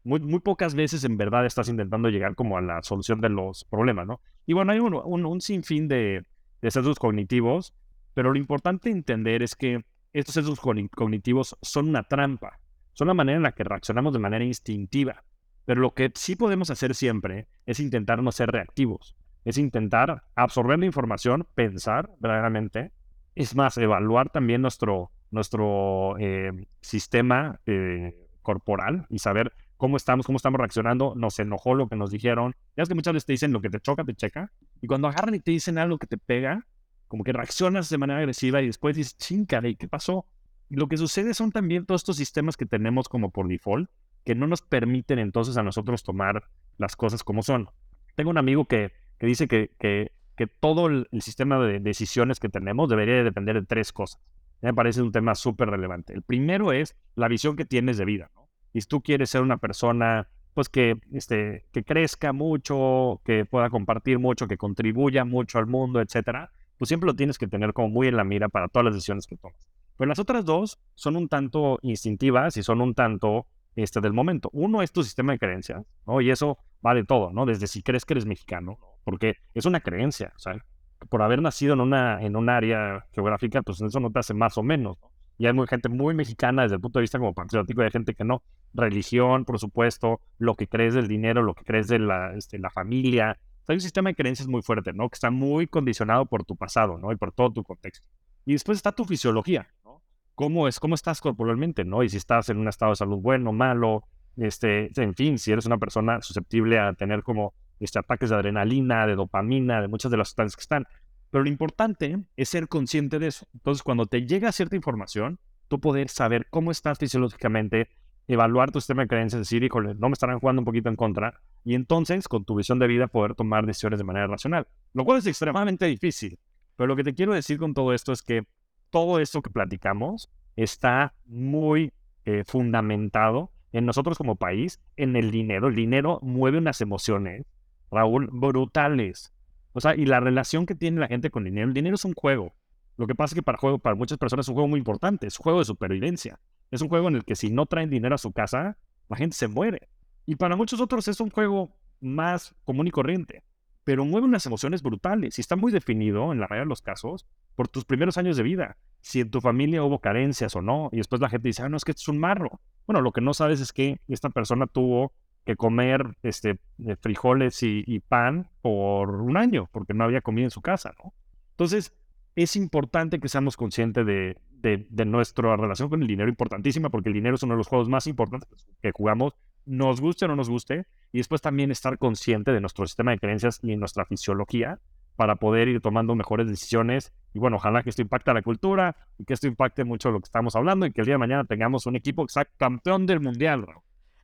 Muy, 0.06 0.22
pocas 0.40 0.74
veces 0.74 1.04
en 1.04 1.18
verdad 1.18 1.46
estás 1.46 1.68
intentando 1.68 2.08
llegar 2.08 2.34
como 2.36 2.58
a 2.58 2.62
la 2.62 2.82
solución 2.82 3.20
de 3.20 3.28
los 3.28 3.66
problemas, 3.66 4.08
¿no? 4.08 4.22
Y 4.46 4.54
bueno, 4.54 4.72
hay 4.72 4.80
un, 4.80 4.96
un, 4.96 5.42
sinfín 5.42 5.90
de, 5.90 6.26
de 6.62 6.72
sesgos 6.72 6.98
cognitivos, 6.98 7.74
pero 8.14 8.32
lo 8.32 8.40
importante 8.40 8.90
entender 8.90 9.44
es 9.44 9.58
que 9.58 9.84
estos 10.14 10.36
sesgos 10.36 10.62
cognitivos 10.62 11.58
son 11.62 11.90
una 11.90 12.04
trampa, 12.04 12.58
son 12.94 13.10
la 13.10 13.14
manera 13.14 13.36
en 13.36 13.44
la 13.44 13.52
que 13.52 13.66
reaccionamos 13.66 14.14
de 14.14 14.20
manera 14.20 14.46
instintiva. 14.46 15.26
Pero 15.66 15.82
lo 15.82 15.94
que 15.94 16.10
sí 16.16 16.38
podemos 16.38 16.70
hacer 16.70 16.96
siempre 16.96 17.48
es 17.66 17.82
intentar 17.82 18.24
no 18.24 18.32
ser 18.32 18.50
reactivos, 18.50 19.16
es 19.46 19.58
intentar 19.58 20.24
absorber 20.36 20.80
la 20.80 20.86
información, 20.86 21.48
pensar 21.56 22.10
verdaderamente, 22.20 22.92
es 23.36 23.56
más, 23.56 23.78
evaluar 23.78 24.30
también 24.30 24.62
nuestro, 24.62 25.12
nuestro 25.32 26.18
eh, 26.20 26.52
sistema 26.82 27.60
eh, 27.66 28.28
corporal 28.42 29.06
y 29.10 29.20
saber 29.20 29.54
cómo 29.78 29.98
estamos, 29.98 30.26
cómo 30.26 30.38
estamos 30.38 30.60
reaccionando, 30.60 31.14
nos 31.16 31.40
enojó 31.40 31.74
lo 31.74 31.88
que 31.88 31.96
nos 31.96 32.12
dijeron. 32.12 32.56
Ya 32.76 32.84
es 32.84 32.90
que 32.90 32.96
muchas 32.96 33.14
veces 33.14 33.26
te 33.26 33.34
dicen 33.34 33.52
lo 33.52 33.62
que 33.62 33.70
te 33.70 33.80
choca, 33.80 34.04
te 34.04 34.14
checa, 34.14 34.52
y 34.82 34.88
cuando 34.88 35.08
agarran 35.08 35.34
y 35.36 35.40
te 35.40 35.52
dicen 35.52 35.78
algo 35.78 35.98
que 35.98 36.08
te 36.08 36.18
pega, 36.18 36.68
como 37.08 37.24
que 37.24 37.34
reaccionas 37.34 37.90
de 37.90 37.98
manera 37.98 38.20
agresiva 38.20 38.62
y 38.62 38.68
después 38.68 38.96
dices, 38.96 39.18
¿y 39.30 39.76
¿qué 39.76 39.88
pasó? 39.88 40.26
Lo 40.70 40.88
que 40.88 40.98
sucede 40.98 41.34
son 41.34 41.52
también 41.52 41.86
todos 41.86 42.02
estos 42.02 42.18
sistemas 42.18 42.56
que 42.56 42.66
tenemos 42.66 43.10
como 43.10 43.32
por 43.32 43.48
default, 43.48 43.90
que 44.24 44.36
no 44.36 44.48
nos 44.48 44.62
permiten 44.62 45.20
entonces 45.20 45.58
a 45.58 45.64
nosotros 45.64 46.04
tomar 46.04 46.44
las 46.78 46.96
cosas 46.96 47.24
como 47.24 47.44
son. 47.44 47.70
Tengo 48.16 48.30
un 48.30 48.38
amigo 48.38 48.66
que, 48.66 48.94
que 49.22 49.28
dice 49.28 49.48
que, 49.48 49.70
que, 49.78 50.14
que 50.36 50.48
todo 50.48 50.88
el, 50.88 51.08
sistema 51.20 51.60
de 51.60 51.80
decisiones 51.80 52.40
que 52.40 52.50
tenemos 52.50 52.90
debería 52.90 53.24
depender 53.24 53.54
de 53.54 53.68
tres 53.68 53.94
cosas. 53.94 54.20
Me 54.64 54.74
parece 54.74 55.04
un 55.04 55.12
tema 55.12 55.36
súper 55.36 55.70
relevante. 55.70 56.12
El 56.12 56.24
primero 56.24 56.72
es 56.72 56.96
la 57.14 57.28
visión 57.28 57.56
que 57.56 57.64
tienes 57.64 58.00
de 58.00 58.06
vida. 58.06 58.32
Y 58.74 58.82
si 58.82 58.88
tú 58.88 59.02
quieres 59.02 59.30
ser 59.30 59.44
una 59.44 59.58
persona 59.58 60.28
pues 60.56 60.70
que, 60.70 61.00
este, 61.14 61.68
que 61.72 61.84
crezca 61.84 62.34
mucho, 62.34 63.22
que 63.24 63.46
pueda 63.46 63.70
compartir 63.70 64.18
mucho, 64.18 64.48
que 64.48 64.58
contribuya 64.58 65.24
mucho 65.24 65.60
al 65.60 65.68
mundo, 65.68 66.02
etcétera, 66.02 66.52
pues 66.80 66.88
siempre 66.88 67.06
lo 67.06 67.16
tienes 67.16 67.38
que 67.38 67.46
tener 67.46 67.74
como 67.74 67.90
muy 67.90 68.08
en 68.08 68.18
la 68.18 68.24
mira 68.24 68.50
para 68.50 68.70
todas 68.70 68.86
las 68.86 68.96
decisiones 68.96 69.28
que 69.28 69.38
tomas. 69.38 69.70
Pero 69.98 70.10
las 70.10 70.18
otras 70.18 70.46
dos 70.46 70.80
son 70.96 71.16
un 71.16 71.30
tanto 71.30 71.78
instintivas 71.84 72.58
y 72.58 72.64
son 72.64 72.82
un 72.82 72.96
tanto 72.96 73.46
este, 73.76 74.02
del 74.02 74.14
momento. 74.14 74.50
Uno 74.52 74.82
es 74.82 74.92
tu 74.92 75.04
sistema 75.04 75.34
de 75.34 75.38
creencias, 75.38 75.86
¿no? 76.08 76.22
Y 76.22 76.32
eso 76.32 76.58
va 76.84 76.96
de 76.96 77.04
todo, 77.04 77.32
¿no? 77.32 77.46
Desde 77.46 77.68
si 77.68 77.84
crees 77.84 78.04
que 78.04 78.16
eres 78.16 78.26
mexicano, 78.26 78.80
porque 79.04 79.36
es 79.54 79.66
una 79.66 79.80
creencia, 79.80 80.34
¿sabes? 80.38 80.62
Por 81.10 81.22
haber 81.22 81.42
nacido 81.42 81.74
en 81.74 81.82
una, 81.82 82.22
en 82.22 82.36
un 82.36 82.50
área 82.50 83.06
geográfica, 83.12 83.62
pues 83.62 83.82
eso 83.82 84.00
no 84.00 84.12
te 84.12 84.20
hace 84.20 84.34
más 84.34 84.58
o 84.58 84.64
menos, 84.64 84.98
¿no? 85.02 85.12
Y 85.38 85.48
hay 85.48 85.54
muy, 85.54 85.66
gente 85.66 85.90
muy 85.90 86.14
mexicana 86.14 86.62
desde 86.62 86.76
el 86.76 86.82
punto 86.82 87.00
de 87.00 87.02
vista 87.02 87.18
como 87.18 87.34
patriótico, 87.34 87.82
hay 87.82 87.90
gente 87.90 88.14
que 88.14 88.24
no. 88.24 88.44
Religión, 88.76 89.44
por 89.44 89.58
supuesto, 89.58 90.22
lo 90.38 90.56
que 90.56 90.68
crees 90.68 90.94
del 90.94 91.08
dinero, 91.08 91.42
lo 91.42 91.56
que 91.56 91.64
crees 91.64 91.88
de 91.88 91.98
la, 91.98 92.36
este, 92.36 92.60
la 92.60 92.70
familia, 92.70 93.40
hay 93.72 93.76
un 93.76 93.82
sistema 93.82 94.10
de 94.10 94.16
creencias 94.16 94.48
muy 94.48 94.62
fuerte, 94.62 94.94
¿no? 94.94 95.10
Que 95.10 95.16
está 95.16 95.32
muy 95.32 95.68
condicionado 95.68 96.26
por 96.26 96.44
tu 96.44 96.56
pasado, 96.56 96.98
¿no? 96.98 97.12
Y 97.12 97.16
por 97.16 97.32
todo 97.32 97.52
tu 97.54 97.64
contexto. 97.64 98.06
Y 98.46 98.54
después 98.54 98.78
está 98.78 98.92
tu 98.92 99.06
fisiología, 99.06 99.68
¿no? 99.86 100.02
¿Cómo, 100.36 100.68
es, 100.68 100.80
cómo 100.80 100.96
estás 100.96 101.22
corporalmente, 101.22 101.86
¿no? 101.86 102.04
Y 102.04 102.10
si 102.10 102.18
estás 102.18 102.50
en 102.50 102.58
un 102.58 102.68
estado 102.68 102.92
de 102.92 102.98
salud 102.98 103.20
bueno, 103.20 103.52
malo, 103.54 104.04
este, 104.38 104.90
en 105.02 105.14
fin, 105.14 105.38
si 105.38 105.52
eres 105.52 105.66
una 105.66 105.78
persona 105.78 106.22
susceptible 106.22 106.80
a 106.80 106.94
tener 106.94 107.24
como 107.24 107.54
este, 107.82 108.00
ataques 108.00 108.30
de 108.30 108.36
adrenalina, 108.36 109.06
de 109.06 109.16
dopamina, 109.16 109.82
de 109.82 109.88
muchas 109.88 110.12
de 110.12 110.18
las 110.18 110.30
sustancias 110.30 110.56
que 110.56 110.62
están. 110.62 110.88
Pero 111.30 111.44
lo 111.44 111.50
importante 111.50 112.18
es 112.36 112.50
ser 112.50 112.68
consciente 112.68 113.20
de 113.20 113.28
eso. 113.28 113.46
Entonces, 113.54 113.84
cuando 113.84 114.06
te 114.06 114.26
llega 114.26 114.52
cierta 114.52 114.76
información, 114.76 115.40
tú 115.68 115.80
poder 115.80 116.10
saber 116.10 116.48
cómo 116.50 116.72
estás 116.72 117.00
fisiológicamente, 117.00 117.90
evaluar 118.28 118.72
tu 118.72 118.80
sistema 118.80 119.04
de 119.04 119.08
creencias, 119.08 119.42
decir, 119.42 119.64
híjole, 119.64 119.96
no 119.96 120.10
me 120.10 120.14
estarán 120.14 120.40
jugando 120.40 120.62
un 120.62 120.66
poquito 120.66 120.90
en 120.90 120.96
contra, 120.96 121.42
y 121.64 121.76
entonces, 121.76 122.28
con 122.28 122.46
tu 122.46 122.56
visión 122.56 122.80
de 122.80 122.88
vida, 122.88 123.08
poder 123.08 123.36
tomar 123.36 123.66
decisiones 123.66 124.00
de 124.00 124.04
manera 124.04 124.28
racional, 124.28 124.68
lo 124.94 125.06
cual 125.06 125.20
es 125.20 125.28
extremadamente 125.28 125.86
difícil. 125.86 126.40
Pero 126.76 126.88
lo 126.88 126.96
que 126.96 127.04
te 127.04 127.14
quiero 127.14 127.34
decir 127.34 127.58
con 127.58 127.74
todo 127.74 127.94
esto 127.94 128.12
es 128.12 128.22
que 128.22 128.46
todo 128.90 129.20
esto 129.20 129.42
que 129.42 129.50
platicamos 129.50 130.30
está 130.56 131.14
muy 131.26 131.94
eh, 132.26 132.44
fundamentado 132.46 133.52
en 133.72 133.86
nosotros 133.86 134.18
como 134.18 134.36
país, 134.36 134.80
en 134.98 135.16
el 135.16 135.32
dinero. 135.32 135.68
El 135.68 135.76
dinero 135.76 136.20
mueve 136.22 136.58
unas 136.58 136.82
emociones, 136.82 137.46
Raúl, 137.92 138.30
brutales. 138.32 139.34
O 139.74 139.82
sea, 139.82 139.96
y 139.96 140.06
la 140.06 140.20
relación 140.20 140.66
que 140.66 140.76
tiene 140.76 141.00
la 141.00 141.08
gente 141.08 141.30
con 141.30 141.46
el 141.46 141.52
dinero, 141.52 141.68
el 141.68 141.74
dinero 141.74 141.96
es 141.96 142.06
un 142.06 142.14
juego. 142.14 142.54
Lo 142.98 143.08
que 143.08 143.16
pasa 143.16 143.34
es 143.34 143.36
que 143.36 143.44
para, 143.44 143.58
juego, 143.58 143.80
para 143.80 143.96
muchas 143.96 144.18
personas 144.18 144.46
es 144.46 144.50
un 144.50 144.56
juego 144.56 144.68
muy 144.68 144.78
importante, 144.80 145.28
es 145.28 145.40
un 145.40 145.44
juego 145.44 145.60
de 145.60 145.66
supervivencia. 145.66 146.40
Es 146.72 146.82
un 146.82 146.90
juego 146.90 147.08
en 147.10 147.16
el 147.16 147.26
que 147.26 147.36
si 147.36 147.50
no 147.50 147.66
traen 147.66 147.90
dinero 147.90 148.16
a 148.16 148.18
su 148.18 148.32
casa, 148.32 148.78
la 149.10 149.18
gente 149.18 149.36
se 149.36 149.48
muere. 149.48 149.90
Y 150.26 150.36
para 150.36 150.56
muchos 150.56 150.80
otros 150.80 151.08
es 151.08 151.20
un 151.20 151.30
juego 151.30 151.76
más 152.00 152.56
común 152.64 152.88
y 152.88 152.92
corriente, 152.92 153.44
pero 153.84 154.06
mueve 154.06 154.28
unas 154.28 154.46
emociones 154.46 154.82
brutales 154.82 155.38
y 155.38 155.42
está 155.42 155.56
muy 155.56 155.72
definido, 155.72 156.32
en 156.32 156.40
la 156.40 156.48
mayoría 156.48 156.64
de 156.64 156.70
los 156.70 156.82
casos, 156.82 157.26
por 157.56 157.68
tus 157.68 157.86
primeros 157.86 158.18
años 158.18 158.38
de 158.38 158.44
vida. 158.44 158.78
Si 159.02 159.20
en 159.20 159.32
tu 159.32 159.42
familia 159.42 159.84
hubo 159.84 160.00
carencias 160.00 160.56
o 160.56 160.62
no, 160.62 160.90
y 160.92 160.98
después 160.98 161.22
la 161.22 161.30
gente 161.30 161.50
dice, 161.50 161.64
ah, 161.64 161.70
no, 161.70 161.78
es 161.78 161.84
que 161.84 161.92
esto 161.92 162.04
es 162.04 162.08
un 162.08 162.20
marro. 162.20 162.62
Bueno, 162.86 163.02
lo 163.02 163.12
que 163.12 163.22
no 163.22 163.34
sabes 163.34 163.60
es 163.60 163.74
que 163.74 164.00
esta 164.08 164.30
persona 164.30 164.68
tuvo 164.68 165.14
que 165.46 165.56
comer 165.56 166.16
este, 166.24 166.60
eh, 166.86 166.96
frijoles 167.00 167.62
y, 167.64 168.00
pan 168.00 168.50
por 168.62 169.22
un 169.22 169.38
año, 169.38 169.70
porque 169.72 169.94
no 169.94 170.04
había 170.04 170.22
comida 170.22 170.46
en 170.46 170.52
su 170.52 170.62
casa, 170.62 170.94
¿no? 171.04 171.14
Entonces, 171.52 171.94
es 172.36 172.56
importante 172.56 173.20
que 173.20 173.28
seamos 173.28 173.58
conscientes 173.58 174.06
de, 174.06 174.38
de, 174.62 175.06
nuestra 175.06 175.56
relación 175.58 175.90
con 175.90 176.02
el 176.02 176.08
dinero, 176.08 176.30
importantísima, 176.30 176.90
porque 176.90 177.10
el 177.10 177.14
dinero 177.14 177.36
es 177.36 177.44
uno 177.44 177.54
de 177.54 177.58
los 177.58 177.68
juegos 177.68 177.90
más 177.90 178.08
importantes 178.08 178.68
que 178.82 178.92
jugamos, 178.92 179.34
nos 179.66 180.02
guste 180.02 180.26
o 180.26 180.28
no 180.28 180.36
nos 180.36 180.50
guste, 180.50 180.86
y 181.12 181.18
después 181.18 181.42
también 181.42 181.72
estar 181.72 181.98
consciente 181.98 182.52
de 182.52 182.62
nuestro 182.62 182.86
sistema 182.86 183.12
de 183.12 183.20
creencias 183.20 183.60
y 183.64 183.76
nuestra 183.76 184.06
fisiología 184.06 184.80
para 185.16 185.36
poder 185.36 185.68
ir 185.68 185.82
tomando 185.82 186.16
mejores 186.16 186.48
decisiones. 186.48 187.14
Y 187.34 187.40
bueno, 187.40 187.58
ojalá 187.58 187.84
que 187.84 187.90
esto 187.90 188.02
impacte 188.02 188.32
a 188.32 188.34
la 188.34 188.42
cultura 188.42 188.96
y 189.18 189.26
que 189.26 189.34
esto 189.34 189.48
impacte 189.48 189.84
mucho 189.84 190.10
lo 190.12 190.20
que 190.20 190.26
estamos 190.26 190.56
hablando 190.56 190.86
y 190.86 190.92
que 190.92 191.02
el 191.02 191.06
día 191.06 191.16
de 191.16 191.20
mañana 191.20 191.44
tengamos 191.44 191.86
un 191.86 191.96
equipo 191.96 192.24
exacto 192.24 192.54
campeón 192.58 193.06
del 193.06 193.20
mundial. 193.20 193.66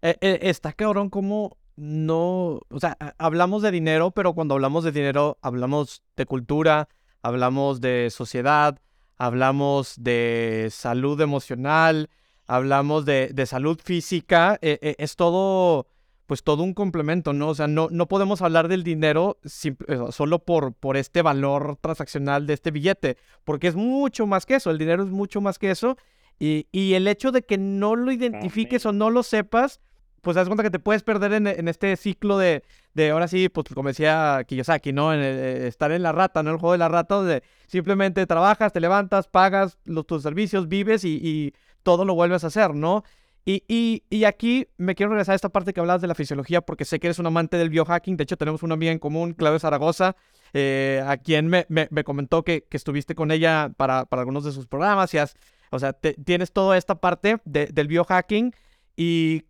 Eh, 0.01 0.15
eh, 0.21 0.39
está 0.43 0.73
cabrón 0.73 1.09
como 1.09 1.57
no, 1.77 2.61
o 2.69 2.79
sea, 2.79 2.97
hablamos 3.19 3.61
de 3.61 3.71
dinero, 3.71 4.11
pero 4.11 4.33
cuando 4.33 4.55
hablamos 4.55 4.83
de 4.83 4.91
dinero 4.91 5.37
hablamos 5.41 6.01
de 6.15 6.25
cultura, 6.25 6.89
hablamos 7.21 7.81
de 7.81 8.09
sociedad, 8.09 8.79
hablamos 9.17 9.95
de 9.99 10.69
salud 10.71 11.21
emocional, 11.21 12.09
hablamos 12.47 13.05
de, 13.05 13.45
salud 13.45 13.79
física, 13.83 14.57
eh, 14.61 14.79
eh, 14.81 14.95
es 14.97 15.15
todo, 15.15 15.87
pues 16.25 16.43
todo 16.43 16.63
un 16.63 16.73
complemento, 16.73 17.33
¿no? 17.33 17.49
O 17.49 17.55
sea, 17.55 17.67
no, 17.67 17.89
no 17.91 18.07
podemos 18.07 18.41
hablar 18.41 18.67
del 18.69 18.83
dinero 18.83 19.37
eh, 19.43 19.99
solo 20.11 20.39
por, 20.39 20.73
por 20.73 20.97
este 20.97 21.21
valor 21.21 21.77
transaccional 21.81 22.47
de 22.47 22.53
este 22.53 22.71
billete, 22.71 23.17
porque 23.43 23.67
es 23.67 23.75
mucho 23.75 24.25
más 24.25 24.45
que 24.45 24.55
eso, 24.55 24.71
el 24.71 24.77
dinero 24.77 25.03
es 25.03 25.09
mucho 25.09 25.41
más 25.41 25.59
que 25.59 25.71
eso, 25.71 25.97
y, 26.39 26.67
y 26.71 26.93
el 26.93 27.07
hecho 27.07 27.31
de 27.31 27.43
que 27.43 27.57
no 27.57 27.95
lo 27.95 28.11
identifiques 28.11 28.85
o 28.85 28.93
no 28.93 29.09
lo 29.09 29.23
sepas, 29.23 29.79
pues 30.21 30.35
das 30.35 30.47
cuenta 30.47 30.63
que 30.63 30.69
te 30.69 30.79
puedes 30.79 31.03
perder 31.03 31.33
en, 31.33 31.67
este 31.67 31.95
ciclo 31.95 32.37
de, 32.37 32.63
de, 32.93 33.11
ahora 33.11 33.27
sí, 33.27 33.49
pues 33.49 33.67
como 33.73 33.89
decía 33.89 34.43
Kiyosaki, 34.47 34.93
¿no? 34.93 35.13
En 35.13 35.21
eh, 35.21 35.67
estar 35.67 35.91
en 35.91 36.03
la 36.03 36.11
rata, 36.11 36.43
¿no? 36.43 36.51
El 36.51 36.57
juego 36.57 36.73
de 36.73 36.79
la 36.79 36.89
rata 36.89 37.15
donde 37.15 37.43
simplemente 37.67 38.25
trabajas, 38.25 38.73
te 38.73 38.79
levantas, 38.79 39.27
pagas 39.27 39.77
los, 39.85 40.05
tus 40.05 40.23
servicios, 40.23 40.67
vives 40.67 41.03
y, 41.03 41.53
todo 41.83 42.03
lo 42.03 42.15
vuelves 42.15 42.43
a 42.43 42.47
hacer, 42.47 42.75
¿no? 42.75 43.05
Y, 43.45 43.63
y, 44.09 44.25
aquí 44.25 44.67
me 44.75 44.93
quiero 44.93 45.11
regresar 45.11 45.31
a 45.31 45.35
esta 45.37 45.47
parte 45.47 45.71
que 45.71 45.79
hablabas 45.79 46.01
de 46.01 46.09
la 46.09 46.15
fisiología 46.15 46.59
porque 46.59 46.83
sé 46.83 46.99
que 46.99 47.07
eres 47.07 47.17
un 47.17 47.27
amante 47.27 47.55
del 47.55 47.69
biohacking. 47.69 48.17
De 48.17 48.23
hecho, 48.23 48.35
tenemos 48.35 48.61
una 48.61 48.73
amiga 48.73 48.91
en 48.91 48.99
común, 48.99 49.31
Claudia 49.31 49.59
Zaragoza, 49.59 50.17
eh, 50.51 51.01
a 51.07 51.15
quien 51.15 51.47
me, 51.47 51.65
me, 51.69 52.03
comentó 52.03 52.43
que, 52.43 52.65
que, 52.69 52.75
estuviste 52.75 53.15
con 53.15 53.31
ella 53.31 53.71
para, 53.77 54.03
para, 54.03 54.21
algunos 54.23 54.43
de 54.43 54.51
sus 54.51 54.67
programas 54.67 55.13
y 55.13 55.17
has, 55.19 55.37
o 55.69 55.79
sea, 55.79 55.93
tienes 55.93 56.51
toda 56.51 56.77
esta 56.77 56.95
parte 56.95 57.37
del 57.45 57.87
biohacking 57.87 58.53
y 58.97 59.45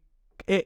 eh, 0.45 0.65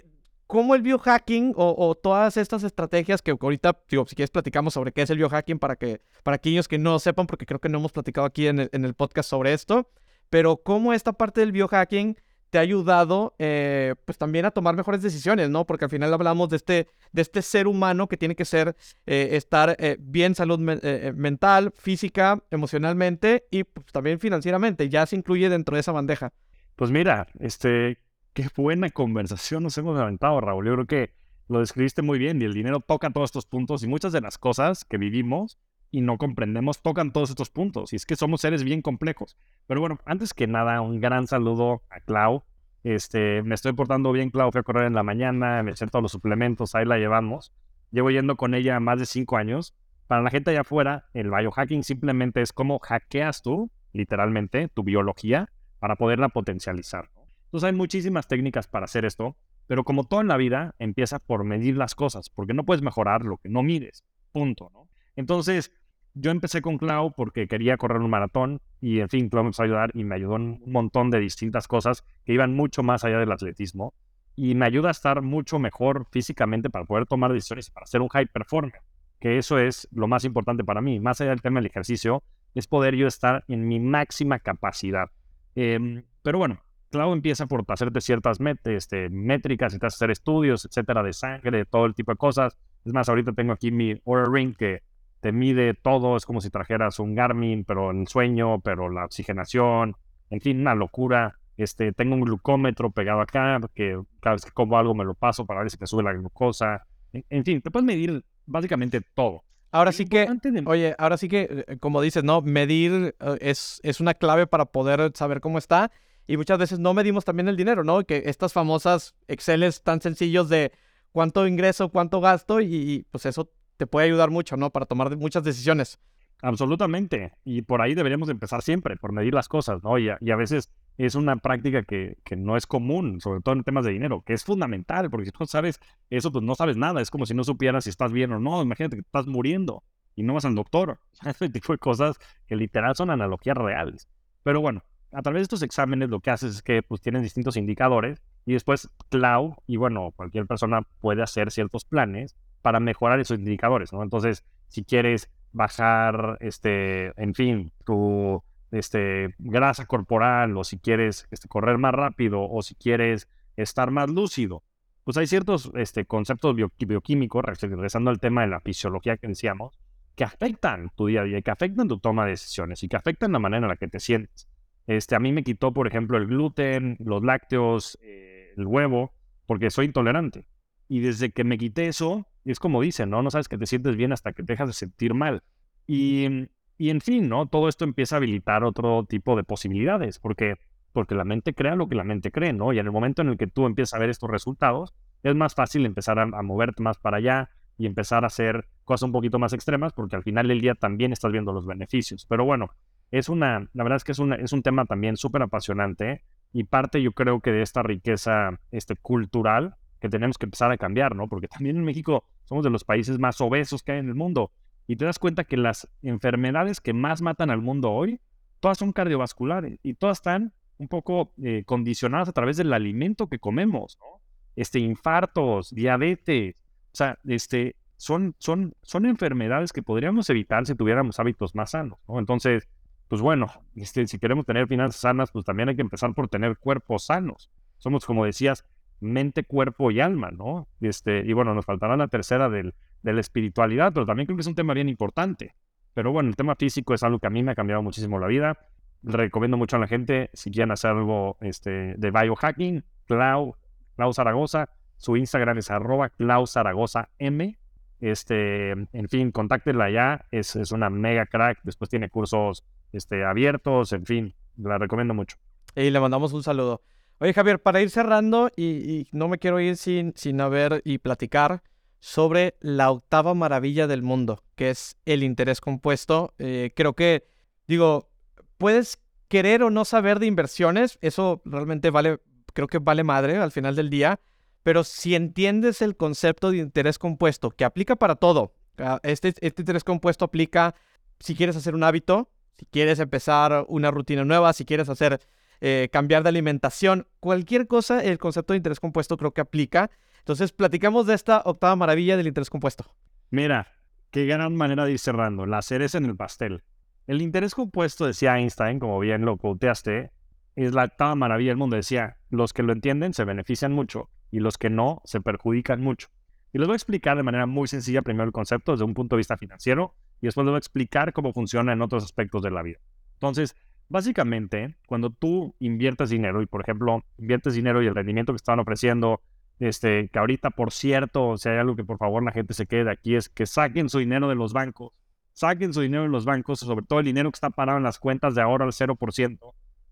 cómo 0.52 0.76
el 0.76 0.82
biohacking 0.82 1.54
o, 1.56 1.96
todas 1.96 2.36
estas 2.36 2.64
estrategias 2.64 3.22
que 3.22 3.32
ahorita, 3.32 3.80
si 3.88 4.16
quieres 4.16 4.32
platicamos 4.32 4.74
sobre 4.74 4.92
qué 4.92 5.04
es 5.04 5.10
el 5.10 5.18
biohacking 5.18 5.60
para 5.60 5.78
que 5.78 6.02
para 6.24 6.36
aquellos 6.36 6.68
que 6.68 6.78
no 6.78 7.00
sepan, 7.00 7.26
porque 7.26 7.46
creo 7.46 7.62
que 7.62 7.70
no 7.70 7.78
hemos 7.78 7.94
platicado 7.94 8.28
aquí 8.28 8.48
en 8.48 8.60
el, 8.60 8.94
podcast 8.94 9.30
sobre 9.30 9.54
esto, 9.54 9.90
pero 10.30 10.58
cómo 10.58 10.92
esta 10.92 11.14
parte 11.14 11.40
del 11.40 11.54
biohacking 11.54 12.18
te 12.50 12.58
ha 12.58 12.62
ayudado 12.62 13.34
eh, 13.40 13.96
pues 14.04 14.18
también 14.18 14.44
a 14.44 14.52
tomar 14.52 14.76
mejores 14.76 15.02
decisiones, 15.02 15.50
¿no? 15.50 15.66
Porque 15.66 15.86
al 15.86 15.90
final 15.90 16.14
hablamos 16.14 16.50
de 16.50 16.58
este, 16.58 16.88
de 17.14 17.22
este 17.22 17.42
ser 17.42 17.66
humano 17.66 18.10
que 18.10 18.18
tiene 18.18 18.36
que 18.36 18.44
ser, 18.44 18.76
eh, 19.06 19.30
estar 19.32 19.78
eh, 19.80 19.96
bien 20.02 20.36
salud 20.36 20.60
mental, 20.60 21.72
física, 21.74 22.44
emocionalmente 22.52 23.46
y 23.52 23.64
pues, 23.64 23.86
también 23.94 24.20
financieramente. 24.20 24.90
Ya 24.90 25.06
se 25.06 25.16
incluye 25.16 25.48
dentro 25.48 25.76
de 25.76 25.80
esa 25.80 25.94
bandeja. 25.94 26.34
Pues 26.76 26.92
mira, 26.92 27.28
este, 27.40 28.00
qué 28.34 28.48
buena 28.56 28.90
conversación 28.90 29.64
nos 29.64 29.78
hemos 29.78 29.96
levantado, 29.98 30.40
Raúl. 30.42 30.66
Yo 30.66 30.74
creo 30.74 30.86
que 30.86 31.14
lo 31.48 31.60
describiste 31.60 32.02
muy 32.02 32.18
bien 32.18 32.42
y 32.42 32.46
el 32.46 32.54
dinero 32.54 32.80
toca 32.80 33.10
todos 33.10 33.30
estos 33.30 33.46
puntos 33.46 33.84
y 33.84 33.88
muchas 33.88 34.14
de 34.14 34.22
las 34.22 34.38
cosas 34.38 34.86
que 34.86 34.98
vivimos 34.98 35.60
y 35.92 36.02
no 36.02 36.18
comprendemos 36.18 36.82
tocan 36.82 37.12
todos 37.12 37.30
estos 37.30 37.50
puntos. 37.50 37.92
Y 37.92 37.98
es 37.98 38.06
que 38.06 38.16
somos 38.16 38.42
seres 38.42 38.64
bien 38.64 38.82
complejos. 38.82 39.38
Pero 39.68 39.82
bueno, 39.82 40.00
antes 40.06 40.34
que 40.34 40.48
nada, 40.48 40.80
un 40.82 41.02
gran 41.02 41.28
saludo 41.28 41.84
a 41.90 42.00
Clau. 42.00 42.44
Este, 42.84 43.44
me 43.44 43.56
estoy 43.56 43.74
portando 43.74 44.12
bien, 44.12 44.30
Clau. 44.30 44.52
Fui 44.52 44.60
a 44.60 44.64
correr 44.64 44.86
en 44.86 44.96
la 44.96 45.04
mañana, 45.04 45.62
me 45.64 45.72
eché 45.72 45.86
todos 45.88 46.04
los 46.04 46.12
suplementos, 46.12 46.74
ahí 46.76 46.86
la 46.86 46.98
llevamos. 46.98 47.52
Llevo 47.92 48.10
yendo 48.10 48.38
con 48.38 48.56
ella 48.56 48.80
más 48.80 49.00
de 49.00 49.06
cinco 49.06 49.36
años. 49.36 49.76
Para 50.08 50.22
la 50.22 50.30
gente 50.30 50.52
allá 50.52 50.62
afuera, 50.62 51.10
el 51.14 51.30
biohacking 51.30 51.84
simplemente 51.84 52.42
es 52.42 52.54
cómo 52.54 52.80
hackeas 52.80 53.42
tú, 53.42 53.70
literalmente, 53.92 54.70
tu 54.70 54.84
biología 54.84 55.50
para 55.80 55.98
poderla 55.98 56.30
potencializar. 56.30 57.10
Entonces 57.52 57.68
hay 57.68 57.74
muchísimas 57.74 58.30
técnicas 58.30 58.68
para 58.70 58.86
hacer 58.86 59.04
esto, 59.04 59.36
pero 59.68 59.84
como 59.84 60.06
todo 60.06 60.22
en 60.22 60.30
la 60.30 60.38
vida, 60.38 60.74
empieza 60.80 61.20
por 61.20 61.44
medir 61.44 61.76
las 61.76 61.96
cosas, 61.96 62.30
porque 62.30 62.54
no 62.54 62.64
puedes 62.64 62.82
mejorar 62.82 63.26
lo 63.26 63.36
que 63.36 63.50
no 63.50 63.62
mides. 63.62 64.06
Punto, 64.32 64.70
¿no? 64.74 64.88
Entonces, 65.18 65.74
yo 66.14 66.32
empecé 66.32 66.62
con 66.62 66.78
Clau 66.78 67.14
porque 67.14 67.50
quería 67.50 67.76
correr 67.76 68.00
un 68.02 68.10
maratón 68.10 68.62
y, 68.80 69.02
en 69.02 69.10
fin, 69.10 69.28
Clau 69.28 69.44
me 69.44 69.48
empezó 69.48 69.64
a 69.64 69.66
ayudar 69.66 69.92
y 69.94 70.06
me 70.06 70.16
ayudó 70.16 70.38
en 70.38 70.62
un 70.64 70.72
montón 70.72 71.10
de 71.10 71.20
distintas 71.20 71.68
cosas 71.68 72.06
que 72.24 72.32
iban 72.32 72.54
mucho 72.54 72.84
más 72.84 73.04
allá 73.04 73.20
del 73.20 73.34
atletismo 73.34 73.94
y 74.38 74.56
me 74.56 74.66
ayuda 74.66 74.88
a 74.88 74.92
estar 74.92 75.22
mucho 75.22 75.60
mejor 75.60 76.08
físicamente 76.10 76.70
para 76.70 76.86
poder 76.86 77.06
tomar 77.06 77.34
decisiones 77.34 77.68
y 77.68 77.72
para 77.72 77.86
ser 77.86 78.00
un 78.00 78.08
high 78.08 78.28
performer, 78.28 78.82
que 79.20 79.38
eso 79.38 79.60
es 79.60 79.90
lo 79.92 80.08
más 80.08 80.24
importante 80.24 80.64
para 80.64 80.80
mí. 80.80 81.02
Más 81.02 81.20
allá 81.20 81.32
del 81.32 81.42
tema 81.42 81.60
del 81.60 81.68
ejercicio, 81.68 82.24
es 82.56 82.66
poder 82.66 82.96
yo 82.96 83.08
estar 83.08 83.44
en 83.50 83.68
mi 83.68 83.82
máxima 83.82 84.40
capacidad. 84.40 85.10
Em, 85.56 86.04
pero 86.22 86.38
bueno, 86.38 86.62
Clau 86.92 87.14
empieza 87.14 87.48
por 87.48 87.64
hacerte 87.68 88.02
ciertas 88.02 88.38
este, 88.66 89.10
métricas, 89.10 89.74
y 89.74 89.80
te 89.80 89.88
hacer 89.88 90.12
estudios, 90.12 90.66
etcétera, 90.66 91.02
de 91.02 91.14
sangre, 91.14 91.58
de 91.60 91.66
todo 91.66 91.86
el 91.86 91.96
tipo 91.96 92.12
de 92.12 92.18
cosas. 92.18 92.58
Es 92.86 92.94
más, 92.94 93.10
ahorita 93.10 93.32
tengo 93.32 93.54
aquí 93.54 93.72
mi 93.72 94.00
Aura 94.06 94.26
Ring 94.32 94.56
que 94.56 94.84
te 95.22 95.32
mide 95.32 95.74
todo, 95.74 96.18
es 96.18 96.26
como 96.26 96.42
si 96.42 96.50
trajeras 96.50 97.00
un 97.00 97.16
Garmin, 97.16 97.64
pero 97.64 97.92
en 97.92 98.08
sueño, 98.08 98.60
pero 98.60 98.90
la 98.90 99.06
oxigenación, 99.06 99.96
en 100.30 100.42
fin, 100.42 100.60
una 100.60 100.76
locura. 100.76 101.36
Este, 101.58 101.92
tengo 101.94 102.16
un 102.16 102.22
glucómetro 102.22 102.92
pegado 102.92 103.22
acá, 103.22 103.60
que 103.76 104.02
cada 104.20 104.36
vez 104.36 104.46
que 104.46 104.52
como 104.52 104.78
algo 104.78 104.96
me 104.96 105.06
lo 105.06 105.14
paso 105.14 105.46
para 105.46 105.62
ver 105.62 105.70
si 105.70 105.78
te 105.78 105.86
sube 105.86 106.04
la 106.04 106.14
glucosa. 106.14 106.88
En, 107.14 107.44
fin, 107.44 107.62
te 107.62 107.70
puedes 107.70 107.86
medir 107.86 108.24
básicamente 108.46 109.02
todo. 109.14 109.44
Ahora 109.72 109.92
sí 109.92 110.06
que, 110.06 110.28
oye, 110.66 110.96
ahora 110.98 111.18
sí 111.18 111.30
que, 111.30 111.66
eh, 111.68 111.78
como 111.78 112.02
dices, 112.02 112.24
¿no? 112.24 112.42
Medir 112.42 113.16
eh, 113.20 113.38
es, 113.40 113.80
es 113.84 114.02
una 114.02 114.14
clave 114.16 114.48
para 114.48 114.66
poder 114.66 115.12
saber 115.14 115.40
cómo 115.40 115.58
está 115.58 115.92
y 116.28 116.38
muchas 116.38 116.58
veces 116.58 116.80
no 116.80 116.94
medimos 116.94 117.26
también 117.26 117.48
el 117.48 117.58
dinero, 117.58 117.84
¿no? 117.84 118.04
Que 118.04 118.24
estas 118.26 118.54
famosas 118.54 119.16
Exceles 119.28 119.84
tan 119.84 120.02
sencillos 120.02 120.50
de 120.50 120.72
cuánto 121.12 121.48
ingreso, 121.48 121.90
cuánto 121.90 122.22
gasto 122.22 122.62
y 122.62 123.06
pues 123.12 123.26
eso 123.26 123.52
te 123.78 123.88
puede 123.88 124.08
ayudar 124.08 124.30
mucho, 124.30 124.58
¿no? 124.58 124.70
Para 124.70 124.86
tomar 124.86 125.16
muchas 125.18 125.44
decisiones. 125.44 126.00
Absolutamente. 126.42 127.34
Y 127.44 127.62
por 127.62 127.82
ahí 127.82 127.94
deberíamos 127.94 128.30
empezar 128.30 128.62
siempre, 128.62 128.96
por 128.98 129.12
medir 129.12 129.34
las 129.34 129.48
cosas, 129.48 129.84
¿no? 129.84 129.98
Y 129.98 130.10
a, 130.10 130.18
y 130.22 130.32
a 130.32 130.36
veces 130.36 130.72
es 130.98 131.16
una 131.16 131.36
práctica 131.38 131.84
que, 131.84 132.18
que, 132.24 132.36
no 132.36 132.58
es 132.58 132.66
común, 132.66 133.22
sobre 133.22 133.42
todo 133.42 133.56
en 133.56 133.64
temas 133.64 133.86
de 133.86 133.92
dinero, 133.92 134.24
que 134.24 134.34
es 134.34 134.44
fundamental, 134.44 135.10
porque 135.10 135.26
si 135.26 135.32
tú 135.32 135.46
sabes 135.46 135.80
eso, 136.10 136.32
pues 136.32 136.44
no 136.44 136.56
sabes 136.56 136.78
nada. 136.78 137.02
Es 137.02 137.12
como 137.12 137.26
si 137.26 137.34
no 137.34 137.44
supieras 137.44 137.84
si 137.84 137.90
estás 137.92 138.12
bien 138.12 138.32
o 138.32 138.40
no. 138.40 138.62
Imagínate 138.62 138.98
que 138.98 139.02
estás 139.02 139.28
muriendo 139.28 139.84
y 140.16 140.24
no 140.24 140.34
vas 140.34 140.46
al 140.46 140.56
doctor. 140.56 141.00
Ese 141.26 141.50
tipo 141.50 141.74
de 141.74 141.80
cosas 141.80 142.18
que 142.48 142.56
literal 142.56 142.96
son 142.96 143.12
analogías 143.12 143.58
reales. 143.58 144.08
Pero 144.44 144.62
bueno, 144.62 144.84
a 145.12 145.22
través 145.22 145.42
de 145.42 145.44
estos 145.44 145.64
exámenes 145.64 146.10
lo 146.10 146.20
que 146.20 146.32
haces 146.32 146.56
es 146.56 146.62
que 146.62 146.82
pues 146.84 147.02
tienen 147.02 147.22
distintos 147.22 147.58
indicadores 147.58 148.22
y 148.46 148.54
después 148.54 148.90
Cloud 149.10 149.54
y 149.68 149.78
bueno, 149.78 150.12
cualquier 150.16 150.46
persona 150.48 150.84
puede 151.00 151.22
hacer 151.22 151.52
ciertos 151.52 151.86
planes 151.86 152.36
para 152.62 152.80
mejorar 152.80 153.20
esos 153.20 153.40
indicadores, 153.40 153.92
¿no? 153.92 154.04
Entonces, 154.04 154.44
si 154.68 154.84
quieres 154.84 155.30
bajar, 155.52 156.38
este, 156.40 157.12
en 157.22 157.34
fin, 157.34 157.72
tu 157.86 158.42
este, 158.72 159.36
grasa 159.40 159.86
corporal 159.86 160.56
o 160.56 160.64
si 160.64 160.78
quieres 160.80 161.28
este, 161.32 161.48
correr 161.48 161.78
más 161.78 161.94
rápido 161.94 162.48
o 162.50 162.62
si 162.62 162.76
quieres 162.76 163.28
estar 163.58 163.92
más 163.92 164.10
lúcido, 164.10 164.64
pues 165.04 165.18
hay 165.18 165.28
ciertos 165.28 165.72
este, 165.76 166.06
conceptos 166.06 166.56
bioquímicos, 166.56 167.44
regresando 167.44 168.12
al 168.12 168.20
tema 168.20 168.42
de 168.42 168.48
la 168.48 168.62
fisiología 168.62 169.18
que 169.18 169.28
decíamos, 169.28 169.78
que 170.16 170.24
afectan 170.24 170.92
tu 170.96 171.08
día 171.08 171.22
a 171.22 171.24
día, 171.24 171.42
que 171.42 171.52
afectan 171.52 171.88
tu 171.88 172.00
toma 172.00 172.26
de 172.26 172.32
decisiones 172.32 172.84
y 172.84 172.88
que 172.88 172.98
afectan 172.98 173.32
la 173.32 173.40
manera 173.40 173.66
en 173.66 173.70
la 173.70 173.78
que 173.78 173.88
te 173.88 174.00
sientes. 174.00 174.48
Este, 174.88 175.16
a 175.16 175.20
mí 175.20 175.32
me 175.32 175.44
quitó, 175.44 175.74
por 175.74 175.88
ejemplo, 175.88 176.18
el 176.18 176.28
gluten, 176.28 176.98
los 177.00 177.24
lácteos, 177.24 177.98
eh, 178.02 178.52
el 178.58 178.66
huevo, 178.66 179.14
porque 179.46 179.70
soy 179.70 179.86
intolerante. 179.86 180.46
Y 180.88 181.00
desde 181.00 181.32
que 181.32 181.44
me 181.44 181.58
quité 181.58 181.88
eso, 181.88 182.28
es 182.46 182.60
como 182.60 182.82
dicen, 182.82 183.10
¿no? 183.10 183.22
No 183.22 183.32
sabes 183.32 183.48
que 183.48 183.58
te 183.58 183.66
sientes 183.66 183.96
bien 183.96 184.12
hasta 184.12 184.34
que 184.34 184.44
te 184.44 184.54
dejas 184.54 184.68
de 184.68 184.74
sentir 184.74 185.14
mal. 185.14 185.44
Y, 185.88 186.48
y 186.78 186.90
en 186.90 187.02
fin, 187.02 187.30
¿no? 187.30 187.48
Todo 187.48 187.70
esto 187.70 187.86
empieza 187.86 188.16
a 188.16 188.18
habilitar 188.18 188.64
otro 188.64 189.06
tipo 189.06 189.36
de 189.36 189.44
posibilidades, 189.44 190.20
porque, 190.20 190.56
porque 190.92 191.16
la 191.16 191.24
mente 191.24 191.54
crea 191.54 191.76
lo 191.76 191.88
que 191.88 191.96
la 191.96 192.04
mente 192.04 192.32
cree, 192.32 192.54
¿no? 192.54 192.74
Y 192.74 192.80
en 192.80 192.86
el 192.86 192.92
momento 192.92 193.22
en 193.22 193.30
el 193.30 193.38
que 193.38 193.48
tú 193.48 193.66
empiezas 193.66 193.94
a 193.94 194.00
ver 194.00 194.10
estos 194.10 194.30
resultados, 194.30 194.94
es 195.24 195.36
más 195.36 195.54
fácil 195.54 195.86
empezar 195.86 196.20
a, 196.20 196.24
a 196.24 196.42
moverte 196.42 196.82
más 196.82 196.98
para 196.98 197.18
allá 197.18 197.50
y 197.78 197.86
empezar 197.86 198.24
a 198.24 198.28
hacer 198.28 198.68
cosas 198.84 199.04
un 199.08 199.12
poquito 199.12 199.40
más 199.40 199.54
extremas, 199.54 199.94
porque 199.94 200.16
al 200.16 200.24
final 200.24 200.48
del 200.48 200.62
día 200.62 200.76
también 200.76 201.14
estás 201.14 201.32
viendo 201.32 201.54
los 201.54 201.66
beneficios. 201.66 202.26
Pero 202.28 202.46
bueno, 202.46 202.72
es 203.12 203.30
una, 203.30 203.68
la 203.74 203.84
verdad 203.84 203.98
es 203.98 204.04
que 204.04 204.14
es, 204.14 204.20
una, 204.20 204.36
es 204.36 204.54
un 204.54 204.64
tema 204.64 204.86
también 204.86 205.18
súper 205.18 205.42
apasionante 205.42 206.24
y 206.54 206.64
parte 206.64 207.02
yo 207.02 207.12
creo 207.12 207.42
que 207.42 207.52
de 207.52 207.62
esta 207.62 207.84
riqueza 207.84 208.60
este, 208.72 208.96
cultural 208.96 209.76
que 210.00 210.10
tenemos 210.10 210.38
que 210.38 210.46
empezar 210.46 210.72
a 210.72 210.78
cambiar, 210.78 211.16
¿no? 211.16 211.28
Porque 211.28 211.48
también 211.48 211.78
en 211.78 211.84
México 211.84 212.26
somos 212.46 212.64
de 212.64 212.70
los 212.70 212.84
países 212.84 213.20
más 213.20 213.40
obesos 213.42 213.84
que 213.84 213.92
hay 213.92 214.00
en 214.00 214.08
el 214.08 214.16
mundo 214.16 214.52
y 214.88 214.96
te 214.96 215.06
das 215.06 215.20
cuenta 215.20 215.44
que 215.44 215.58
las 215.58 215.88
enfermedades 216.02 216.82
que 216.82 216.94
más 216.94 217.22
matan 217.22 217.50
al 217.50 217.62
mundo 217.62 217.92
hoy, 217.92 218.20
todas 218.60 218.78
son 218.78 218.94
cardiovasculares 218.94 219.80
y 219.84 219.94
todas 219.94 220.18
están 220.18 220.54
un 220.78 220.88
poco 220.88 221.34
eh, 221.44 221.64
condicionadas 221.66 222.30
a 222.30 222.34
través 222.34 222.58
del 222.58 222.74
alimento 222.74 223.28
que 223.28 223.40
comemos, 223.40 223.98
¿no? 224.00 224.22
Este, 224.56 224.80
infartos, 224.80 225.70
diabetes, 225.74 226.56
o 226.92 226.96
sea, 226.96 227.20
este, 227.26 227.76
son, 227.96 228.36
son, 228.40 228.74
son 228.82 229.06
enfermedades 229.06 229.72
que 229.72 229.84
podríamos 229.84 230.30
evitar 230.30 230.66
si 230.66 230.76
tuviéramos 230.76 231.20
hábitos 231.20 231.56
más 231.56 231.72
sanos, 231.72 232.00
¿no? 232.08 232.20
Entonces, 232.20 232.68
pues 233.12 233.22
bueno, 233.22 233.48
este, 233.76 234.08
si 234.08 234.20
queremos 234.20 234.46
tener 234.46 234.68
finanzas 234.70 235.02
sanas, 235.02 235.32
pues 235.32 235.44
también 235.44 235.68
hay 235.68 235.76
que 235.76 235.82
empezar 235.82 236.14
por 236.14 236.30
tener 236.30 236.58
cuerpos 236.58 237.08
sanos. 237.08 237.52
Somos, 237.78 238.06
como 238.06 238.24
decías, 238.24 238.66
mente, 239.02 239.44
cuerpo 239.44 239.92
y 239.92 240.00
alma, 240.00 240.32
¿no? 240.32 240.70
Este, 240.80 241.22
y 241.26 241.34
bueno, 241.34 241.54
nos 241.54 241.66
faltará 241.66 241.98
la 241.98 242.08
tercera 242.08 242.48
del, 242.48 242.74
de 243.04 243.12
la 243.12 243.20
espiritualidad, 243.20 243.92
pero 243.92 244.06
también 244.06 244.28
creo 244.28 244.38
que 244.38 244.44
es 244.44 244.48
un 244.48 244.56
tema 244.56 244.74
bien 244.74 244.88
importante. 244.88 245.56
Pero 245.94 246.14
bueno, 246.14 246.30
el 246.30 246.38
tema 246.38 246.56
físico 246.56 246.94
es 246.94 247.04
algo 247.04 247.20
que 247.20 247.28
a 247.28 247.30
mí 247.30 247.44
me 247.44 247.52
ha 247.52 247.56
cambiado 247.56 247.84
muchísimo 247.84 248.18
la 248.18 248.28
vida. 248.28 248.58
recomiendo 249.04 249.58
mucho 249.58 249.76
a 249.76 249.80
la 249.80 249.88
gente, 249.88 250.30
si 250.32 250.50
quieren 250.50 250.72
hacer 250.72 250.92
algo 250.92 251.36
este, 251.42 251.96
de 251.98 252.12
biohacking, 252.12 252.86
Clau, 253.08 253.58
Clau 253.98 254.14
Zaragoza, 254.14 254.70
su 254.96 255.18
Instagram 255.18 255.58
es 255.58 255.70
arroba 255.70 256.08
Clau 256.12 256.48
Zaragoza 256.48 257.10
M. 257.20 257.60
Este, 258.00 258.72
en 258.72 259.10
fin, 259.10 259.32
contáctenla 259.32 259.90
ya, 259.90 260.28
es, 260.32 260.56
es 260.56 260.72
una 260.72 260.90
mega 260.90 261.26
crack, 261.26 261.60
después 261.64 261.90
tiene 261.90 262.10
cursos 262.10 262.64
este, 262.92 263.26
abiertos, 263.26 263.94
en 263.94 264.06
fin, 264.06 264.36
la 264.58 264.78
recomiendo 264.78 265.14
mucho. 265.14 265.38
Y 265.76 265.90
le 265.90 266.00
mandamos 266.00 266.34
un 266.34 266.44
saludo. 266.44 266.82
Oye, 267.20 267.34
Javier, 267.34 267.62
para 267.62 267.82
ir 267.82 267.90
cerrando, 267.90 268.50
y, 268.56 269.08
no 269.12 269.28
me 269.28 269.38
quiero 269.38 269.60
ir 269.60 269.78
sin, 269.78 270.14
sin 270.16 270.42
haber 270.42 270.82
y 270.84 270.98
platicar 270.98 271.62
sobre 272.00 272.56
la 272.62 272.90
octava 272.90 273.36
maravilla 273.36 273.86
del 273.86 274.02
mundo, 274.02 274.44
que 274.56 274.72
es 274.72 274.98
el 275.06 275.24
interés 275.24 275.62
compuesto. 275.62 276.34
Eh, 276.40 276.72
creo 276.76 276.94
que, 276.94 277.28
digo, 277.68 278.10
puedes 278.58 279.00
querer 279.28 279.64
o 279.64 279.70
no 279.70 279.86
saber 279.86 280.20
de 280.20 280.26
inversiones, 280.26 280.98
eso 281.02 281.42
realmente 281.46 281.92
vale, 281.92 282.20
creo 282.54 282.68
que 282.68 282.80
vale 282.80 283.04
madre 283.04 283.38
al 283.38 283.52
final 283.52 283.76
del 283.76 283.90
día, 283.90 284.20
pero 284.64 284.84
si 284.84 285.16
entiendes 285.16 285.82
el 285.82 285.96
concepto 285.96 286.52
de 286.52 286.58
interés 286.58 287.00
compuesto, 287.00 287.52
que 287.52 287.66
aplica 287.66 287.96
para 287.96 288.16
todo, 288.16 288.56
ah, 288.80 289.00
este, 289.04 289.30
este 289.40 289.62
interés 289.62 289.84
compuesto 289.84 290.26
aplica 290.26 290.76
si 291.20 291.36
quieres 291.36 291.56
hacer 291.56 291.76
un 291.76 291.84
hábito, 291.84 292.30
si 292.62 292.68
quieres 292.68 293.00
empezar 293.00 293.66
una 293.70 293.90
rutina 293.90 294.24
nueva, 294.24 294.54
si 294.54 294.66
quieres 294.66 294.88
hacer 294.88 295.20
eh, 295.62 295.90
cambiar 295.92 296.22
de 296.22 296.30
alimentación, 296.30 297.08
cualquier 297.20 297.66
cosa, 297.66 298.04
el 298.04 298.20
concepto 298.20 298.54
de 298.54 298.58
interés 298.58 298.80
compuesto 298.80 299.18
creo 299.18 299.32
que 299.32 299.42
aplica. 299.42 299.90
Entonces, 300.20 300.52
platicamos 300.52 301.08
de 301.08 301.16
esta 301.16 301.42
octava 301.44 301.76
maravilla 301.76 302.18
del 302.18 302.28
interés 302.28 302.52
compuesto. 302.52 302.86
Mira, 303.32 303.68
qué 304.12 304.28
gran 304.28 304.56
manera 304.56 304.86
de 304.86 304.92
ir 304.92 305.00
cerrando. 305.00 305.48
La 305.48 305.64
cereza 305.64 305.98
en 305.98 306.06
el 306.06 306.16
pastel. 306.16 306.62
El 307.08 307.24
interés 307.24 307.56
compuesto, 307.56 308.06
decía 308.06 308.38
Einstein, 308.38 308.78
como 308.78 309.00
bien 309.00 309.26
lo 309.26 309.38
quoteaste, 309.38 310.12
es 310.56 310.74
la 310.76 310.84
octava 310.84 311.16
maravilla 311.16 311.50
del 311.50 311.58
mundo. 311.58 311.78
Decía, 311.78 312.18
los 312.30 312.54
que 312.54 312.62
lo 312.62 312.74
entienden 312.74 313.16
se 313.16 313.26
benefician 313.26 313.72
mucho 313.72 314.12
y 314.30 314.40
los 314.40 314.60
que 314.60 314.70
no 314.70 315.02
se 315.04 315.20
perjudican 315.20 315.82
mucho. 315.82 316.10
Y 316.54 316.58
les 316.58 316.68
voy 316.68 316.74
a 316.74 316.78
explicar 316.78 317.16
de 317.16 317.24
manera 317.24 317.46
muy 317.46 317.68
sencilla 317.68 318.02
primero 318.02 318.26
el 318.26 318.34
concepto 318.34 318.74
desde 318.74 318.84
un 318.84 318.94
punto 318.94 319.16
de 319.16 319.20
vista 319.20 319.38
financiero 319.38 319.96
y 320.22 320.28
después 320.28 320.44
les 320.46 320.52
voy 320.52 320.58
a 320.58 320.60
explicar 320.60 321.14
cómo 321.14 321.34
funciona 321.34 321.72
en 321.72 321.82
otros 321.82 322.04
aspectos 322.04 322.42
de 322.42 322.52
la 322.52 322.62
vida. 322.62 322.80
Entonces, 323.14 323.56
básicamente, 323.88 324.76
cuando 324.86 325.12
tú 325.12 325.56
inviertes 325.60 326.10
dinero 326.10 326.42
y, 326.42 326.46
por 326.46 326.62
ejemplo, 326.62 327.04
inviertes 327.18 327.54
dinero 327.54 327.82
y 327.82 327.88
el 327.88 327.96
rendimiento 327.96 328.34
que 328.34 328.38
están 328.38 328.60
ofreciendo, 328.60 329.22
este, 329.60 330.10
que 330.10 330.20
ahorita, 330.20 330.50
por 330.50 330.72
cierto, 330.72 331.38
si 331.38 331.48
hay 331.48 331.58
algo 331.58 331.76
que 331.76 331.84
por 331.84 331.98
favor 331.98 332.24
la 332.24 332.32
gente 332.32 332.54
se 332.54 332.66
quede 332.66 332.92
aquí, 332.92 333.16
es 333.16 333.30
que 333.30 333.46
saquen 333.46 333.90
su 333.90 334.00
dinero 334.00 334.28
de 334.28 334.36
los 334.36 334.54
bancos. 334.54 334.92
Saquen 335.34 335.74
su 335.74 335.82
dinero 335.82 336.04
de 336.04 336.10
los 336.10 336.26
bancos, 336.26 336.60
sobre 336.60 336.86
todo 336.86 337.00
el 337.00 337.06
dinero 337.06 337.32
que 337.32 337.38
está 337.38 337.50
parado 337.50 337.78
en 337.78 337.84
las 337.84 338.00
cuentas 338.00 338.36
de 338.36 338.42
ahorro 338.42 338.66
al 338.66 338.74
0%. 338.74 339.40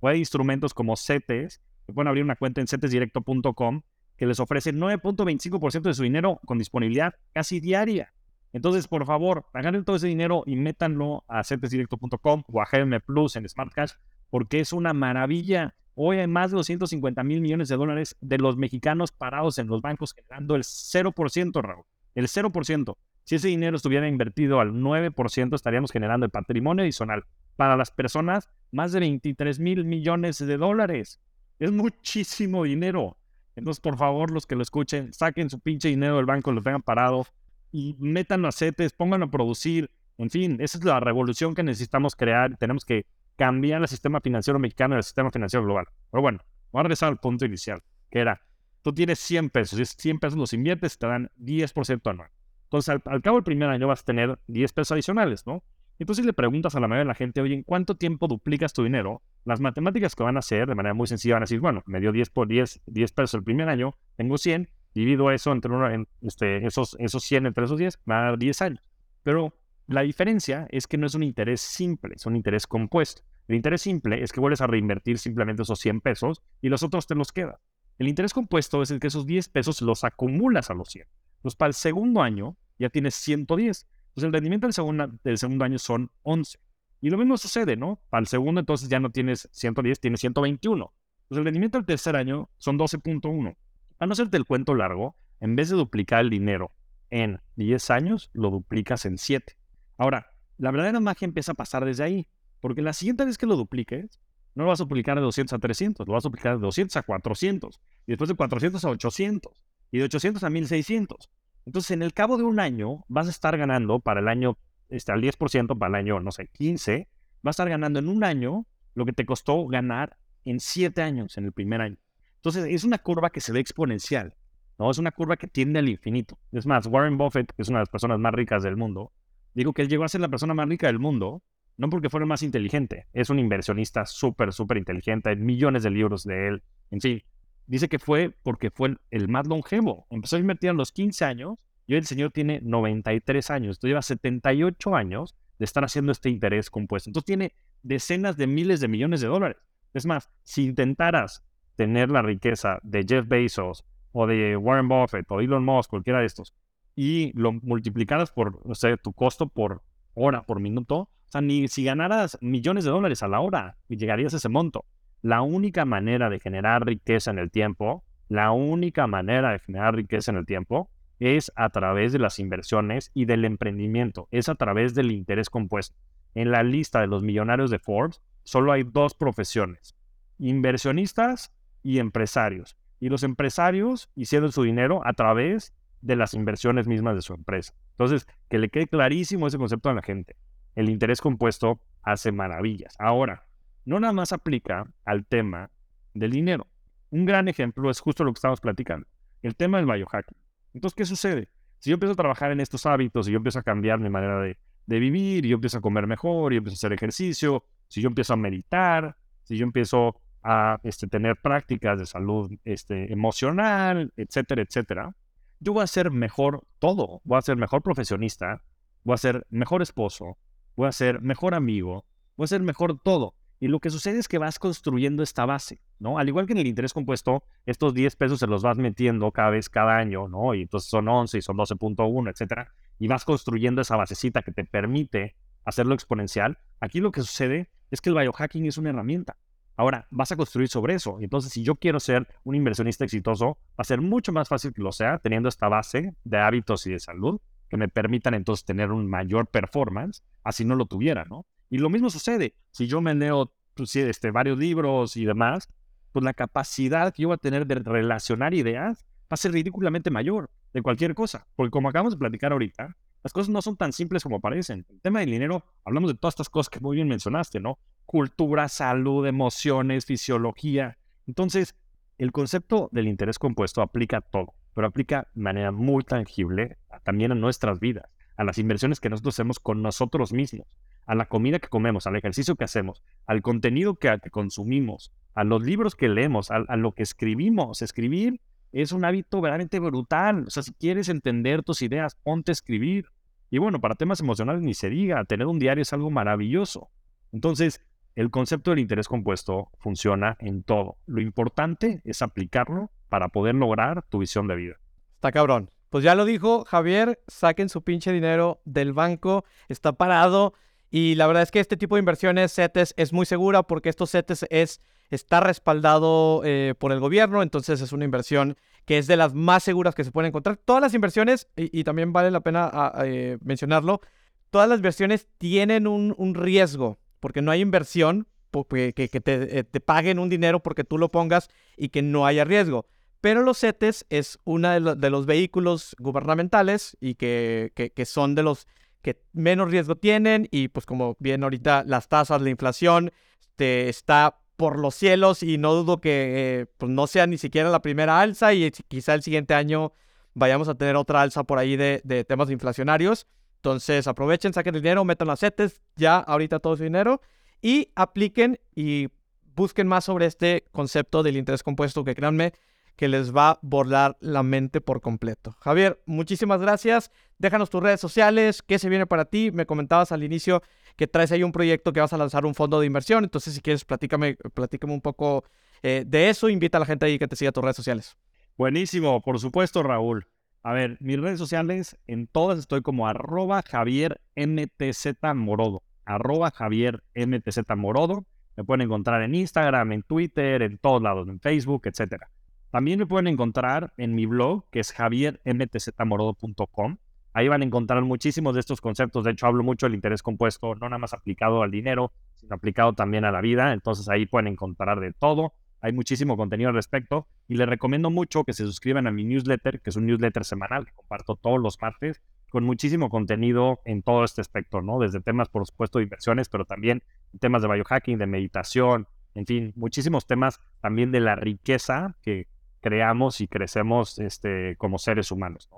O 0.01 0.07
hay 0.07 0.19
instrumentos 0.19 0.73
como 0.73 0.97
CETES, 0.97 1.61
que 1.85 1.93
pueden 1.93 2.09
abrir 2.09 2.23
una 2.23 2.35
cuenta 2.35 2.59
en 2.59 2.67
cetesdirecto.com 2.67 3.81
que 4.19 4.25
les 4.25 4.41
ofrece 4.41 4.73
9.25% 4.73 5.81
de 5.83 5.93
su 5.93 6.03
dinero 6.03 6.41
con 6.45 6.57
disponibilidad 6.57 7.15
casi 7.31 7.61
diaria. 7.61 8.13
Entonces, 8.51 8.89
por 8.89 9.05
favor, 9.05 9.45
agarren 9.53 9.85
todo 9.85 9.95
ese 9.95 10.07
dinero 10.07 10.43
y 10.45 10.57
métanlo 10.57 11.23
a 11.29 11.41
cetesdirecto.com 11.41 12.43
o 12.51 12.61
a 12.61 12.67
GM 12.69 12.99
Plus 12.99 13.37
en 13.37 13.47
Smart 13.47 13.71
Cash, 13.73 13.93
porque 14.29 14.59
es 14.59 14.73
una 14.73 14.91
maravilla. 14.91 15.73
Hoy 15.95 16.17
hay 16.17 16.27
más 16.27 16.51
de 16.51 16.57
250 16.57 17.23
mil 17.23 17.39
millones 17.39 17.69
de 17.69 17.77
dólares 17.77 18.17
de 18.19 18.37
los 18.39 18.57
mexicanos 18.57 19.13
parados 19.13 19.57
en 19.57 19.67
los 19.67 19.81
bancos 19.81 20.13
generando 20.13 20.55
el 20.55 20.63
0%, 20.63 21.61
Raúl. 21.61 21.85
El 22.13 22.27
0%. 22.27 22.97
Si 23.23 23.35
ese 23.35 23.47
dinero 23.47 23.77
estuviera 23.77 24.07
invertido 24.09 24.59
al 24.59 24.73
9%, 24.73 25.55
estaríamos 25.55 25.91
generando 25.91 26.25
el 26.25 26.31
patrimonio 26.31 26.83
adicional 26.83 27.23
para 27.55 27.77
las 27.77 27.91
personas 27.91 28.49
más 28.71 28.91
de 28.91 28.99
23 28.99 29.59
mil 29.59 29.85
millones 29.85 30.39
de 30.39 30.57
dólares. 30.57 31.21
Es 31.57 31.71
muchísimo 31.71 32.63
dinero. 32.63 33.18
Entonces, 33.59 33.81
por 33.81 33.97
favor, 33.97 34.31
los 34.31 34.47
que 34.47 34.55
lo 34.55 34.63
escuchen, 34.63 35.13
saquen 35.13 35.49
su 35.49 35.59
pinche 35.59 35.89
dinero 35.89 36.17
del 36.17 36.25
banco, 36.25 36.51
lo 36.51 36.61
tengan 36.61 36.81
parado 36.81 37.25
y 37.71 37.95
metan 37.99 38.45
a 38.45 38.51
CETES, 38.51 38.93
pónganlo 38.93 39.27
a 39.27 39.31
producir. 39.31 39.91
En 40.17 40.29
fin, 40.29 40.57
esa 40.59 40.77
es 40.77 40.83
la 40.83 40.99
revolución 40.99 41.53
que 41.55 41.63
necesitamos 41.63 42.15
crear. 42.15 42.57
Tenemos 42.57 42.83
que 42.83 43.05
cambiar 43.35 43.81
el 43.81 43.87
sistema 43.87 44.19
financiero 44.21 44.59
mexicano 44.59 44.95
y 44.95 44.97
el 44.97 45.03
sistema 45.03 45.31
financiero 45.31 45.65
global. 45.65 45.85
Pero 46.11 46.21
bueno, 46.21 46.39
vamos 46.71 46.79
a 46.79 46.83
regresar 46.83 47.09
al 47.09 47.17
punto 47.17 47.45
inicial, 47.45 47.81
que 48.09 48.19
era, 48.19 48.41
tú 48.81 48.93
tienes 48.93 49.19
100 49.19 49.49
pesos, 49.49 49.79
y 49.79 49.85
100 49.85 50.19
pesos 50.19 50.37
los 50.37 50.53
inviertes, 50.53 50.97
te 50.97 51.07
dan 51.07 51.31
10% 51.37 52.09
anual. 52.09 52.29
Entonces, 52.63 52.89
al, 52.89 53.01
al, 53.05 53.21
cabo 53.21 53.37
del 53.37 53.43
primer 53.43 53.69
año 53.69 53.87
vas 53.87 54.01
a 54.01 54.05
tener 54.05 54.39
10 54.47 54.73
pesos 54.73 54.91
adicionales, 54.91 55.45
¿no? 55.47 55.63
Entonces 55.99 56.25
le 56.25 56.33
preguntas 56.33 56.75
a 56.75 56.79
la 56.79 56.87
mayoría 56.87 57.03
de 57.03 57.07
la 57.09 57.15
gente, 57.15 57.41
oye, 57.41 57.53
¿en 57.53 57.63
cuánto 57.63 57.95
tiempo 57.95 58.27
duplicas 58.27 58.71
tu 58.71 58.83
dinero? 58.83 59.21
Las 59.43 59.59
matemáticas 59.59 60.15
que 60.15 60.23
van 60.23 60.37
a 60.37 60.39
hacer 60.39 60.67
de 60.67 60.75
manera 60.75 60.93
muy 60.93 61.07
sencilla 61.07 61.35
van 61.35 61.43
a 61.43 61.45
decir, 61.45 61.59
bueno, 61.59 61.83
me 61.85 61.99
dio 61.99 62.11
10 62.13 62.29
por 62.29 62.47
10, 62.47 62.81
10 62.85 63.11
pesos 63.11 63.33
el 63.33 63.43
primer 63.43 63.67
año, 63.67 63.95
tengo 64.15 64.37
100, 64.37 64.69
divido 64.93 65.29
eso 65.29 65.51
entre 65.51 65.71
uno, 65.71 65.89
en, 65.89 66.07
este, 66.21 66.65
esos, 66.65 66.95
esos 66.99 67.23
100 67.23 67.47
entre 67.47 67.65
esos 67.65 67.77
10, 67.77 67.99
me 68.05 68.15
va 68.15 68.21
a 68.21 68.23
dar 68.25 68.39
10 68.39 68.61
años. 68.61 68.83
Pero 69.23 69.53
la 69.87 70.01
diferencia 70.01 70.67
es 70.71 70.87
que 70.87 70.97
no 70.97 71.05
es 71.05 71.15
un 71.15 71.23
interés 71.23 71.61
simple, 71.61 72.15
es 72.15 72.25
un 72.25 72.35
interés 72.35 72.65
compuesto. 72.65 73.23
El 73.49 73.55
interés 73.55 73.81
simple 73.81 74.23
es 74.23 74.31
que 74.31 74.39
vuelves 74.39 74.61
a 74.61 74.67
reinvertir 74.67 75.17
simplemente 75.17 75.63
esos 75.63 75.79
100 75.79 76.01
pesos 76.01 76.41
y 76.61 76.69
los 76.69 76.83
otros 76.83 77.07
te 77.07 77.15
los 77.15 77.31
quedas. 77.31 77.59
El 77.97 78.07
interés 78.07 78.33
compuesto 78.33 78.81
es 78.81 78.91
el 78.91 78.99
que 78.99 79.07
esos 79.07 79.25
10 79.25 79.49
pesos 79.49 79.81
los 79.81 80.03
acumulas 80.03 80.69
a 80.69 80.75
los 80.75 80.89
100. 80.89 81.07
Entonces, 81.37 81.57
para 81.57 81.67
el 81.69 81.73
segundo 81.73 82.21
año 82.21 82.55
ya 82.77 82.89
tienes 82.89 83.15
110. 83.15 83.87
Entonces, 84.09 84.27
el 84.27 84.33
rendimiento 84.33 84.67
del 84.67 84.73
segundo, 84.73 85.07
del 85.23 85.37
segundo 85.37 85.65
año 85.65 85.79
son 85.79 86.11
11. 86.23 86.59
Y 87.01 87.09
lo 87.09 87.17
mismo 87.17 87.37
sucede, 87.37 87.77
¿no? 87.77 88.01
Para 88.09 88.21
el 88.21 88.27
segundo, 88.27 88.59
entonces 88.59 88.89
ya 88.89 88.99
no 88.99 89.09
tienes 89.11 89.47
110, 89.51 89.99
tienes 89.99 90.19
121. 90.19 90.75
Entonces, 90.75 91.37
el 91.37 91.45
rendimiento 91.45 91.77
del 91.77 91.85
tercer 91.85 92.15
año 92.15 92.49
son 92.57 92.77
12.1. 92.77 93.55
A 93.99 94.05
no 94.05 94.13
hacerte 94.13 94.37
el 94.37 94.45
cuento 94.45 94.75
largo, 94.75 95.15
en 95.39 95.55
vez 95.55 95.69
de 95.69 95.75
duplicar 95.75 96.21
el 96.21 96.29
dinero 96.29 96.71
en 97.09 97.39
10 97.55 97.89
años, 97.91 98.29
lo 98.33 98.49
duplicas 98.49 99.05
en 99.05 99.17
7. 99.17 99.57
Ahora, 99.97 100.33
la 100.57 100.71
verdadera 100.71 100.99
magia 100.99 101.25
empieza 101.25 101.53
a 101.53 101.55
pasar 101.55 101.85
desde 101.85 102.03
ahí, 102.03 102.27
porque 102.59 102.81
la 102.81 102.93
siguiente 102.93 103.25
vez 103.25 103.37
que 103.37 103.45
lo 103.45 103.55
dupliques, 103.55 104.19
no 104.55 104.63
lo 104.63 104.69
vas 104.69 104.81
a 104.81 104.83
duplicar 104.83 105.15
de 105.15 105.21
200 105.21 105.53
a 105.53 105.59
300, 105.59 106.07
lo 106.07 106.13
vas 106.13 106.25
a 106.25 106.29
duplicar 106.29 106.55
de 106.57 106.61
200 106.61 106.95
a 106.97 107.03
400, 107.03 107.79
y 108.05 108.11
después 108.11 108.27
de 108.27 108.35
400 108.35 108.83
a 108.83 108.89
800, 108.89 109.53
y 109.91 109.97
de 109.99 110.03
800 110.03 110.43
a 110.43 110.49
1600. 110.49 111.29
Entonces, 111.69 111.91
en 111.91 112.01
el 112.01 112.15
cabo 112.15 112.35
de 112.35 112.43
un 112.43 112.59
año, 112.59 113.05
vas 113.09 113.27
a 113.27 113.29
estar 113.29 113.55
ganando 113.55 113.99
para 113.99 114.21
el 114.21 114.27
año, 114.27 114.57
este, 114.89 115.11
al 115.11 115.21
10%, 115.21 115.77
para 115.77 115.89
el 115.89 115.95
año, 116.03 116.19
no 116.19 116.31
sé, 116.31 116.47
15, 116.47 117.07
vas 117.43 117.51
a 117.51 117.61
estar 117.61 117.69
ganando 117.69 117.99
en 117.99 118.09
un 118.09 118.23
año 118.23 118.65
lo 118.95 119.05
que 119.05 119.13
te 119.13 119.23
costó 119.23 119.67
ganar 119.67 120.17
en 120.45 120.59
7 120.59 120.99
años, 121.03 121.37
en 121.37 121.45
el 121.45 121.51
primer 121.51 121.81
año. 121.81 121.97
Entonces, 122.37 122.65
es 122.65 122.83
una 122.85 122.97
curva 122.97 123.29
que 123.29 123.39
se 123.39 123.51
ve 123.51 123.59
exponencial, 123.59 124.33
¿no? 124.79 124.89
Es 124.89 124.97
una 124.97 125.11
curva 125.11 125.37
que 125.37 125.45
tiende 125.45 125.77
al 125.77 125.87
infinito. 125.89 126.39
Es 126.51 126.65
más, 126.65 126.87
Warren 126.87 127.19
Buffett, 127.19 127.51
que 127.51 127.61
es 127.61 127.69
una 127.69 127.77
de 127.77 127.83
las 127.83 127.89
personas 127.89 128.17
más 128.17 128.33
ricas 128.33 128.63
del 128.63 128.75
mundo, 128.75 129.13
digo 129.53 129.71
que 129.73 129.83
él 129.83 129.89
llegó 129.89 130.05
a 130.05 130.09
ser 130.09 130.21
la 130.21 130.27
persona 130.27 130.55
más 130.55 130.67
rica 130.67 130.87
del 130.87 130.97
mundo, 130.97 131.43
no 131.77 131.87
porque 131.91 132.09
fuera 132.09 132.23
el 132.23 132.29
más 132.29 132.41
inteligente, 132.41 133.05
es 133.13 133.29
un 133.29 133.37
inversionista 133.37 134.07
súper, 134.07 134.53
súper 134.53 134.77
inteligente, 134.77 135.29
hay 135.29 135.35
millones 135.35 135.83
de 135.83 135.91
libros 135.91 136.23
de 136.23 136.47
él, 136.47 136.63
en 136.89 136.99
sí. 136.99 137.23
Dice 137.69 137.87
que 137.87 137.99
fue 137.99 138.35
porque 138.41 138.71
fue 138.71 138.97
el, 139.11 139.27
más 139.27 139.45
longevo. 139.45 140.07
Empezó 140.09 140.37
a 140.37 140.39
invertir 140.39 140.71
a 140.71 140.73
los 140.73 140.91
15 140.91 141.23
años 141.23 141.59
y 141.85 141.93
hoy 141.93 141.99
el 141.99 142.05
señor 142.05 142.31
tiene 142.31 142.61
93 142.63 143.51
años. 143.51 143.77
Entonces 143.77 143.89
lleva 143.89 144.01
78 144.01 144.95
años 144.95 145.35
de 145.59 145.65
estar 145.65 145.83
haciendo 145.83 146.11
este 146.11 146.31
interés 146.31 146.71
compuesto. 146.71 147.11
Entonces 147.11 147.27
tiene 147.27 147.53
decenas 147.83 148.37
de 148.37 148.47
miles 148.47 148.79
de 148.79 148.87
millones 148.87 149.21
de 149.21 149.27
dólares. 149.27 149.57
Es 149.93 150.07
más, 150.07 150.31
si 150.41 150.65
intentaras 150.65 151.45
tener 151.75 152.09
la 152.09 152.23
riqueza 152.23 152.79
de 152.81 153.05
Jeff 153.07 153.27
Bezos 153.27 153.85
o 154.13 154.25
de 154.25 154.57
Warren 154.57 154.87
Buffett 154.87 155.29
o 155.29 155.39
Elon 155.39 155.63
Musk, 155.63 155.91
cualquiera 155.91 156.21
de 156.21 156.25
estos, 156.25 156.55
y 156.95 157.31
lo 157.37 157.51
multiplicaras 157.53 158.31
por, 158.31 158.61
o 158.65 158.73
sea, 158.73 158.97
tu 158.97 159.13
costo 159.13 159.47
por 159.47 159.83
hora, 160.15 160.41
por 160.41 160.59
minuto, 160.59 160.95
o 160.97 161.09
sea, 161.27 161.41
ni 161.41 161.67
si 161.67 161.83
ganaras 161.83 162.35
millones 162.41 162.83
de 162.83 162.89
dólares 162.89 163.21
a 163.21 163.27
la 163.27 163.41
hora 163.41 163.77
y 163.87 163.97
llegarías 163.97 164.33
a 164.33 164.37
ese 164.37 164.49
monto. 164.49 164.85
La 165.21 165.41
única 165.41 165.85
manera 165.85 166.29
de 166.29 166.39
generar 166.39 166.85
riqueza 166.85 167.31
en 167.31 167.39
el 167.39 167.51
tiempo, 167.51 168.03
la 168.29 168.51
única 168.51 169.05
manera 169.07 169.51
de 169.51 169.59
generar 169.59 169.95
riqueza 169.95 170.31
en 170.31 170.37
el 170.37 170.45
tiempo 170.45 170.89
es 171.19 171.51
a 171.55 171.69
través 171.69 172.13
de 172.13 172.19
las 172.19 172.39
inversiones 172.39 173.11
y 173.13 173.25
del 173.25 173.43
emprendimiento, 173.43 174.29
es 174.31 174.47
a 174.47 174.55
través 174.55 174.95
del 174.95 175.11
interés 175.11 175.49
compuesto. 175.49 175.97
En 176.35 176.51
la 176.51 176.63
lista 176.63 177.01
de 177.01 177.07
los 177.07 177.21
millonarios 177.21 177.69
de 177.69 177.79
Forbes 177.79 178.21
solo 178.43 178.71
hay 178.71 178.83
dos 178.83 179.13
profesiones, 179.13 179.95
inversionistas 180.37 181.51
y 181.83 181.99
empresarios. 181.99 182.77
Y 183.01 183.09
los 183.09 183.23
empresarios 183.23 184.09
hicieron 184.15 184.51
su 184.51 184.63
dinero 184.63 185.01
a 185.05 185.13
través 185.13 185.73
de 186.01 186.15
las 186.15 186.33
inversiones 186.33 186.87
mismas 186.87 187.15
de 187.15 187.21
su 187.21 187.33
empresa. 187.33 187.73
Entonces, 187.91 188.25
que 188.49 188.59
le 188.59 188.69
quede 188.69 188.87
clarísimo 188.87 189.47
ese 189.47 189.57
concepto 189.57 189.89
a 189.89 189.93
la 189.93 190.01
gente. 190.01 190.37
El 190.75 190.89
interés 190.89 191.19
compuesto 191.19 191.81
hace 192.03 192.31
maravillas. 192.31 192.95
Ahora, 192.99 193.48
no 193.85 193.99
nada 193.99 194.13
más 194.13 194.31
aplica 194.31 194.85
al 195.05 195.25
tema 195.25 195.69
del 196.13 196.31
dinero. 196.31 196.67
Un 197.11 197.25
gran 197.25 197.47
ejemplo 197.47 197.89
es 197.89 197.99
justo 197.99 198.23
lo 198.23 198.31
que 198.31 198.37
estamos 198.37 198.61
platicando, 198.61 199.07
el 199.41 199.55
tema 199.55 199.77
del 199.77 199.85
biohacking. 199.85 200.37
Entonces, 200.73 200.95
¿qué 200.95 201.05
sucede? 201.05 201.49
Si 201.79 201.89
yo 201.89 201.95
empiezo 201.95 202.13
a 202.13 202.15
trabajar 202.15 202.51
en 202.51 202.59
estos 202.59 202.85
hábitos 202.85 203.27
y 203.27 203.31
yo 203.31 203.37
empiezo 203.37 203.59
a 203.59 203.63
cambiar 203.63 203.99
mi 203.99 204.09
manera 204.09 204.39
de, 204.41 204.57
vivir, 204.85 205.45
y 205.45 205.49
yo 205.49 205.55
empiezo 205.55 205.77
a 205.77 205.81
comer 205.81 206.07
mejor, 206.07 206.51
y 206.51 206.55
yo 206.55 206.57
empiezo 206.59 206.75
a 206.75 206.79
hacer 206.79 206.93
ejercicio, 206.93 207.63
si 207.87 208.01
yo 208.01 208.09
empiezo 208.09 208.33
a 208.33 208.37
meditar, 208.37 209.15
si 209.43 209.55
yo 209.55 209.63
empiezo 209.63 210.19
a 210.43 210.79
este, 210.83 211.07
tener 211.07 211.37
prácticas 211.37 211.99
de 211.99 212.05
salud 212.05 212.51
este, 212.65 213.11
emocional, 213.11 214.11
etcétera, 214.17 214.61
etcétera, 214.61 215.15
yo 215.59 215.73
voy 215.73 215.83
a 215.83 215.87
ser 215.87 216.11
mejor 216.11 216.63
todo. 216.79 217.21
Voy 217.23 217.37
a 217.37 217.41
ser 217.41 217.57
mejor 217.57 217.81
profesionista, 217.81 218.61
voy 219.03 219.15
a 219.15 219.17
ser 219.17 219.45
mejor 219.49 219.81
esposo, 219.81 220.37
voy 220.75 220.87
a 220.87 220.91
ser 220.91 221.21
mejor 221.21 221.53
amigo, 221.53 222.05
voy 222.35 222.45
a 222.45 222.47
ser 222.47 222.61
mejor 222.61 222.99
todo. 222.99 223.35
Y 223.59 223.67
lo 223.67 223.79
que 223.79 223.89
sucede 223.89 224.19
es 224.19 224.27
que 224.27 224.37
vas 224.37 224.57
construyendo 224.57 225.21
esta 225.21 225.45
base, 225.45 225.81
¿no? 225.99 226.17
Al 226.17 226.29
igual 226.29 226.45
que 226.45 226.53
en 226.53 226.59
el 226.59 226.67
interés 226.67 226.93
compuesto, 226.93 227.43
estos 227.65 227.93
10 227.93 228.15
pesos 228.15 228.39
se 228.39 228.47
los 228.47 228.63
vas 228.63 228.77
metiendo 228.77 229.31
cada 229.31 229.49
vez, 229.49 229.69
cada 229.69 229.97
año, 229.97 230.29
¿no? 230.29 230.53
Y 230.53 230.61
entonces 230.61 230.89
son 230.89 231.07
11 231.07 231.37
y 231.37 231.41
son 231.41 231.57
12.1, 231.57 232.29
etcétera. 232.31 232.73
Y 232.99 233.07
vas 233.07 233.25
construyendo 233.25 233.81
esa 233.81 233.97
basecita 233.97 234.41
que 234.41 234.53
te 234.53 234.63
permite 234.63 235.35
hacerlo 235.65 235.93
exponencial. 235.93 236.57
Aquí 236.79 237.01
lo 237.01 237.11
que 237.11 237.21
sucede 237.21 237.69
es 237.91 237.99
que 237.99 238.09
el 238.09 238.15
biohacking 238.15 238.65
es 238.65 238.77
una 238.77 238.91
herramienta. 238.91 239.37
Ahora, 239.75 240.07
vas 240.09 240.31
a 240.31 240.35
construir 240.35 240.69
sobre 240.69 240.93
eso. 240.93 241.17
Entonces, 241.19 241.51
si 241.51 241.63
yo 241.63 241.75
quiero 241.75 241.99
ser 241.99 242.27
un 242.43 242.55
inversionista 242.55 243.03
exitoso, 243.03 243.57
va 243.71 243.77
a 243.77 243.83
ser 243.83 244.01
mucho 244.01 244.31
más 244.31 244.47
fácil 244.47 244.73
que 244.73 244.81
lo 244.81 244.91
sea 244.91 245.19
teniendo 245.19 245.49
esta 245.49 245.67
base 245.67 246.15
de 246.23 246.37
hábitos 246.37 246.85
y 246.87 246.91
de 246.91 246.99
salud 246.99 247.39
que 247.69 247.77
me 247.77 247.87
permitan 247.87 248.33
entonces 248.33 248.65
tener 248.65 248.91
un 248.91 249.07
mayor 249.07 249.47
performance, 249.47 250.23
así 250.43 250.65
no 250.65 250.75
lo 250.75 250.85
tuviera, 250.85 251.25
¿no? 251.25 251.45
Y 251.69 251.77
lo 251.77 251.89
mismo 251.89 252.09
sucede. 252.09 252.55
Si 252.71 252.87
yo 252.87 253.01
me 253.01 253.13
leo 253.13 253.53
pues, 253.73 253.95
este, 253.95 254.31
varios 254.31 254.57
libros 254.57 255.15
y 255.17 255.25
demás, 255.25 255.69
pues 256.11 256.23
la 256.23 256.33
capacidad 256.33 257.13
que 257.13 257.23
yo 257.23 257.29
voy 257.29 257.35
a 257.35 257.37
tener 257.37 257.67
de 257.67 257.75
relacionar 257.75 258.53
ideas 258.53 259.05
va 259.23 259.35
a 259.35 259.37
ser 259.37 259.51
ridículamente 259.51 260.09
mayor 260.09 260.49
de 260.73 260.81
cualquier 260.81 261.13
cosa. 261.13 261.47
Porque 261.55 261.71
como 261.71 261.89
acabamos 261.89 262.13
de 262.13 262.19
platicar 262.19 262.51
ahorita, 262.51 262.95
las 263.23 263.33
cosas 263.33 263.49
no 263.49 263.61
son 263.61 263.75
tan 263.75 263.93
simples 263.93 264.23
como 264.23 264.39
parecen. 264.39 264.85
El 264.89 265.01
tema 265.01 265.19
del 265.19 265.31
dinero, 265.31 265.63
hablamos 265.83 266.11
de 266.11 266.17
todas 266.17 266.33
estas 266.33 266.49
cosas 266.49 266.69
que 266.69 266.79
muy 266.79 266.95
bien 266.95 267.07
mencionaste, 267.07 267.59
¿no? 267.59 267.77
Cultura, 268.05 268.69
salud, 268.69 269.27
emociones, 269.27 270.05
fisiología. 270.05 270.97
Entonces, 271.27 271.75
el 272.17 272.31
concepto 272.31 272.89
del 272.91 273.07
interés 273.07 273.37
compuesto 273.37 273.81
aplica 273.81 274.17
a 274.17 274.21
todo, 274.21 274.53
pero 274.73 274.87
aplica 274.87 275.27
de 275.33 275.41
manera 275.41 275.71
muy 275.71 276.03
tangible 276.03 276.77
también 277.03 277.31
a 277.31 277.35
nuestras 277.35 277.79
vidas, 277.79 278.09
a 278.35 278.43
las 278.43 278.57
inversiones 278.57 278.99
que 278.99 279.09
nosotros 279.09 279.35
hacemos 279.35 279.59
con 279.59 279.81
nosotros 279.81 280.33
mismos, 280.33 280.67
a 281.09 281.15
la 281.15 281.25
comida 281.25 281.57
que 281.57 281.69
comemos, 281.69 282.05
al 282.05 282.15
ejercicio 282.17 282.55
que 282.55 282.65
hacemos, 282.65 283.01
al 283.25 283.41
contenido 283.41 283.95
que, 283.95 284.15
consumimos, 284.29 285.11
a 285.33 285.43
los 285.43 285.63
libros 285.63 285.95
que 285.95 286.07
leemos, 286.07 286.51
a, 286.51 286.57
a 286.57 286.77
lo 286.77 286.91
que 286.91 287.01
escribimos. 287.01 287.81
Escribir 287.81 288.39
es 288.71 288.91
un 288.91 289.03
hábito 289.03 289.41
verdaderamente 289.41 289.79
brutal. 289.79 290.43
O 290.45 290.51
sea, 290.51 290.61
si 290.61 290.71
quieres 290.71 291.09
entender 291.09 291.63
tus 291.63 291.81
ideas, 291.81 292.13
ponte 292.13 292.51
a 292.51 292.53
escribir. 292.53 293.07
Y 293.49 293.57
bueno, 293.57 293.81
para 293.81 293.95
temas 293.95 294.19
emocionales 294.19 294.61
ni 294.61 294.75
se 294.75 294.91
diga, 294.91 295.25
tener 295.25 295.47
un 295.47 295.57
diario 295.57 295.81
es 295.81 295.91
algo 295.93 296.11
maravilloso. 296.11 296.91
Entonces, 297.31 297.81
el 298.13 298.29
concepto 298.29 298.69
del 298.69 298.77
interés 298.77 299.07
compuesto 299.07 299.71
funciona 299.79 300.37
en 300.39 300.61
todo. 300.61 300.97
Lo 301.07 301.21
importante 301.21 302.01
es 302.03 302.21
aplicarlo 302.21 302.91
para 303.09 303.29
poder 303.29 303.55
lograr 303.55 304.03
tu 304.09 304.19
visión 304.19 304.47
de 304.47 304.55
vida. 304.55 304.75
Está 305.15 305.31
cabrón. 305.31 305.71
Pues 305.89 306.03
ya 306.03 306.13
lo 306.13 306.25
dijo 306.25 306.65
Javier, 306.65 307.19
saquen 307.27 307.67
su 307.67 307.81
pinche 307.81 308.11
dinero 308.11 308.61
del 308.63 308.93
banco, 308.93 309.43
está 309.69 309.93
parado. 309.93 310.53
Y 310.89 311.15
la 311.15 311.27
verdad 311.27 311.43
es 311.43 311.51
que 311.51 311.59
este 311.59 311.77
tipo 311.77 311.95
de 311.95 311.99
inversiones, 311.99 312.53
CETES, 312.53 312.93
es 312.97 313.13
muy 313.13 313.25
segura 313.25 313.63
porque 313.63 313.89
estos 313.89 314.11
CETES 314.11 314.45
es 314.49 314.81
está 315.09 315.39
respaldado 315.39 316.41
eh, 316.45 316.75
por 316.77 316.91
el 316.91 316.99
gobierno, 316.99 317.41
entonces 317.41 317.81
es 317.81 317.91
una 317.91 318.05
inversión 318.05 318.57
que 318.85 318.97
es 318.97 319.07
de 319.07 319.17
las 319.17 319.33
más 319.33 319.63
seguras 319.63 319.95
que 319.95 320.03
se 320.03 320.11
pueden 320.11 320.29
encontrar. 320.29 320.57
Todas 320.57 320.81
las 320.81 320.93
inversiones, 320.93 321.47
y, 321.55 321.83
también 321.83 322.13
vale 322.13 322.31
la 322.31 322.41
pena 322.41 322.69
ah, 322.71 323.03
eh, 323.05 323.37
mencionarlo, 323.41 324.01
todas 324.49 324.67
las 324.67 324.79
inversiones 324.79 325.27
tienen 325.37 325.87
un, 325.87 326.33
riesgo, 326.35 326.99
porque 327.19 327.41
no 327.41 327.51
hay 327.51 327.61
inversión 327.61 328.27
que, 328.69 328.93
eh, 328.97 329.63
te, 329.63 329.79
paguen 329.79 330.17
un 330.17 330.29
dinero 330.29 330.61
porque 330.61 330.83
tú 330.83 330.97
lo 330.97 331.09
pongas 331.09 331.49
y 331.77 331.89
que 331.89 332.01
no 332.01 332.25
haya 332.25 332.45
riesgo. 332.45 332.87
Pero 333.21 333.43
los 333.43 333.59
CETES 333.59 334.05
es 334.09 334.39
uno 334.43 334.95
de, 334.95 335.09
los 335.09 335.25
vehículos 335.25 335.95
gubernamentales 335.99 336.97
y 336.99 337.15
que, 337.15 337.71
que, 337.75 338.05
son 338.05 338.33
de 338.33 338.43
los 338.43 338.65
que 339.01 339.21
menos 339.33 339.71
riesgo 339.71 339.95
tienen 339.95 340.47
y 340.51 340.67
pues 340.67 340.85
como 340.85 341.15
bien 341.19 341.43
ahorita 341.43 341.83
las 341.85 342.07
tasas, 342.07 342.41
la 342.41 342.49
inflación, 342.49 343.11
te 343.55 343.87
este, 343.87 343.89
está 343.89 344.39
por 344.59 344.77
los 344.77 344.93
cielos 344.93 345.41
y 345.41 345.57
no 345.57 345.73
dudo 345.73 346.01
que 346.01 346.59
eh, 346.61 346.65
pues 346.77 346.91
no 346.91 347.07
sea 347.07 347.27
ni 347.27 347.37
siquiera 347.37 347.69
la 347.69 347.81
primera 347.81 348.19
alza 348.19 348.53
y 348.53 348.69
quizá 348.71 349.13
el 349.13 349.23
siguiente 349.23 349.53
año 349.53 349.93
vayamos 350.33 350.67
a 350.67 350.75
tener 350.75 350.97
otra 350.97 351.21
alza 351.21 351.43
por 351.43 351.59
ahí 351.59 351.77
de, 351.77 352.25
temas 352.27 352.49
inflacionarios. 352.49 353.25
Entonces 353.55 354.07
aprovechen, 354.07 354.53
saquen 354.53 354.75
el 354.75 354.81
dinero, 354.81 355.05
metan 355.05 355.27
las 355.29 355.39
CETES 355.39 355.81
ya 355.95 356.17
ahorita 356.17 356.59
todo 356.59 356.75
su 356.75 356.83
dinero 356.83 357.21
y 357.61 357.89
apliquen 357.95 358.59
y 358.75 359.07
busquen 359.55 359.87
más 359.87 360.05
sobre 360.05 360.25
este 360.25 360.65
concepto 360.71 361.23
del 361.23 361.37
interés 361.37 361.63
compuesto 361.63 362.03
que 362.03 362.15
créanme 362.15 362.53
que 362.99 363.07
les 363.07 363.33
va 363.33 363.51
a 363.51 363.59
volar 363.61 364.17
la 364.19 364.43
mente 364.43 364.81
por 364.81 364.99
completo. 364.99 365.55
Javier, 365.61 366.01
muchísimas 366.05 366.59
gracias. 366.59 367.11
Déjanos 367.37 367.69
tus 367.69 367.81
redes 367.81 368.01
sociales, 368.01 368.61
qué 368.61 368.77
se 368.77 368.89
viene 368.89 369.07
para 369.07 369.23
ti. 369.23 369.51
Me 369.53 369.65
comentabas 369.65 370.11
al 370.11 370.21
inicio 370.21 370.61
que 370.97 371.07
traes 371.07 371.31
ahí 371.31 371.41
un 371.41 371.53
proyecto 371.53 371.93
que 371.93 372.01
vas 372.01 372.11
a 372.11 372.17
lanzar 372.17 372.45
un 372.45 372.55
fondo 372.55 372.77
de 372.77 372.87
inversión. 372.87 373.23
Entonces, 373.23 373.53
si 373.53 373.61
quieres, 373.61 373.85
platícame, 373.85 374.35
platícame 374.53 374.91
un 374.91 374.99
poco 374.99 375.45
eh, 375.81 376.03
de 376.05 376.29
eso. 376.29 376.49
Invita 376.49 376.77
a 376.77 376.81
la 376.81 376.85
gente 376.85 377.05
ahí 377.05 377.17
que 377.17 377.29
te 377.29 377.37
siga 377.37 377.53
tus 377.53 377.63
redes 377.63 377.77
sociales. 377.77 378.17
Buenísimo, 378.57 379.21
por 379.21 379.39
supuesto, 379.39 379.81
Raúl. 379.81 380.27
A 380.61 380.73
ver, 380.73 380.97
mis 380.99 381.21
redes 381.21 381.39
sociales, 381.39 381.97
en 382.05 382.27
todas 382.27 382.59
estoy 382.59 382.81
como 382.81 383.07
arroba 383.07 383.63
Javier 383.65 384.19
MTZ 384.35 385.23
Morodo. 385.35 385.83
Arroba 386.03 386.51
Javier 386.51 387.01
MTZ 387.15 387.59
Morodo. 387.77 388.25
Me 388.57 388.65
pueden 388.65 388.81
encontrar 388.81 389.21
en 389.21 389.35
Instagram, 389.35 389.93
en 389.93 390.03
Twitter, 390.03 390.63
en 390.63 390.77
todos 390.79 391.01
lados, 391.01 391.29
en 391.29 391.39
Facebook, 391.39 391.83
etcétera. 391.85 392.29
También 392.71 392.99
me 392.99 393.07
pueden 393.07 393.27
encontrar 393.27 393.93
en 393.97 394.13
mi 394.13 394.27
blog, 394.27 394.69
que 394.69 394.79
es 394.79 394.93
javiermtzmorodo.com. 394.93 396.97
Ahí 397.33 397.47
van 397.47 397.61
a 397.61 397.65
encontrar 397.65 398.03
muchísimos 398.03 398.53
de 398.53 398.59
estos 398.59 398.79
conceptos. 398.79 399.23
De 399.23 399.31
hecho, 399.31 399.47
hablo 399.47 399.63
mucho 399.63 399.87
del 399.87 399.95
interés 399.95 400.21
compuesto, 400.21 400.75
no 400.75 400.87
nada 400.87 400.99
más 400.99 401.13
aplicado 401.13 401.63
al 401.63 401.71
dinero, 401.71 402.11
sino 402.35 402.55
aplicado 402.55 402.93
también 402.93 403.25
a 403.25 403.31
la 403.31 403.41
vida. 403.41 403.73
Entonces 403.73 404.07
ahí 404.07 404.27
pueden 404.27 404.47
encontrar 404.47 404.99
de 404.99 405.13
todo. 405.13 405.53
Hay 405.81 405.93
muchísimo 405.93 406.37
contenido 406.37 406.69
al 406.69 406.75
respecto. 406.75 407.27
Y 407.47 407.55
les 407.55 407.67
recomiendo 407.67 408.11
mucho 408.11 408.43
que 408.43 408.53
se 408.53 408.65
suscriban 408.65 409.07
a 409.07 409.11
mi 409.11 409.23
newsletter, 409.23 409.81
que 409.81 409.89
es 409.89 409.95
un 409.95 410.05
newsletter 410.05 410.45
semanal 410.45 410.85
que 410.85 410.93
comparto 410.93 411.35
todos 411.35 411.59
los 411.59 411.81
martes, 411.81 412.21
con 412.51 412.65
muchísimo 412.65 413.09
contenido 413.09 413.79
en 413.85 414.03
todo 414.03 414.23
este 414.23 414.41
espectro, 414.41 414.83
¿no? 414.83 414.99
Desde 414.99 415.21
temas, 415.21 415.49
por 415.49 415.65
supuesto, 415.65 415.97
de 415.97 416.03
inversiones, 416.03 416.49
pero 416.49 416.65
también 416.65 417.01
temas 417.39 417.63
de 417.63 417.67
biohacking, 417.67 418.19
de 418.19 418.27
meditación, 418.27 419.07
en 419.35 419.45
fin, 419.45 419.73
muchísimos 419.75 420.25
temas 420.25 420.59
también 420.81 421.11
de 421.11 421.19
la 421.19 421.35
riqueza 421.35 422.15
que 422.21 422.47
creamos 422.79 423.41
y 423.41 423.47
crecemos 423.47 424.19
este, 424.19 424.75
como 424.77 424.97
seres 424.97 425.31
humanos. 425.31 425.69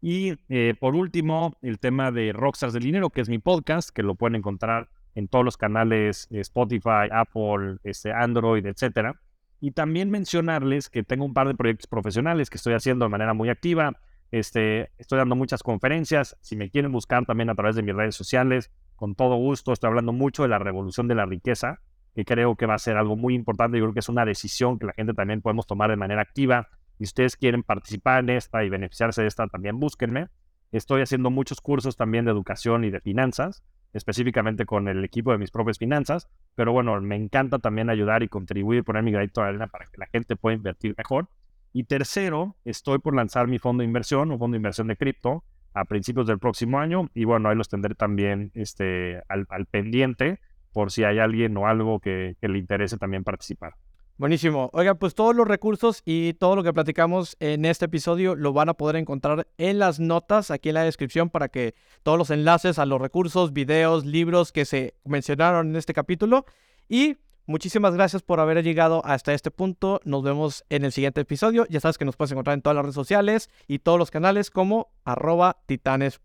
Y 0.00 0.34
eh, 0.48 0.74
por 0.78 0.94
último, 0.94 1.56
el 1.62 1.78
tema 1.78 2.12
de 2.12 2.32
Rockstars 2.32 2.72
del 2.72 2.82
Dinero, 2.82 3.10
que 3.10 3.20
es 3.20 3.28
mi 3.28 3.38
podcast, 3.38 3.90
que 3.90 4.02
lo 4.02 4.14
pueden 4.14 4.34
encontrar 4.36 4.90
en 5.14 5.28
todos 5.28 5.44
los 5.44 5.56
canales 5.56 6.28
eh, 6.30 6.40
Spotify, 6.40 7.08
Apple, 7.10 7.78
este, 7.84 8.12
Android, 8.12 8.66
etc. 8.66 9.16
Y 9.60 9.70
también 9.70 10.10
mencionarles 10.10 10.90
que 10.90 11.02
tengo 11.04 11.24
un 11.24 11.32
par 11.32 11.48
de 11.48 11.54
proyectos 11.54 11.86
profesionales 11.86 12.50
que 12.50 12.58
estoy 12.58 12.74
haciendo 12.74 13.06
de 13.06 13.10
manera 13.10 13.32
muy 13.32 13.48
activa. 13.48 13.98
Este, 14.30 14.90
estoy 14.98 15.18
dando 15.18 15.36
muchas 15.36 15.62
conferencias. 15.62 16.36
Si 16.40 16.56
me 16.56 16.68
quieren 16.70 16.92
buscar 16.92 17.24
también 17.24 17.48
a 17.48 17.54
través 17.54 17.76
de 17.76 17.82
mis 17.82 17.94
redes 17.94 18.14
sociales, 18.14 18.70
con 18.96 19.14
todo 19.14 19.36
gusto. 19.36 19.72
Estoy 19.72 19.88
hablando 19.88 20.12
mucho 20.12 20.42
de 20.42 20.48
la 20.48 20.58
revolución 20.58 21.08
de 21.08 21.14
la 21.14 21.24
riqueza 21.24 21.80
que 22.14 22.24
creo 22.24 22.54
que 22.56 22.66
va 22.66 22.74
a 22.74 22.78
ser 22.78 22.96
algo 22.96 23.16
muy 23.16 23.34
importante. 23.34 23.78
Yo 23.78 23.84
creo 23.84 23.94
que 23.94 24.00
es 24.00 24.08
una 24.08 24.24
decisión 24.24 24.78
que 24.78 24.86
la 24.86 24.92
gente 24.92 25.14
también 25.14 25.42
podemos 25.42 25.66
tomar 25.66 25.90
de 25.90 25.96
manera 25.96 26.22
activa. 26.22 26.68
Si 26.98 27.04
ustedes 27.04 27.36
quieren 27.36 27.62
participar 27.62 28.20
en 28.20 28.30
esta 28.30 28.64
y 28.64 28.68
beneficiarse 28.68 29.22
de 29.22 29.28
esta, 29.28 29.48
también 29.48 29.80
búsquenme. 29.80 30.28
Estoy 30.70 31.02
haciendo 31.02 31.30
muchos 31.30 31.60
cursos 31.60 31.96
también 31.96 32.24
de 32.24 32.30
educación 32.30 32.84
y 32.84 32.90
de 32.90 33.00
finanzas, 33.00 33.64
específicamente 33.92 34.64
con 34.64 34.88
el 34.88 35.04
equipo 35.04 35.32
de 35.32 35.38
mis 35.38 35.50
propias 35.50 35.78
finanzas. 35.78 36.28
Pero 36.54 36.72
bueno, 36.72 37.00
me 37.00 37.16
encanta 37.16 37.58
también 37.58 37.90
ayudar 37.90 38.22
y 38.22 38.28
contribuir, 38.28 38.84
poner 38.84 39.02
mi 39.02 39.10
granito 39.10 39.40
de 39.40 39.48
arena 39.48 39.66
para 39.66 39.86
que 39.86 39.98
la 39.98 40.06
gente 40.06 40.36
pueda 40.36 40.56
invertir 40.56 40.94
mejor. 40.96 41.28
Y 41.72 41.84
tercero, 41.84 42.56
estoy 42.64 43.00
por 43.00 43.16
lanzar 43.16 43.48
mi 43.48 43.58
fondo 43.58 43.80
de 43.80 43.86
inversión, 43.86 44.30
un 44.30 44.38
fondo 44.38 44.54
de 44.54 44.58
inversión 44.58 44.86
de 44.86 44.96
cripto, 44.96 45.42
a 45.72 45.84
principios 45.86 46.28
del 46.28 46.38
próximo 46.38 46.78
año. 46.78 47.10
Y 47.14 47.24
bueno, 47.24 47.48
ahí 47.48 47.56
los 47.56 47.68
tendré 47.68 47.96
también 47.96 48.52
este, 48.54 49.20
al, 49.28 49.46
al 49.48 49.66
pendiente 49.66 50.38
por 50.74 50.90
si 50.90 51.04
hay 51.04 51.20
alguien 51.20 51.56
o 51.56 51.66
algo 51.66 52.00
que, 52.00 52.36
le 52.42 52.58
interese 52.58 52.98
también 52.98 53.24
participar. 53.24 53.76
Buenísimo. 54.18 54.70
Oiga, 54.72 54.94
pues 54.96 55.14
todos 55.14 55.34
los 55.34 55.46
recursos 55.46 56.02
y 56.04 56.34
todo 56.34 56.56
lo 56.56 56.62
que 56.62 56.72
platicamos 56.72 57.36
en 57.40 57.64
este 57.64 57.86
episodio 57.86 58.34
lo 58.34 58.52
van 58.52 58.68
a 58.68 58.74
poder 58.74 58.96
encontrar 58.96 59.46
en 59.56 59.78
las 59.78 59.98
notas 59.98 60.50
aquí 60.50 60.68
en 60.68 60.74
la 60.74 60.84
descripción 60.84 61.30
para 61.30 61.48
que 61.48 61.74
todos 62.02 62.18
los 62.18 62.30
enlaces 62.30 62.78
a 62.78 62.86
los 62.86 63.00
recursos, 63.00 63.52
videos, 63.52 64.04
libros 64.04 64.52
que 64.52 64.64
se 64.64 64.94
mencionaron 65.04 65.70
en 65.70 65.76
este 65.76 65.94
capítulo. 65.94 66.44
Y 66.88 67.16
muchísimas 67.46 67.94
gracias 67.94 68.22
por 68.22 68.40
haber 68.40 68.62
llegado 68.62 69.04
hasta 69.04 69.32
este 69.32 69.50
punto. 69.50 70.00
Nos 70.04 70.22
vemos 70.22 70.64
en 70.70 70.84
el 70.84 70.92
siguiente 70.92 71.20
episodio. 71.20 71.66
Ya 71.68 71.80
sabes 71.80 71.98
que 71.98 72.04
nos 72.04 72.16
puedes 72.16 72.32
encontrar 72.32 72.54
en 72.54 72.62
todas 72.62 72.74
las 72.74 72.84
redes 72.84 72.94
sociales 72.96 73.48
y 73.68 73.78
todos 73.78 73.98
los 73.98 74.10
canales 74.10 74.50
como 74.50 74.92
arroba 75.04 75.56
titanes. 75.66 76.20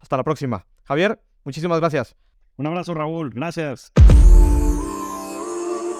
Hasta 0.00 0.16
la 0.16 0.24
próxima. 0.24 0.66
Javier, 0.84 1.20
muchísimas 1.44 1.78
gracias. 1.80 2.16
Un 2.60 2.66
abrazo 2.66 2.92
Raúl, 2.92 3.30
gracias. 3.30 3.90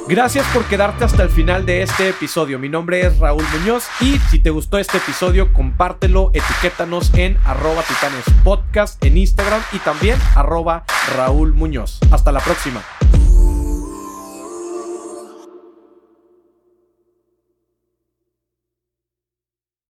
Gracias 0.06 0.46
por 0.52 0.66
quedarte 0.66 1.04
hasta 1.04 1.22
el 1.22 1.30
final 1.30 1.64
de 1.64 1.80
este 1.80 2.10
episodio. 2.10 2.58
Mi 2.58 2.68
nombre 2.68 3.00
es 3.00 3.18
Raúl 3.18 3.44
Muñoz 3.58 3.86
y 4.02 4.18
si 4.28 4.40
te 4.40 4.50
gustó 4.50 4.76
este 4.76 4.98
episodio, 4.98 5.54
compártelo, 5.54 6.30
etiquétanos 6.34 7.14
en 7.14 7.38
arroba 7.46 7.82
titanes 7.84 8.26
podcast 8.44 9.02
en 9.02 9.16
Instagram 9.16 9.62
y 9.72 9.78
también 9.78 10.18
arroba 10.34 10.84
Raúl 11.16 11.54
Muñoz. 11.54 11.98
Hasta 12.10 12.30
la 12.30 12.40
próxima. 12.40 12.82